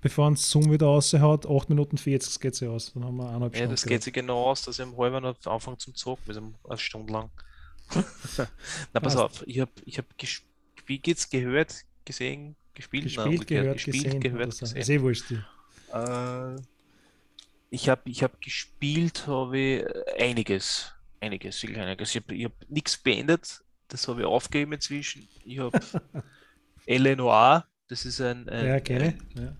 [0.00, 2.92] bevor uns Zoom wieder raushaut, 8 Minuten 40 geht sie aus.
[2.92, 5.36] Dann haben wir eineinhalb Ja, das geht sich genau aus, dass ich am halben noch
[5.46, 7.30] anfangen zum Zocken, bis eine Stunde lang.
[8.92, 10.06] Na, pass auf, ich habe ich hab
[10.86, 13.04] wie geht's gehört, gesehen, gespielt?
[13.04, 15.02] Gespielt, gehört, gespielt, gesehen, gehört, gesehen.
[15.02, 15.30] Wurscht.
[15.92, 16.56] Äh,
[17.70, 19.86] ich habe ich hab gespielt, habe ich
[20.20, 22.14] einiges, einiges, wirklich einiges.
[22.14, 25.28] Ich habe hab nichts beendet, das habe ich aufgegeben inzwischen.
[25.44, 25.78] Ich habe
[26.86, 28.48] Eleanor, das ist ein.
[28.48, 29.18] ein ja, gerne.
[29.34, 29.56] Ja.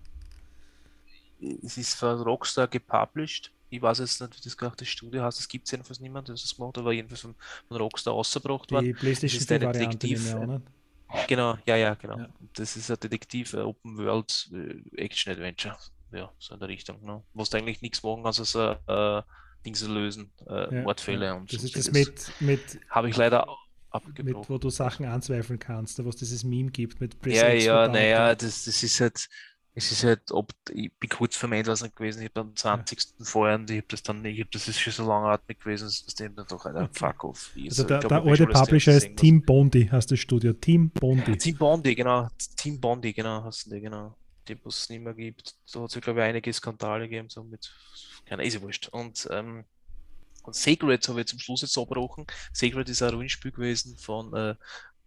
[1.63, 3.51] Es ist von Rockstar gepublished.
[3.69, 5.39] Ich weiß jetzt nicht, wie das gerade das Studio heißt.
[5.39, 7.35] Es gibt es jedenfalls niemand, der das gemacht hat, aber jedenfalls von,
[7.67, 8.85] von Rockstar ausgebracht worden.
[8.85, 10.27] Die PlayStation 4 Detektiv.
[10.27, 10.61] Jahr,
[11.27, 12.17] genau, ja, ja, genau.
[12.17, 12.29] Ja.
[12.53, 15.77] Das ist ein Detektiv, ein Open World äh, Action Adventure.
[16.11, 17.03] Ja, so in der Richtung.
[17.05, 17.21] Ne?
[17.33, 19.21] Wo du eigentlich nichts machen kannst, als äh,
[19.65, 21.33] Dinge lösen, äh, ja, Mordfälle ja.
[21.33, 23.47] und Das ist das mit, mit habe ich leider
[23.91, 24.39] abgebrochen.
[24.39, 27.87] Mit, wo du Sachen anzweifeln kannst, wo es dieses Meme gibt mit Press Ja, ja,
[27.87, 29.27] naja, das, das ist halt,
[29.75, 32.99] es ist halt, ob, ich bin kurz vor meinem Entlassen gewesen, ich habe am 20.
[32.99, 33.25] Ja.
[33.25, 36.03] vorher und ich habe das dann, ich habe das ist schon so langatmig gewesen, dass
[36.03, 36.89] das dem dann doch ein okay.
[36.91, 37.51] Fuck off.
[37.63, 41.37] Also der, der alte Publisher ist Team Bondi, hast das Studio, Team Bondi.
[41.37, 42.27] Team Bondi, genau,
[42.57, 44.15] Team Bondi, genau, hast du die, genau.
[44.47, 45.55] Die, was es nicht mehr gibt.
[45.71, 47.71] Da hat es, glaube ich, einige Skandale gegeben, so mit,
[48.25, 48.87] keine ist wurscht.
[48.87, 49.63] Und, ähm,
[50.43, 52.25] und Sacred habe ich zum Schluss jetzt abgebrochen.
[52.51, 54.55] Sacred ist ein Rollenspiel gewesen von äh,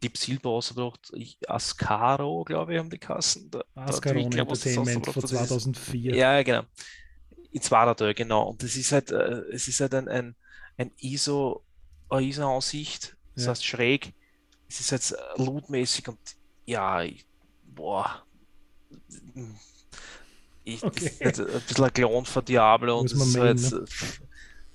[0.02, 1.12] Deep Silver ausgebracht.
[1.46, 3.50] Ascaro, glaube ich, haben die Kassen.
[3.74, 6.10] Ascaro Entertainment von 2004.
[6.10, 6.62] Ist, ja, genau.
[7.50, 8.50] Jetzt war da, genau.
[8.50, 10.34] Und das ist halt, äh, es ist halt ein, ein,
[10.76, 11.62] ein ISO,
[12.08, 13.50] eine ISO-Ansicht, das ja.
[13.50, 14.12] heißt schräg.
[14.68, 16.18] Es ist jetzt halt lootmäßig und
[16.64, 17.26] ja, ich,
[17.64, 18.24] boah.
[20.64, 21.10] Ich, okay.
[21.20, 21.32] Ein
[21.66, 23.84] bisschen ein Klon von Diablo und das ist halt, ne?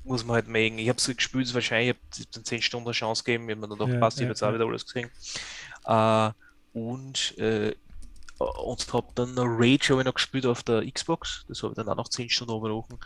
[0.07, 0.79] Muss man halt mögen.
[0.79, 3.79] Ich habe es gespielt, wahrscheinlich, ich habe dann 10 Stunden Chance gegeben, wenn man dann
[3.79, 5.09] doch ja, passt, ich habe jetzt auch wieder alles gesehen.
[5.85, 6.31] Äh,
[6.73, 7.75] und äh,
[8.39, 11.89] und habe dann noch Rage ich noch gespielt auf der Xbox, das habe ich dann
[11.89, 12.99] auch noch 10 Stunden überrochen.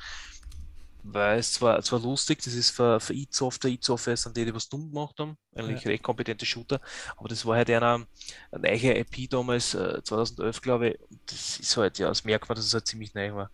[1.03, 4.45] Weil es zwar, zwar lustig, das ist für, für id Software, id Software sind die,
[4.45, 5.89] die was dumm gemacht haben, eigentlich ja.
[5.89, 6.79] recht kompetente Shooter,
[7.17, 8.05] aber das war halt einer,
[8.51, 12.55] eine neue IP damals, äh, 2011 glaube ich, das ist halt, ja, das merkt man,
[12.55, 13.49] dass es halt ziemlich neu war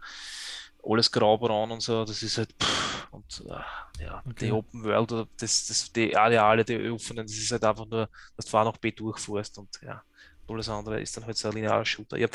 [0.88, 4.46] alles graubraun und so, das ist halt pff, und äh, ja, okay.
[4.46, 8.10] die Open World oder das, das, die Areale, die offenen, das ist halt einfach nur,
[8.36, 10.04] dass du noch B durchfuhrst und ja,
[10.48, 12.18] alles andere ist dann halt so ein linearer Shooter.
[12.18, 12.28] Ja,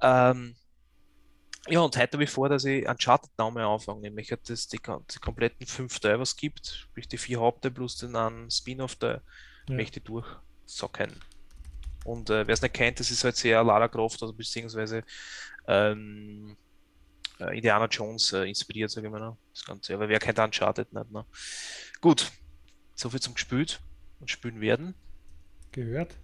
[0.00, 0.56] ähm,
[1.68, 4.78] ja und heute habe ich vor, dass ich Uncharted Name anfange, nämlich hat das die,
[4.78, 9.22] die kompletten fünf Teile, was gibt, sprich die vier Haupte plus den einen Spin-off, der
[9.68, 9.74] ja.
[9.74, 11.12] möchte ich durchsocken.
[12.04, 15.04] Und äh, wer es nicht kennt, das ist halt sehr Lara Croft, also beziehungsweise
[15.66, 16.56] ähm,
[17.40, 19.20] äh, Indiana Jones äh, inspiriert, sage ich mal.
[19.20, 19.36] Ne?
[19.52, 19.94] Das Ganze.
[19.94, 21.10] Aber wer kennt Uncharted nicht?
[21.10, 21.24] Ne?
[22.00, 22.30] Gut,
[22.94, 23.80] soviel zum Gespielt
[24.20, 24.94] und spielen werden.
[25.72, 26.16] Gehört?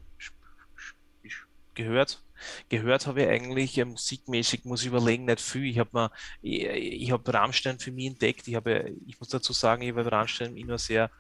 [1.75, 2.23] Gehört.
[2.69, 5.65] Gehört habe ich eigentlich äh, musikmäßig, muss ich überlegen, nicht viel.
[5.65, 6.11] Ich habe mal,
[6.41, 8.47] ich, ich habe Rammstein für mich entdeckt.
[8.47, 11.11] Ich habe, ich muss dazu sagen, ich habe Rammstein immer sehr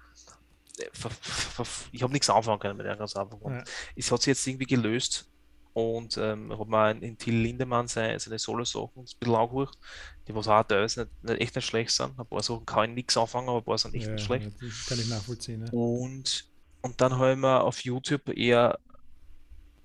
[0.79, 0.87] äh,
[1.93, 3.41] ich habe nichts anfangen können mit der ganz Anfang.
[3.45, 3.65] Ja.
[3.97, 5.29] Es hat sich jetzt irgendwie gelöst
[5.75, 9.77] und ähm, habe mal in Till Lindemann seine, seine Solo-Sachen ein bisschen angehört,
[10.27, 12.19] die was auch teilweise nicht, nicht, echt nicht schlecht sind.
[12.19, 14.53] Ein paar Sachen kann ich nichts anfangen, aber ein paar sind echt ja, nicht schlecht.
[14.61, 15.67] Das kann ich nachvollziehen.
[15.67, 15.73] Ja.
[15.73, 16.49] Und,
[16.81, 18.79] und dann habe ich mir auf YouTube eher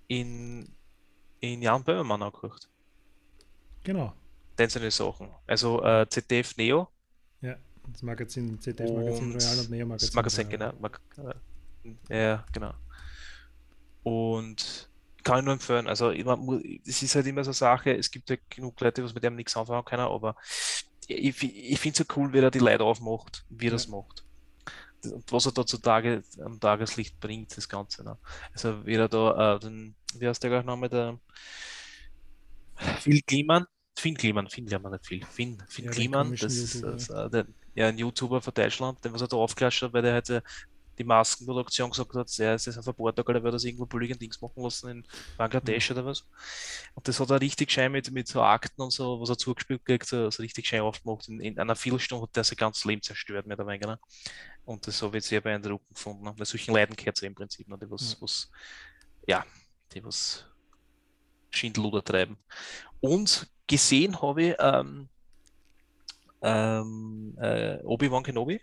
[0.08, 0.70] in,
[1.40, 2.70] in Jan Böhmermann angehört.
[3.84, 4.14] Genau.
[4.60, 5.30] Den seine Sachen.
[5.48, 6.88] Also äh, ZDF Neo.
[7.42, 7.56] Ja,
[7.88, 10.08] das Magazin, ZDF Magazin Royal und Neo Magazin.
[10.08, 10.72] Das Magazin, genau.
[10.80, 11.02] Mag
[12.10, 12.74] äh, ja, genau.
[14.04, 14.90] Und
[15.24, 15.88] kann ich nur empfehlen.
[15.88, 19.24] Also es ist halt immer so eine Sache, es gibt ja genug Leute, was mit
[19.24, 20.36] dem nichts anfangen können, aber
[21.08, 23.76] ich, ich finde es so cool, wie er die Leute aufmacht, wie er ja.
[23.76, 24.24] das macht.
[25.04, 28.04] Und was er da zutage am Tageslicht bringt, das Ganze.
[28.04, 28.18] Ne?
[28.54, 31.18] Also wie er da, äh, den, wie heißt der Name, der
[33.00, 33.66] Phil Kliman,
[33.98, 37.88] Finn Kliman, Finn Kliman, nicht viel, Finn, Finn ja, Kliman, das ist äh, der, ja,
[37.88, 40.44] ein YouTuber von Deutschland, den was er da aufklatscht hat, weil der halt
[41.00, 44.62] die Maskenproduktion gesagt hat, er ist auf Portugal, er wird das irgendwo billigen Dings machen
[44.62, 45.08] lassen in
[45.38, 45.98] Bangladesch mhm.
[45.98, 46.26] oder was.
[46.94, 49.86] Und das hat er richtig schön mit, mit so Akten und so, was er zugespielt
[49.86, 51.28] kriegt, so, so richtig schön aufgemacht.
[51.30, 53.88] In, in einer Viertelstunde hat er sein ganzes Leben zerstört, mehr oder weniger.
[53.88, 54.00] Ne?
[54.66, 56.26] Und das habe ich sehr beeindruckend gefunden.
[56.26, 56.34] Ne?
[56.38, 57.78] Bei solchen Leiden gehört es im Prinzip, ne?
[57.82, 58.24] die was, mhm.
[58.24, 58.52] was,
[59.26, 59.46] ja,
[59.94, 60.46] die was
[61.50, 62.38] Schindluder treiben.
[63.00, 65.08] Und gesehen habe ich ähm,
[66.42, 68.62] ähm, äh, Obi-Wan Kenobi.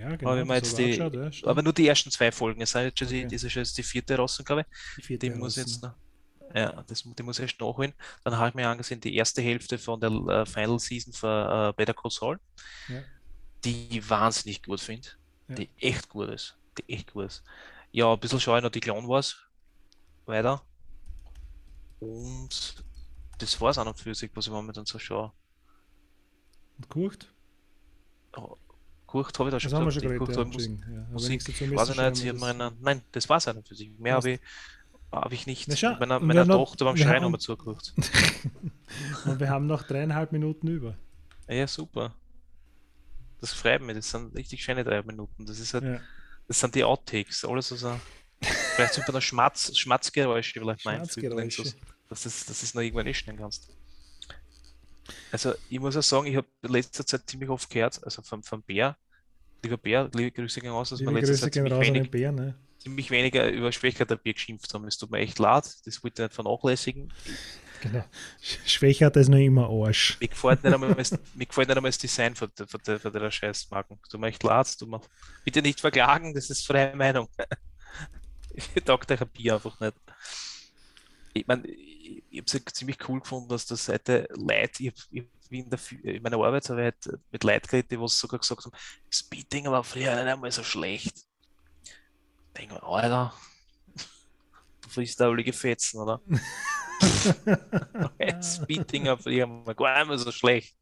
[0.00, 0.30] Ja, genau.
[0.30, 1.10] Aber, jetzt die, ja,
[1.44, 2.60] aber nur die ersten zwei Folgen.
[2.60, 3.26] Es ist okay.
[3.26, 4.66] die, das ist jetzt die vierte raus, glaube ich.
[4.96, 5.94] Die vierte die muss jetzt noch.
[6.54, 7.92] Ja, das, die muss ich erst nachholen.
[8.24, 11.76] Dann habe ich mir angesehen, die erste Hälfte von der uh, Final Season für uh,
[11.76, 12.40] Better Call Saul,
[12.88, 13.02] ja.
[13.64, 15.08] die ich wahnsinnig gut finde.
[15.48, 15.54] Ja.
[15.56, 16.56] Die echt gut ist.
[16.78, 17.42] Die echt gut ist.
[17.90, 19.36] Ja, ein bisschen schaue ich noch die Clone Wars
[20.26, 20.62] weiter.
[22.00, 22.84] Und
[23.38, 25.32] das war es auch noch für sich, was ich momentan so schaue.
[26.76, 27.32] Und guckt?
[28.36, 28.56] Oh,
[29.08, 30.04] Kurcht habe ich da schon das gesagt.
[30.06, 31.06] Haben wir schon geredet, ja, ja.
[31.10, 33.90] Musik, weiß ich nicht, ich meine, nein, das war es einfach für sich.
[33.98, 34.40] Mehr habe ich,
[35.10, 35.66] hab ich nicht.
[35.82, 37.94] Na, meiner meiner Tochter beim Schreien haben wir zugeguckt.
[39.24, 40.94] Und wir haben noch dreieinhalb Minuten über.
[41.48, 42.14] Ja, super.
[43.40, 45.46] Das freut mich, das sind richtig schöne drei Minuten.
[45.46, 46.00] Das ist halt, ja.
[46.46, 47.98] das sind die Outtakes, alles so.
[48.40, 51.50] Vielleicht sind wir noch Schmatz, Schmatzgeräusche vielleicht mal einfügen,
[52.10, 53.70] dass, das, dass das noch irgendwann nicht kannst.
[55.32, 58.62] Also ich muss auch sagen, ich habe letzter Zeit ziemlich oft gehört, also vom, vom
[58.62, 58.96] Bär,
[59.62, 62.54] lieber Bär, liebe Grüße gehen raus, dass wir letzter Zeit ziemlich, wenig, Bär, ne?
[62.78, 64.86] ziemlich weniger über Schwächert der Bier geschimpft haben.
[64.86, 67.12] Es tut mir echt leid, das wollte ich nicht vernachlässigen.
[67.80, 68.04] Genau.
[68.66, 70.18] Schwächert ist noch immer Arsch.
[70.20, 73.12] Mir gefällt nicht einmal, mir gefällt nicht einmal das Design von der, von der, von
[73.12, 73.98] der Scheißmarken.
[74.10, 75.00] Tut mir echt leid, tut mir,
[75.44, 77.28] bitte nicht verklagen, das ist freie Meinung.
[78.54, 79.94] ich taugt euch ein Bier einfach nicht.
[81.34, 81.68] Ich meine,
[82.30, 85.78] ich habe es ja ziemlich cool gefunden, dass das Seite Leute, ich, ich, in, der,
[86.02, 86.96] in meiner Arbeitsarbeit
[87.30, 88.76] mit Leuten geredet, die was sogar gesagt haben,
[89.10, 91.16] Speeding war früher nicht einmal so schlecht.
[91.84, 91.94] Ich
[92.56, 93.32] denke mir, Alter,
[94.82, 96.20] du frisst da alle Fetzen, oder?
[98.42, 100.76] Speeding war früher gar nicht mehr so schlecht.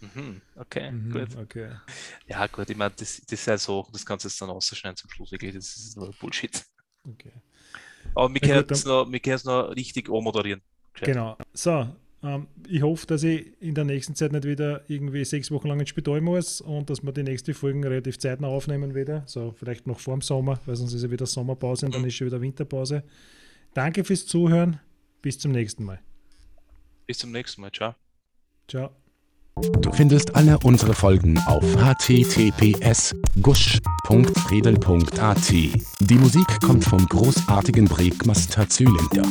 [0.00, 1.36] Mhm, okay, mhm, gut.
[1.36, 1.76] Okay.
[2.26, 4.96] Ja, gut, ich meine, das, das ist ja so, das kannst du jetzt dann ausschneiden
[4.96, 6.64] zum Schluss, wirklich, das ist nur Bullshit.
[7.04, 7.32] Okay.
[8.14, 10.62] Aber wir können es noch, noch richtig moderieren.
[11.06, 11.36] Genau.
[11.52, 11.86] So,
[12.22, 15.80] ähm, ich hoffe, dass ich in der nächsten Zeit nicht wieder irgendwie sechs Wochen lang
[15.80, 19.22] ins Spital muss und dass wir die nächste Folgen relativ zeitnah aufnehmen wieder.
[19.26, 22.08] So, vielleicht noch vor dem Sommer, weil sonst ist ja wieder Sommerpause und dann mhm.
[22.08, 23.02] ist schon wieder Winterpause.
[23.74, 24.80] Danke fürs Zuhören.
[25.22, 26.00] Bis zum nächsten Mal.
[27.06, 27.70] Bis zum nächsten Mal.
[27.72, 27.94] Ciao.
[28.68, 28.90] Ciao.
[29.80, 35.52] Du findest alle unsere Folgen auf https gusch.friedel.at.
[35.52, 39.30] Die Musik kommt vom großartigen Breakmaster Zylinder.